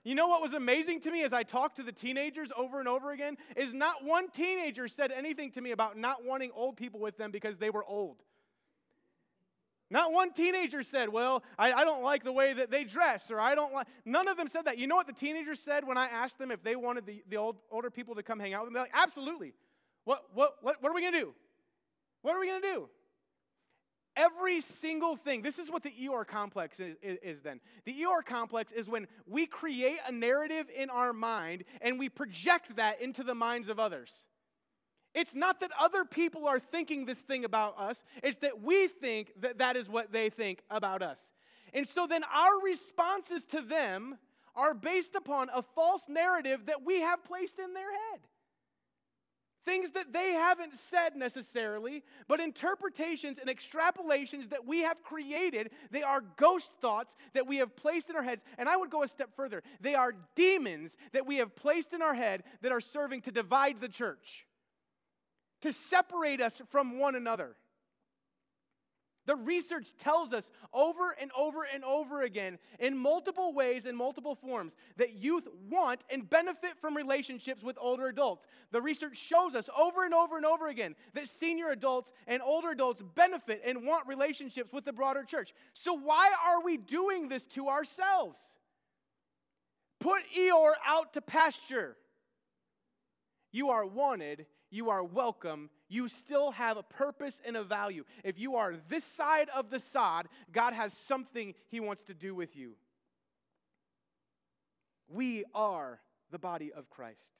You 0.04 0.16
know 0.16 0.28
what 0.28 0.42
was 0.42 0.54
amazing 0.54 1.02
to 1.02 1.12
me 1.12 1.24
as 1.24 1.34
I 1.34 1.44
talked 1.44 1.76
to 1.76 1.84
the 1.84 1.92
teenagers 1.92 2.52
over 2.58 2.80
and 2.80 2.88
over 2.88 3.12
again? 3.12 3.38
Is 3.56 3.74
not 3.74 4.04
one 4.04 4.30
teenager 4.32 4.88
said 4.88 5.12
anything 5.12 5.52
to 5.52 5.62
me 5.62 5.72
about 5.72 5.98
not 5.98 6.24
wanting 6.24 6.52
old 6.56 6.78
people 6.78 7.00
with 7.00 7.18
them 7.18 7.32
because 7.32 7.58
they 7.58 7.70
were 7.70 7.84
old. 7.84 8.24
Not 9.92 10.12
one 10.12 10.32
teenager 10.32 10.84
said, 10.84 11.10
Well, 11.10 11.44
I, 11.58 11.74
I, 11.74 11.84
don't 11.84 12.04
like 12.04 12.24
the 12.24 12.32
way 12.32 12.54
that 12.54 12.70
they 12.70 12.84
dress, 12.84 13.32
or 13.32 13.40
I 13.40 13.56
don't 13.56 13.74
like. 13.74 13.88
None 14.06 14.28
of 14.28 14.38
them 14.38 14.48
said 14.48 14.66
that. 14.66 14.78
You 14.78 14.88
know 14.88 14.96
what 14.96 15.08
the 15.08 15.14
teenagers 15.14 15.60
said 15.60 15.86
when 15.86 15.98
I 15.98 16.08
asked 16.08 16.38
them 16.38 16.52
if 16.52 16.64
they 16.64 16.76
wanted 16.76 17.06
the, 17.06 17.24
the 17.28 17.38
old, 17.38 17.58
older 17.72 17.90
people 17.90 18.16
to 18.16 18.24
come 18.24 18.40
hang 18.40 18.54
out 18.54 18.62
with 18.62 18.68
them? 18.68 18.74
They're 18.74 18.84
like, 18.84 18.92
Absolutely. 18.94 19.54
What, 20.06 20.24
what, 20.34 20.56
what, 20.62 20.82
what 20.82 20.92
are 20.92 20.96
we 20.96 21.02
going 21.02 21.14
to 21.14 21.20
do? 21.20 21.34
What 22.22 22.36
are 22.36 22.40
we 22.40 22.48
going 22.48 22.62
to 22.62 22.68
do? 22.68 22.90
Every 24.16 24.62
single 24.62 25.16
thing. 25.16 25.42
This 25.42 25.60
is 25.60 25.72
what 25.72 25.84
the 25.84 25.92
Eeyore 25.92 26.28
complex 26.28 26.80
is, 26.80 26.98
is, 27.02 27.18
is, 27.24 27.42
then. 27.42 27.62
The 27.86 27.94
Eeyore 27.94 28.26
complex 28.26 28.72
is 28.72 28.90
when 28.90 29.08
we 29.26 29.46
create 29.46 30.00
a 30.08 30.12
narrative 30.12 30.68
in 30.76 30.90
our 30.90 31.14
mind 31.14 31.64
and 31.82 31.98
we 31.98 32.10
project 32.10 32.76
that 32.76 33.02
into 33.02 33.24
the 33.24 33.36
minds 33.36 33.70
of 33.70 33.80
others. 33.80 34.26
It's 35.16 35.34
not 35.34 35.60
that 35.62 35.72
other 35.80 36.06
people 36.06 36.48
are 36.48 36.60
thinking 36.60 37.06
this 37.06 37.20
thing 37.20 37.46
about 37.46 37.80
us, 37.80 38.04
it's 38.24 38.38
that 38.38 38.62
we 38.62 38.88
think 38.88 39.34
that 39.42 39.58
that 39.58 39.76
is 39.76 39.90
what 39.90 40.12
they 40.12 40.30
think 40.30 40.62
about 40.70 41.02
us. 41.02 41.34
And 41.74 41.88
so 41.88 42.08
then 42.08 42.24
our 42.24 42.62
responses 42.64 43.44
to 43.46 43.62
them 43.62 44.18
are 44.56 44.74
based 44.74 45.16
upon 45.16 45.50
a 45.54 45.62
false 45.62 46.06
narrative 46.08 46.66
that 46.66 46.84
we 46.84 47.02
have 47.02 47.24
placed 47.24 47.60
in 47.60 47.74
their 47.74 47.92
head. 47.92 48.20
Things 49.66 49.92
that 49.92 50.14
they 50.14 50.34
haven't 50.34 50.76
said 50.76 51.16
necessarily, 51.16 52.04
but 52.28 52.40
interpretations 52.40 53.38
and 53.38 53.50
extrapolations 53.50 54.50
that 54.50 54.66
we 54.66 54.80
have 54.80 55.04
created. 55.04 55.70
They 55.92 56.02
are 56.02 56.24
ghost 56.38 56.72
thoughts 56.82 57.16
that 57.34 57.46
we 57.46 57.58
have 57.58 57.76
placed 57.76 58.10
in 58.10 58.16
our 58.16 58.24
heads. 58.24 58.44
And 58.58 58.68
I 58.68 58.78
would 58.78 58.90
go 58.90 59.04
a 59.04 59.08
step 59.08 59.30
further. 59.36 59.62
They 59.80 59.96
are 59.96 60.16
demons 60.34 60.98
that 61.12 61.28
we 61.28 61.38
have 61.38 61.56
placed 61.56 61.94
in 61.94 62.02
our 62.02 62.16
head 62.16 62.44
that 62.62 62.72
are 62.72 62.82
serving 62.82 63.22
to 63.24 63.32
divide 63.32 63.80
the 63.80 63.90
church 63.90 64.46
to 65.62 65.74
separate 65.74 66.42
us 66.42 66.62
from 66.70 67.00
one 67.00 67.16
another. 67.16 67.56
The 69.30 69.36
research 69.36 69.94
tells 70.00 70.34
us 70.34 70.50
over 70.74 71.16
and 71.22 71.30
over 71.38 71.60
and 71.72 71.84
over 71.84 72.24
again, 72.24 72.58
in 72.80 72.98
multiple 72.98 73.54
ways, 73.54 73.86
in 73.86 73.96
multiple 73.96 74.34
forms, 74.34 74.76
that 74.98 75.22
youth 75.22 75.48
want 75.70 76.02
and 76.10 76.28
benefit 76.28 76.80
from 76.82 76.98
relationships 76.98 77.62
with 77.62 77.78
older 77.80 78.08
adults. 78.08 78.44
The 78.72 78.82
research 78.82 79.18
shows 79.18 79.54
us 79.54 79.70
over 79.78 80.04
and 80.04 80.16
over 80.16 80.38
and 80.38 80.48
over 80.48 80.68
again 80.68 80.96
that 81.14 81.28
senior 81.28 81.70
adults 81.70 82.12
and 82.26 82.42
older 82.42 82.72
adults 82.72 83.04
benefit 83.14 83.62
and 83.64 83.86
want 83.86 84.08
relationships 84.08 84.74
with 84.74 84.84
the 84.84 84.94
broader 84.94 85.24
church. 85.24 85.54
So, 85.76 85.94
why 85.94 86.32
are 86.48 86.64
we 86.64 86.78
doing 86.78 87.30
this 87.30 87.46
to 87.50 87.68
ourselves? 87.68 88.40
Put 90.00 90.24
Eeyore 90.36 90.74
out 90.88 91.14
to 91.14 91.22
pasture. 91.22 91.98
You 93.52 93.70
are 93.70 93.86
wanted 93.86 94.48
you 94.72 94.90
are 94.90 95.04
welcome. 95.04 95.70
You 95.88 96.08
still 96.08 96.52
have 96.52 96.78
a 96.78 96.84
purpose 96.84 97.42
and 97.46 97.58
a 97.58 97.64
value. 97.64 98.04
If 98.24 98.38
you 98.38 98.56
are 98.56 98.76
this 98.88 99.04
side 99.04 99.50
of 99.56 99.70
the 99.70 99.80
sod, 99.80 100.28
God 100.52 100.74
has 100.74 100.94
something 100.94 101.56
He 101.70 101.80
wants 101.80 102.04
to 102.04 102.14
do 102.14 102.36
with 102.36 102.56
you. 102.56 102.74
We 105.08 105.44
are 105.56 106.00
the 106.32 106.40
body 106.40 106.72
of 106.72 106.90
Christ. 106.90 107.32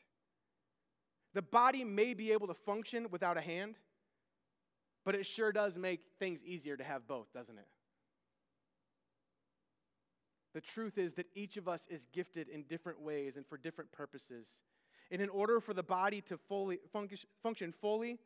The 1.34 1.42
body 1.42 1.84
may 1.84 2.16
be 2.16 2.32
able 2.32 2.48
to 2.48 2.56
function 2.56 3.08
without 3.12 3.38
a 3.38 3.42
hand, 3.42 3.76
but 5.06 5.14
it 5.14 5.26
sure 5.26 5.52
does 5.52 5.78
make 5.78 6.02
things 6.18 6.44
easier 6.44 6.76
to 6.76 6.84
have 6.84 7.08
both, 7.08 7.32
doesn't 7.34 7.58
it? 7.58 7.68
The 10.56 10.62
truth 10.62 10.98
is 10.98 11.14
that 11.14 11.28
each 11.36 11.58
of 11.58 11.68
us 11.68 11.88
is 11.92 12.08
gifted 12.12 12.50
in 12.50 12.64
different 12.64 13.02
ways 13.02 13.36
and 13.36 13.46
for 13.46 13.58
different 13.58 13.92
purposes. 13.92 14.62
And 15.12 15.22
in 15.22 15.30
order 15.30 15.60
for 15.60 15.74
the 15.74 15.84
body 15.84 16.22
to 16.22 16.38
fully 16.38 16.80
function 17.42 17.74
fully 17.82 18.20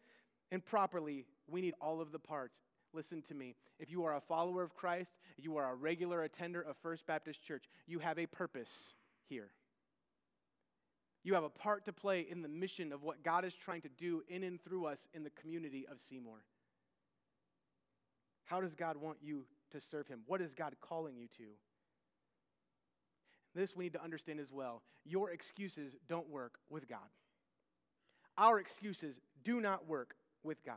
and 0.52 0.64
properly, 0.64 1.26
we 1.48 1.62
need 1.62 1.74
all 1.80 2.02
of 2.02 2.12
the 2.12 2.20
parts. 2.20 2.62
Listen 2.94 3.22
to 3.24 3.34
me. 3.34 3.56
If 3.80 3.90
you 3.90 4.04
are 4.06 4.16
a 4.16 4.22
follower 4.22 4.64
of 4.64 4.76
Christ, 4.76 5.14
you 5.38 5.58
are 5.58 5.72
a 5.72 5.76
regular 5.76 6.24
attender 6.24 6.62
of 6.62 6.78
First 6.78 7.08
Baptist 7.08 7.42
Church, 7.44 7.66
you 7.88 8.00
have 8.00 8.20
a 8.20 8.26
purpose 8.26 8.94
here. 9.28 9.50
You 11.24 11.34
have 11.36 11.44
a 11.44 11.50
part 11.50 11.86
to 11.86 11.94
play 11.94 12.28
in 12.30 12.42
the 12.42 12.50
mission 12.50 12.92
of 12.92 13.02
what 13.02 13.24
God 13.24 13.46
is 13.46 13.56
trying 13.56 13.82
to 13.82 13.90
do 13.90 14.24
in 14.28 14.44
and 14.44 14.62
through 14.62 14.86
us 14.86 15.08
in 15.14 15.24
the 15.24 15.30
community 15.30 15.86
of 15.90 16.02
Seymour. 16.02 16.44
How 18.44 18.60
does 18.60 18.76
God 18.76 18.98
want 18.98 19.20
you 19.22 19.46
to 19.72 19.80
serve 19.80 20.08
Him? 20.08 20.20
What 20.28 20.42
is 20.42 20.54
God 20.54 20.76
calling 20.82 21.16
you 21.16 21.28
to? 21.38 21.46
This 23.56 23.76
we 23.76 23.86
need 23.86 23.93
to 23.93 24.04
understand 24.04 24.39
as 24.39 24.51
well. 24.51 24.82
Your 25.06 25.30
excuses 25.32 25.95
don't 26.08 26.30
work 26.30 26.56
with 26.70 26.88
God. 26.88 26.99
Our 28.38 28.60
excuses 28.60 29.20
do 29.43 29.62
not 29.62 29.88
work 29.88 30.16
with 30.43 30.64
God. 30.66 30.76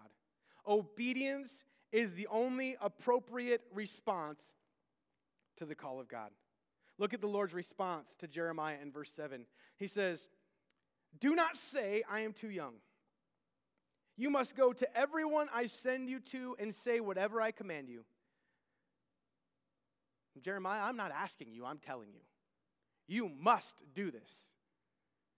Obedience 0.67 1.65
is 1.93 2.13
the 2.13 2.27
only 2.27 2.77
appropriate 2.81 3.63
response 3.73 4.53
to 5.57 5.65
the 5.65 5.75
call 5.75 6.01
of 6.01 6.09
God. 6.09 6.31
Look 6.99 7.15
at 7.15 7.21
the 7.21 7.29
Lord's 7.29 7.55
response 7.55 8.15
to 8.21 8.27
Jeremiah 8.27 8.77
in 8.83 8.91
verse 8.91 9.11
7. 9.11 9.47
He 9.77 9.87
says, 9.87 10.29
Do 11.19 11.35
not 11.35 11.57
say, 11.57 12.03
I 12.11 12.21
am 12.21 12.33
too 12.33 12.51
young. 12.51 12.75
You 14.17 14.31
must 14.31 14.57
go 14.57 14.73
to 14.73 14.97
everyone 14.97 15.49
I 15.55 15.67
send 15.67 16.09
you 16.09 16.21
to 16.21 16.57
and 16.59 16.75
say 16.75 17.01
whatever 17.01 17.41
I 17.41 17.51
command 17.51 17.89
you. 17.89 18.05
Jeremiah, 20.43 20.83
I'm 20.83 20.97
not 20.97 21.13
asking 21.13 21.53
you, 21.53 21.65
I'm 21.65 21.79
telling 21.79 22.09
you. 22.13 22.21
You 23.09 23.31
must 23.41 23.75
do 23.95 24.11
this. 24.11 24.33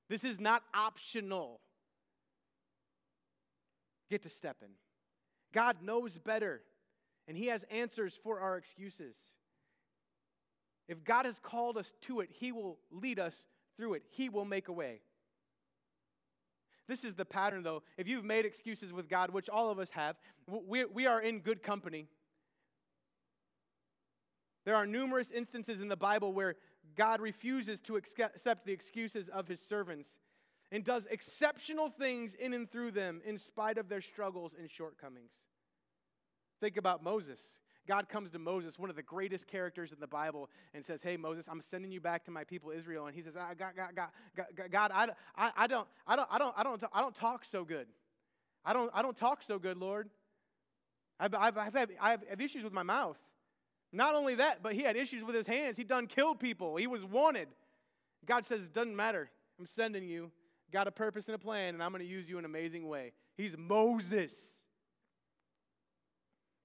This 0.08 0.24
is 0.24 0.40
not 0.40 0.62
optional. 0.74 1.60
Get 4.10 4.22
to 4.22 4.30
stepping. 4.30 4.70
God 5.52 5.82
knows 5.82 6.18
better, 6.18 6.62
and 7.26 7.36
He 7.36 7.46
has 7.46 7.64
answers 7.70 8.18
for 8.22 8.40
our 8.40 8.56
excuses. 8.56 9.16
If 10.88 11.04
God 11.04 11.26
has 11.26 11.38
called 11.38 11.76
us 11.76 11.92
to 12.02 12.20
it, 12.20 12.30
He 12.32 12.52
will 12.52 12.78
lead 12.90 13.18
us 13.18 13.46
through 13.76 13.94
it, 13.94 14.02
He 14.10 14.28
will 14.28 14.44
make 14.44 14.68
a 14.68 14.72
way. 14.72 15.00
This 16.88 17.04
is 17.04 17.14
the 17.14 17.26
pattern, 17.26 17.62
though. 17.62 17.82
If 17.98 18.08
you've 18.08 18.24
made 18.24 18.46
excuses 18.46 18.94
with 18.94 19.10
God, 19.10 19.30
which 19.30 19.50
all 19.50 19.70
of 19.70 19.78
us 19.78 19.90
have, 19.90 20.16
we, 20.46 20.86
we 20.86 21.06
are 21.06 21.20
in 21.20 21.40
good 21.40 21.62
company. 21.62 22.06
There 24.64 24.74
are 24.74 24.86
numerous 24.86 25.30
instances 25.30 25.82
in 25.82 25.88
the 25.88 25.96
Bible 25.96 26.32
where 26.32 26.56
God 26.96 27.20
refuses 27.20 27.80
to 27.82 27.96
accept 27.96 28.66
the 28.66 28.72
excuses 28.72 29.28
of 29.28 29.48
his 29.48 29.60
servants 29.60 30.18
and 30.70 30.84
does 30.84 31.06
exceptional 31.10 31.88
things 31.88 32.34
in 32.34 32.52
and 32.52 32.70
through 32.70 32.90
them 32.90 33.20
in 33.24 33.38
spite 33.38 33.78
of 33.78 33.88
their 33.88 34.00
struggles 34.00 34.54
and 34.58 34.70
shortcomings. 34.70 35.32
Think 36.60 36.76
about 36.76 37.02
Moses. 37.02 37.60
God 37.86 38.08
comes 38.08 38.30
to 38.30 38.38
Moses, 38.38 38.78
one 38.78 38.90
of 38.90 38.96
the 38.96 39.02
greatest 39.02 39.46
characters 39.46 39.92
in 39.92 40.00
the 40.00 40.06
Bible, 40.06 40.50
and 40.74 40.84
says, 40.84 41.00
Hey, 41.00 41.16
Moses, 41.16 41.48
I'm 41.50 41.62
sending 41.62 41.90
you 41.90 42.02
back 42.02 42.24
to 42.26 42.30
my 42.30 42.44
people 42.44 42.70
Israel. 42.70 43.06
And 43.06 43.16
he 43.16 43.22
says, 43.22 43.34
ah, 43.36 43.54
God, 43.58 43.72
God, 43.74 43.96
God, 43.96 44.08
God, 44.36 44.70
God 44.70 44.90
I, 44.94 45.08
I, 45.36 45.52
I, 45.56 45.66
don't, 45.66 45.88
I, 46.06 46.16
don't, 46.16 46.28
I, 46.30 46.38
don't, 46.38 46.54
I, 46.58 46.62
don't, 46.62 46.82
I 46.92 47.00
don't 47.00 47.14
talk 47.14 47.46
so 47.46 47.64
good. 47.64 47.86
I 48.62 48.74
don't, 48.74 48.90
I 48.92 49.00
don't 49.00 49.16
talk 49.16 49.42
so 49.42 49.58
good, 49.58 49.78
Lord. 49.78 50.10
I've, 51.18 51.34
I've, 51.34 51.56
I've, 51.56 51.76
I 52.00 52.10
have 52.10 52.40
issues 52.40 52.62
with 52.62 52.74
my 52.74 52.82
mouth. 52.82 53.18
Not 53.92 54.14
only 54.14 54.34
that, 54.36 54.62
but 54.62 54.74
he 54.74 54.82
had 54.82 54.96
issues 54.96 55.24
with 55.24 55.34
his 55.34 55.46
hands. 55.46 55.76
He 55.76 55.84
done 55.84 56.06
killed 56.06 56.40
people. 56.40 56.76
He 56.76 56.86
was 56.86 57.04
wanted. 57.04 57.48
God 58.26 58.44
says, 58.46 58.64
it 58.64 58.74
doesn't 58.74 58.96
matter. 58.96 59.30
I'm 59.58 59.66
sending 59.66 60.08
you. 60.08 60.30
Got 60.70 60.86
a 60.86 60.90
purpose 60.90 61.26
and 61.28 61.34
a 61.34 61.38
plan, 61.38 61.74
and 61.74 61.82
I'm 61.82 61.92
going 61.92 62.02
to 62.02 62.08
use 62.08 62.28
you 62.28 62.38
in 62.38 62.44
an 62.44 62.50
amazing 62.50 62.86
way. 62.86 63.12
He's 63.36 63.56
Moses. 63.56 64.32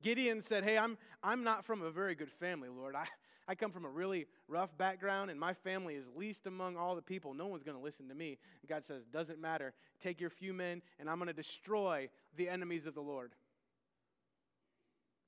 Gideon 0.01 0.41
said, 0.41 0.65
Hey, 0.65 0.77
I'm, 0.77 0.97
I'm 1.23 1.43
not 1.43 1.63
from 1.63 1.81
a 1.81 1.89
very 1.89 2.13
good 2.13 2.29
family, 2.29 2.67
Lord. 2.67 2.95
I, 2.95 3.05
I 3.47 3.55
come 3.55 3.71
from 3.71 3.85
a 3.85 3.89
really 3.89 4.27
rough 4.49 4.77
background, 4.77 5.31
and 5.31 5.39
my 5.39 5.53
family 5.53 5.95
is 5.95 6.09
least 6.15 6.47
among 6.47 6.75
all 6.75 6.95
the 6.95 7.01
people. 7.01 7.33
No 7.33 7.47
one's 7.47 7.63
going 7.63 7.77
to 7.77 7.83
listen 7.83 8.09
to 8.09 8.15
me. 8.15 8.37
God 8.67 8.83
says, 8.83 9.05
Doesn't 9.05 9.39
matter. 9.39 9.73
Take 10.01 10.19
your 10.19 10.29
few 10.29 10.53
men, 10.53 10.81
and 10.99 11.09
I'm 11.09 11.17
going 11.17 11.27
to 11.27 11.33
destroy 11.33 12.09
the 12.35 12.49
enemies 12.49 12.85
of 12.85 12.93
the 12.93 13.01
Lord. 13.01 13.31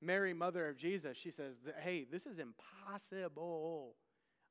Mary, 0.05 0.33
mother 0.33 0.67
of 0.67 0.77
Jesus, 0.77 1.17
she 1.17 1.31
says, 1.31 1.55
Hey, 1.81 2.05
this 2.09 2.25
is 2.25 2.37
impossible. 2.39 3.95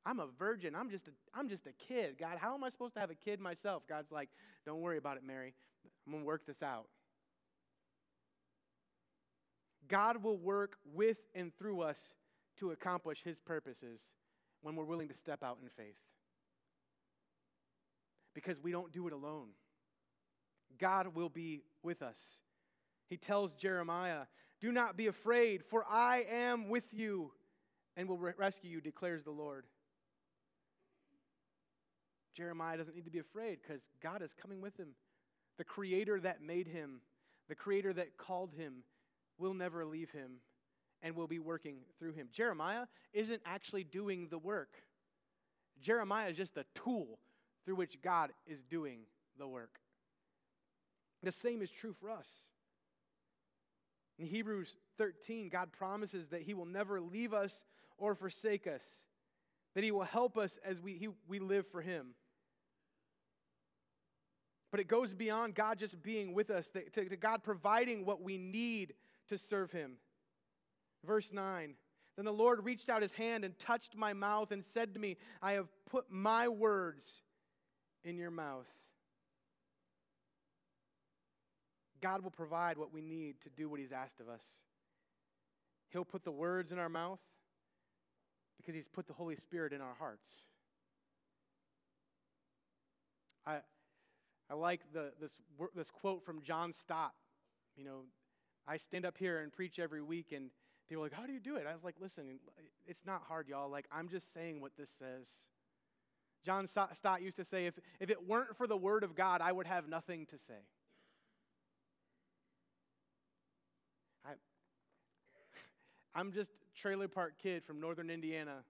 I'm 0.06 0.20
a 0.20 0.26
virgin. 0.38 0.74
I'm 0.74 0.90
just 0.90 1.08
a, 1.08 1.12
I'm 1.34 1.48
just 1.48 1.66
a 1.66 1.72
kid. 1.72 2.16
God, 2.18 2.36
how 2.38 2.54
am 2.54 2.64
I 2.64 2.68
supposed 2.68 2.94
to 2.94 3.00
have 3.00 3.10
a 3.10 3.14
kid 3.14 3.40
myself? 3.40 3.84
God's 3.88 4.10
like, 4.10 4.28
Don't 4.66 4.80
worry 4.80 4.98
about 4.98 5.16
it, 5.16 5.22
Mary. 5.24 5.54
I'm 6.06 6.12
going 6.12 6.24
to 6.24 6.26
work 6.26 6.46
this 6.46 6.62
out. 6.62 6.86
God 9.88 10.22
will 10.22 10.38
work 10.38 10.76
with 10.94 11.18
and 11.34 11.52
through 11.58 11.82
us 11.82 12.14
to 12.58 12.70
accomplish 12.70 13.22
his 13.22 13.40
purposes 13.40 14.00
when 14.62 14.76
we're 14.76 14.84
willing 14.84 15.08
to 15.08 15.14
step 15.14 15.42
out 15.42 15.58
in 15.62 15.68
faith. 15.68 15.96
Because 18.34 18.62
we 18.62 18.72
don't 18.72 18.92
do 18.92 19.06
it 19.06 19.12
alone. 19.12 19.48
God 20.78 21.14
will 21.14 21.28
be 21.28 21.62
with 21.82 22.02
us. 22.02 22.38
He 23.08 23.16
tells 23.16 23.52
Jeremiah 23.52 24.22
do 24.64 24.72
not 24.72 24.96
be 24.96 25.08
afraid, 25.08 25.62
for 25.62 25.84
I 25.90 26.24
am 26.30 26.70
with 26.70 26.84
you 26.90 27.32
and 27.98 28.08
will 28.08 28.16
rescue 28.16 28.70
you, 28.70 28.80
declares 28.80 29.22
the 29.22 29.30
Lord. 29.30 29.66
Jeremiah 32.34 32.78
doesn't 32.78 32.96
need 32.96 33.04
to 33.04 33.10
be 33.10 33.18
afraid 33.18 33.58
because 33.60 33.82
God 34.02 34.22
is 34.22 34.32
coming 34.32 34.62
with 34.62 34.74
him. 34.78 34.94
The 35.58 35.64
creator 35.64 36.18
that 36.18 36.40
made 36.40 36.66
him, 36.66 37.02
the 37.46 37.54
creator 37.54 37.92
that 37.92 38.16
called 38.16 38.54
him, 38.56 38.84
will 39.36 39.52
never 39.52 39.84
leave 39.84 40.10
him 40.12 40.36
and 41.02 41.14
will 41.14 41.26
be 41.26 41.38
working 41.38 41.80
through 41.98 42.14
him. 42.14 42.28
Jeremiah 42.32 42.86
isn't 43.12 43.42
actually 43.44 43.84
doing 43.84 44.28
the 44.30 44.38
work, 44.38 44.78
Jeremiah 45.82 46.30
is 46.30 46.38
just 46.38 46.56
a 46.56 46.64
tool 46.74 47.18
through 47.66 47.76
which 47.76 48.00
God 48.00 48.30
is 48.46 48.62
doing 48.62 49.00
the 49.38 49.46
work. 49.46 49.78
The 51.22 51.32
same 51.32 51.60
is 51.60 51.70
true 51.70 51.94
for 52.00 52.10
us. 52.10 52.30
In 54.18 54.26
Hebrews 54.26 54.76
13, 54.98 55.48
God 55.48 55.72
promises 55.72 56.28
that 56.28 56.42
He 56.42 56.54
will 56.54 56.66
never 56.66 57.00
leave 57.00 57.34
us 57.34 57.64
or 57.98 58.14
forsake 58.14 58.66
us, 58.66 59.02
that 59.74 59.84
He 59.84 59.90
will 59.90 60.02
help 60.04 60.36
us 60.36 60.58
as 60.64 60.80
we, 60.80 60.94
he, 60.94 61.08
we 61.26 61.38
live 61.38 61.66
for 61.66 61.80
Him. 61.80 62.14
But 64.70 64.80
it 64.80 64.88
goes 64.88 65.14
beyond 65.14 65.54
God 65.54 65.78
just 65.78 66.02
being 66.02 66.34
with 66.34 66.50
us, 66.50 66.70
to, 66.70 67.08
to 67.08 67.16
God 67.16 67.42
providing 67.42 68.04
what 68.04 68.22
we 68.22 68.38
need 68.38 68.94
to 69.28 69.38
serve 69.38 69.72
Him. 69.72 69.92
Verse 71.04 71.32
9 71.32 71.74
Then 72.16 72.24
the 72.24 72.32
Lord 72.32 72.64
reached 72.64 72.88
out 72.88 73.02
His 73.02 73.12
hand 73.12 73.44
and 73.44 73.58
touched 73.58 73.96
my 73.96 74.12
mouth 74.12 74.52
and 74.52 74.64
said 74.64 74.94
to 74.94 75.00
me, 75.00 75.16
I 75.42 75.52
have 75.52 75.68
put 75.90 76.10
my 76.10 76.48
words 76.48 77.20
in 78.04 78.16
your 78.16 78.30
mouth. 78.30 78.66
God 82.04 82.22
will 82.22 82.30
provide 82.30 82.76
what 82.76 82.92
we 82.92 83.00
need 83.00 83.40
to 83.40 83.48
do 83.48 83.66
what 83.66 83.80
He's 83.80 83.90
asked 83.90 84.20
of 84.20 84.28
us. 84.28 84.44
He'll 85.88 86.04
put 86.04 86.22
the 86.22 86.30
words 86.30 86.70
in 86.70 86.78
our 86.78 86.90
mouth 86.90 87.20
because 88.58 88.74
He's 88.74 88.86
put 88.86 89.06
the 89.06 89.14
Holy 89.14 89.36
Spirit 89.36 89.72
in 89.72 89.80
our 89.80 89.94
hearts. 89.98 90.42
I, 93.46 93.60
I 94.50 94.54
like 94.54 94.82
the, 94.92 95.12
this, 95.18 95.32
this 95.74 95.90
quote 95.90 96.22
from 96.26 96.42
John 96.42 96.74
Stott. 96.74 97.14
You 97.74 97.84
know, 97.84 98.00
I 98.68 98.76
stand 98.76 99.06
up 99.06 99.16
here 99.16 99.38
and 99.38 99.50
preach 99.50 99.78
every 99.78 100.02
week, 100.02 100.32
and 100.32 100.50
people 100.90 101.02
are 101.02 101.06
like, 101.06 101.14
How 101.14 101.24
do 101.24 101.32
you 101.32 101.40
do 101.40 101.56
it? 101.56 101.64
I 101.66 101.72
was 101.72 101.84
like, 101.84 101.96
Listen, 102.02 102.38
it's 102.86 103.06
not 103.06 103.22
hard, 103.26 103.48
y'all. 103.48 103.70
Like, 103.70 103.86
I'm 103.90 104.10
just 104.10 104.34
saying 104.34 104.60
what 104.60 104.72
this 104.76 104.90
says. 104.90 105.26
John 106.44 106.66
Stott 106.66 107.22
used 107.22 107.38
to 107.38 107.44
say, 107.44 107.64
if, 107.64 107.78
if 107.98 108.10
it 108.10 108.28
weren't 108.28 108.54
for 108.58 108.66
the 108.66 108.76
Word 108.76 109.04
of 109.04 109.14
God, 109.14 109.40
I 109.40 109.50
would 109.50 109.66
have 109.66 109.88
nothing 109.88 110.26
to 110.26 110.36
say. 110.36 110.60
I'm 116.14 116.32
just 116.32 116.52
trailer 116.76 117.08
park 117.08 117.34
kid 117.42 117.64
from 117.64 117.80
northern 117.80 118.10
Indiana. 118.10 118.64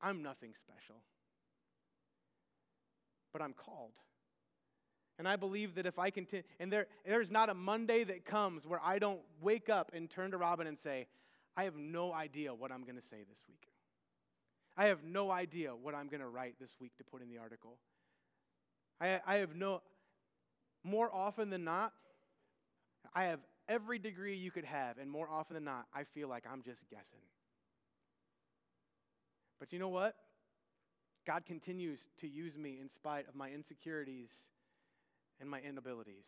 I'm 0.00 0.22
nothing 0.22 0.54
special. 0.54 0.96
But 3.32 3.42
I'm 3.42 3.54
called. 3.54 3.92
And 5.18 5.26
I 5.26 5.36
believe 5.36 5.76
that 5.76 5.86
if 5.86 5.98
I 5.98 6.10
continue, 6.10 6.42
and 6.60 6.70
there, 6.70 6.86
there's 7.06 7.30
not 7.30 7.48
a 7.48 7.54
Monday 7.54 8.04
that 8.04 8.26
comes 8.26 8.66
where 8.66 8.80
I 8.84 8.98
don't 8.98 9.20
wake 9.40 9.70
up 9.70 9.90
and 9.94 10.10
turn 10.10 10.30
to 10.32 10.36
Robin 10.36 10.66
and 10.66 10.78
say, 10.78 11.06
I 11.56 11.64
have 11.64 11.76
no 11.76 12.12
idea 12.12 12.52
what 12.52 12.70
I'm 12.70 12.82
going 12.82 12.96
to 12.96 13.02
say 13.02 13.24
this 13.28 13.42
week. 13.48 13.68
I 14.76 14.86
have 14.86 15.02
no 15.02 15.30
idea 15.30 15.74
what 15.74 15.94
I'm 15.94 16.08
going 16.08 16.20
to 16.20 16.28
write 16.28 16.56
this 16.60 16.76
week 16.78 16.96
to 16.98 17.04
put 17.04 17.22
in 17.22 17.30
the 17.30 17.38
article. 17.38 17.78
I, 19.00 19.20
I 19.26 19.36
have 19.36 19.56
no, 19.56 19.80
more 20.84 21.12
often 21.14 21.48
than 21.48 21.64
not, 21.64 21.92
I 23.14 23.24
have 23.24 23.40
every 23.68 23.98
degree 23.98 24.36
you 24.36 24.50
could 24.50 24.64
have, 24.64 24.98
and 24.98 25.10
more 25.10 25.28
often 25.30 25.54
than 25.54 25.64
not, 25.64 25.86
I 25.94 26.04
feel 26.04 26.28
like 26.28 26.44
I'm 26.50 26.62
just 26.62 26.88
guessing. 26.88 27.20
But 29.58 29.72
you 29.72 29.78
know 29.78 29.88
what? 29.88 30.14
God 31.26 31.44
continues 31.44 32.08
to 32.20 32.28
use 32.28 32.56
me 32.56 32.78
in 32.80 32.88
spite 32.88 33.28
of 33.28 33.34
my 33.34 33.50
insecurities 33.50 34.30
and 35.40 35.50
my 35.50 35.60
inabilities. 35.60 36.26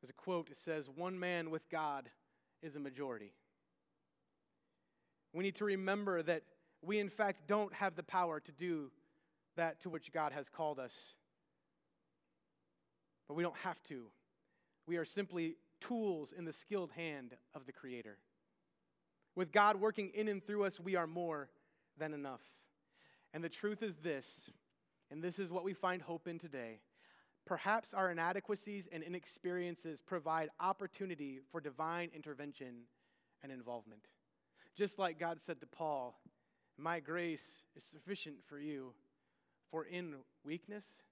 There's 0.00 0.10
a 0.10 0.14
quote, 0.14 0.48
it 0.50 0.56
says, 0.56 0.88
One 0.88 1.18
man 1.18 1.50
with 1.50 1.68
God 1.70 2.08
is 2.62 2.74
a 2.74 2.80
majority. 2.80 3.34
We 5.32 5.44
need 5.44 5.56
to 5.56 5.64
remember 5.64 6.22
that 6.22 6.42
we, 6.82 6.98
in 6.98 7.10
fact, 7.10 7.46
don't 7.46 7.72
have 7.74 7.94
the 7.94 8.02
power 8.02 8.40
to 8.40 8.52
do 8.52 8.90
that 9.56 9.80
to 9.82 9.90
which 9.90 10.12
God 10.12 10.32
has 10.32 10.48
called 10.48 10.78
us. 10.78 11.14
But 13.30 13.36
we 13.36 13.44
don't 13.44 13.58
have 13.58 13.80
to. 13.84 14.06
We 14.88 14.96
are 14.96 15.04
simply 15.04 15.54
tools 15.80 16.34
in 16.36 16.44
the 16.44 16.52
skilled 16.52 16.90
hand 16.90 17.36
of 17.54 17.64
the 17.64 17.70
Creator. 17.70 18.18
With 19.36 19.52
God 19.52 19.76
working 19.76 20.10
in 20.12 20.26
and 20.26 20.44
through 20.44 20.64
us, 20.64 20.80
we 20.80 20.96
are 20.96 21.06
more 21.06 21.48
than 21.96 22.12
enough. 22.12 22.40
And 23.32 23.44
the 23.44 23.48
truth 23.48 23.84
is 23.84 23.94
this, 23.94 24.50
and 25.12 25.22
this 25.22 25.38
is 25.38 25.48
what 25.48 25.62
we 25.62 25.74
find 25.74 26.02
hope 26.02 26.26
in 26.26 26.40
today. 26.40 26.80
Perhaps 27.46 27.94
our 27.94 28.10
inadequacies 28.10 28.88
and 28.90 29.04
inexperiences 29.04 30.02
provide 30.02 30.48
opportunity 30.58 31.38
for 31.52 31.60
divine 31.60 32.10
intervention 32.12 32.86
and 33.44 33.52
involvement. 33.52 34.08
Just 34.74 34.98
like 34.98 35.20
God 35.20 35.40
said 35.40 35.60
to 35.60 35.68
Paul, 35.68 36.18
My 36.76 36.98
grace 36.98 37.62
is 37.76 37.84
sufficient 37.84 38.38
for 38.44 38.58
you, 38.58 38.92
for 39.70 39.84
in 39.84 40.16
weakness, 40.44 41.02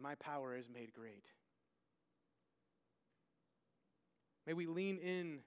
my 0.00 0.14
power 0.16 0.56
is 0.56 0.68
made 0.68 0.92
great. 0.92 1.26
May 4.46 4.54
we 4.54 4.66
lean 4.66 4.98
in 4.98 5.40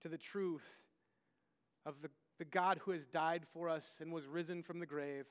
to 0.00 0.08
the 0.08 0.18
truth 0.18 0.66
of 1.86 2.00
the, 2.02 2.10
the 2.38 2.44
God 2.44 2.80
who 2.82 2.90
has 2.90 3.04
died 3.06 3.42
for 3.52 3.68
us 3.68 3.98
and 4.00 4.12
was 4.12 4.26
risen 4.26 4.62
from 4.62 4.80
the 4.80 4.86
grave. 4.86 5.26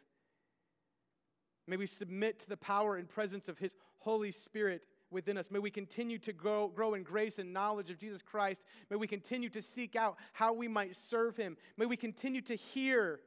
May 1.67 1.77
we 1.77 1.85
submit 1.85 2.39
to 2.39 2.49
the 2.49 2.57
power 2.57 2.95
and 2.95 3.07
presence 3.07 3.47
of 3.49 3.59
His 3.59 3.75
Holy 3.99 4.31
Spirit 4.31 4.83
within 5.11 5.37
us. 5.37 5.51
May 5.51 5.59
we 5.59 5.71
continue 5.71 6.17
to 6.19 6.33
grow, 6.33 6.67
grow 6.67 6.93
in 6.93 7.03
grace 7.03 7.39
and 7.39 7.53
knowledge 7.53 7.89
of 7.89 7.97
Jesus 7.97 8.21
Christ. 8.21 8.63
May 8.89 8.95
we 8.95 9.07
continue 9.07 9.49
to 9.49 9.61
seek 9.61 9.95
out 9.95 10.17
how 10.33 10.53
we 10.53 10.67
might 10.67 10.95
serve 10.95 11.35
him. 11.35 11.57
May 11.77 11.85
we 11.85 11.97
continue 11.97 12.41
to 12.41 12.55
hear 12.55 13.19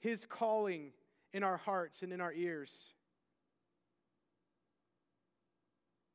his 0.00 0.26
calling 0.26 0.92
in 1.32 1.42
our 1.42 1.56
hearts 1.56 2.02
and 2.02 2.12
in 2.12 2.20
our 2.20 2.32
ears. 2.32 2.92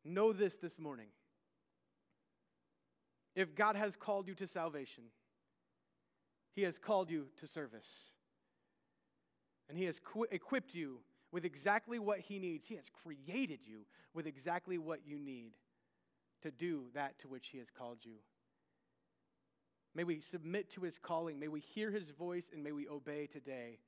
Know 0.04 0.34
this 0.34 0.56
this 0.56 0.80
morning. 0.80 1.08
If 3.36 3.56
God 3.56 3.76
has 3.76 3.95
called 3.95 4.28
you 4.28 4.36
to 4.36 4.47
salvation, 4.47 5.06
he 6.54 6.64
has 6.64 6.78
called 6.78 7.10
you 7.10 7.28
to 7.38 7.47
service. 7.47 8.10
And 9.70 9.78
he 9.78 9.86
has 9.86 10.02
equipped 10.32 10.76
you 10.76 10.99
with 11.32 11.45
exactly 11.45 11.99
what 11.99 12.20
He 12.20 12.39
needs. 12.39 12.68
He 12.68 12.76
has 12.76 12.89
created 12.89 13.60
you 13.64 13.86
with 14.14 14.28
exactly 14.28 14.78
what 14.78 14.99
you 15.06 15.18
need 15.18 15.54
to 16.41 16.52
do 16.52 16.86
that 16.93 17.20
to 17.20 17.28
which 17.28 17.47
He 17.47 17.58
has 17.60 17.70
called 17.70 17.99
you. 18.02 18.16
May 19.95 20.04
we 20.04 20.20
submit 20.20 20.70
to 20.72 20.82
His 20.82 20.97
calling. 20.97 21.39
May 21.39 21.47
we 21.47 21.62
hear 21.62 21.91
His 21.91 22.12
voice 22.12 22.49
and 22.54 22.64
may 22.64 22.72
we 22.72 22.88
obey 22.88 23.28
today 23.28 23.80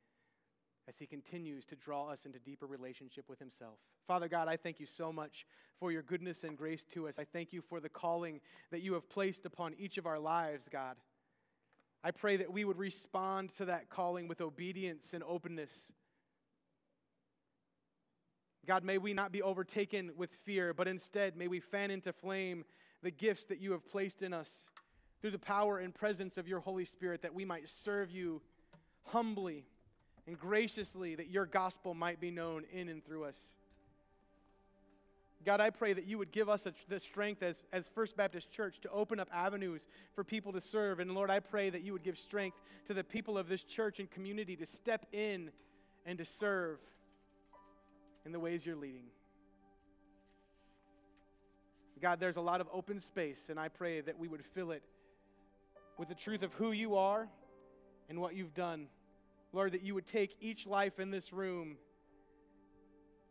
as 0.87 0.97
He 0.97 1.05
continues 1.05 1.65
to 1.65 1.75
draw 1.75 2.09
us 2.09 2.25
into 2.25 2.39
deeper 2.39 2.65
relationship 2.65 3.29
with 3.29 3.39
Himself. 3.39 3.79
Father 4.07 4.27
God, 4.27 4.47
I 4.47 4.57
thank 4.57 4.79
you 4.79 4.85
so 4.85 5.11
much 5.11 5.45
for 5.79 5.91
your 5.91 6.01
goodness 6.01 6.43
and 6.43 6.57
grace 6.57 6.85
to 6.93 7.07
us. 7.07 7.19
I 7.19 7.23
thank 7.23 7.53
you 7.53 7.61
for 7.61 7.79
the 7.79 7.89
calling 7.89 8.41
that 8.71 8.81
you 8.81 8.93
have 8.93 9.09
placed 9.09 9.45
upon 9.45 9.75
each 9.77 9.97
of 9.97 10.05
our 10.05 10.19
lives, 10.19 10.67
God. 10.71 10.97
I 12.03 12.11
pray 12.11 12.37
that 12.37 12.51
we 12.51 12.65
would 12.65 12.77
respond 12.77 13.53
to 13.57 13.65
that 13.65 13.89
calling 13.89 14.27
with 14.27 14.41
obedience 14.41 15.13
and 15.13 15.23
openness. 15.23 15.91
God, 18.65 18.83
may 18.83 18.97
we 18.97 19.13
not 19.13 19.31
be 19.31 19.41
overtaken 19.41 20.11
with 20.17 20.29
fear, 20.43 20.73
but 20.73 20.87
instead 20.87 21.37
may 21.37 21.47
we 21.47 21.59
fan 21.59 21.91
into 21.91 22.11
flame 22.11 22.65
the 23.01 23.11
gifts 23.11 23.45
that 23.45 23.59
you 23.59 23.71
have 23.71 23.85
placed 23.85 24.21
in 24.21 24.33
us 24.33 24.67
through 25.21 25.31
the 25.31 25.39
power 25.39 25.79
and 25.79 25.93
presence 25.93 26.37
of 26.37 26.47
your 26.47 26.59
Holy 26.59 26.85
Spirit, 26.85 27.21
that 27.21 27.33
we 27.33 27.45
might 27.45 27.69
serve 27.69 28.11
you 28.11 28.41
humbly 29.05 29.65
and 30.27 30.39
graciously, 30.39 31.15
that 31.15 31.29
your 31.29 31.45
gospel 31.45 31.93
might 31.93 32.19
be 32.19 32.31
known 32.31 32.63
in 32.71 32.89
and 32.89 33.03
through 33.05 33.25
us. 33.25 33.37
God, 35.45 35.59
I 35.59 35.69
pray 35.69 35.91
that 35.91 36.05
you 36.05 36.17
would 36.17 36.31
give 36.31 36.47
us 36.47 36.65
a, 36.65 36.73
the 36.87 36.99
strength 36.99 37.43
as, 37.43 37.61
as 37.73 37.89
First 37.89 38.15
Baptist 38.15 38.49
Church 38.49 38.79
to 38.81 38.89
open 38.89 39.19
up 39.19 39.27
avenues 39.33 39.87
for 40.15 40.23
people 40.23 40.53
to 40.53 40.61
serve. 40.61 40.99
And 40.99 41.13
Lord, 41.13 41.29
I 41.29 41.39
pray 41.41 41.69
that 41.69 41.81
you 41.81 41.91
would 41.91 42.03
give 42.03 42.17
strength 42.17 42.57
to 42.87 42.93
the 42.93 43.03
people 43.03 43.37
of 43.37 43.49
this 43.49 43.63
church 43.63 43.99
and 43.99 44.09
community 44.09 44.55
to 44.55 44.65
step 44.65 45.05
in 45.11 45.51
and 46.05 46.17
to 46.17 46.25
serve 46.25 46.79
in 48.25 48.31
the 48.31 48.39
ways 48.39 48.65
you're 48.65 48.77
leading. 48.77 49.05
God, 52.01 52.19
there's 52.19 52.37
a 52.37 52.41
lot 52.41 52.59
of 52.59 52.67
open 52.73 52.99
space, 52.99 53.49
and 53.49 53.57
I 53.57 53.69
pray 53.69 54.01
that 54.01 54.19
we 54.19 54.27
would 54.27 54.43
fill 54.43 54.71
it 54.71 54.83
with 55.97 56.09
the 56.09 56.15
truth 56.15 56.43
of 56.43 56.53
who 56.53 56.73
you 56.73 56.97
are 56.97 57.29
and 58.09 58.19
what 58.19 58.35
you've 58.35 58.53
done. 58.53 58.87
Lord, 59.53 59.73
that 59.73 59.83
you 59.83 59.93
would 59.93 60.07
take 60.07 60.35
each 60.41 60.65
life 60.65 60.99
in 60.99 61.11
this 61.11 61.31
room, 61.31 61.77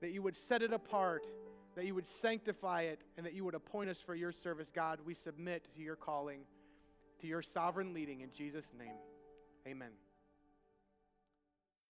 that 0.01 0.13
you 0.13 0.23
would 0.23 0.37
set 0.37 0.63
it 0.63 0.73
apart, 0.73 1.27
that 1.75 1.85
you 1.85 1.95
would 1.95 2.07
sanctify 2.07 2.83
it, 2.83 3.01
and 3.17 3.27
that 3.27 3.35
you 3.35 3.45
would 3.45 3.55
appoint 3.55 3.91
us 3.91 4.01
for 4.01 4.15
your 4.15 4.33
service. 4.33 4.71
God, 4.73 5.01
we 5.05 5.15
submit 5.15 5.69
to 5.75 5.83
your 5.83 5.97
calling, 5.97 6.41
to 7.21 7.27
your 7.27 7.43
sovereign 7.43 7.93
leading 7.93 8.21
in 8.21 8.31
Jesus' 8.33 8.73
name. 8.79 8.97
Amen. 9.67 9.91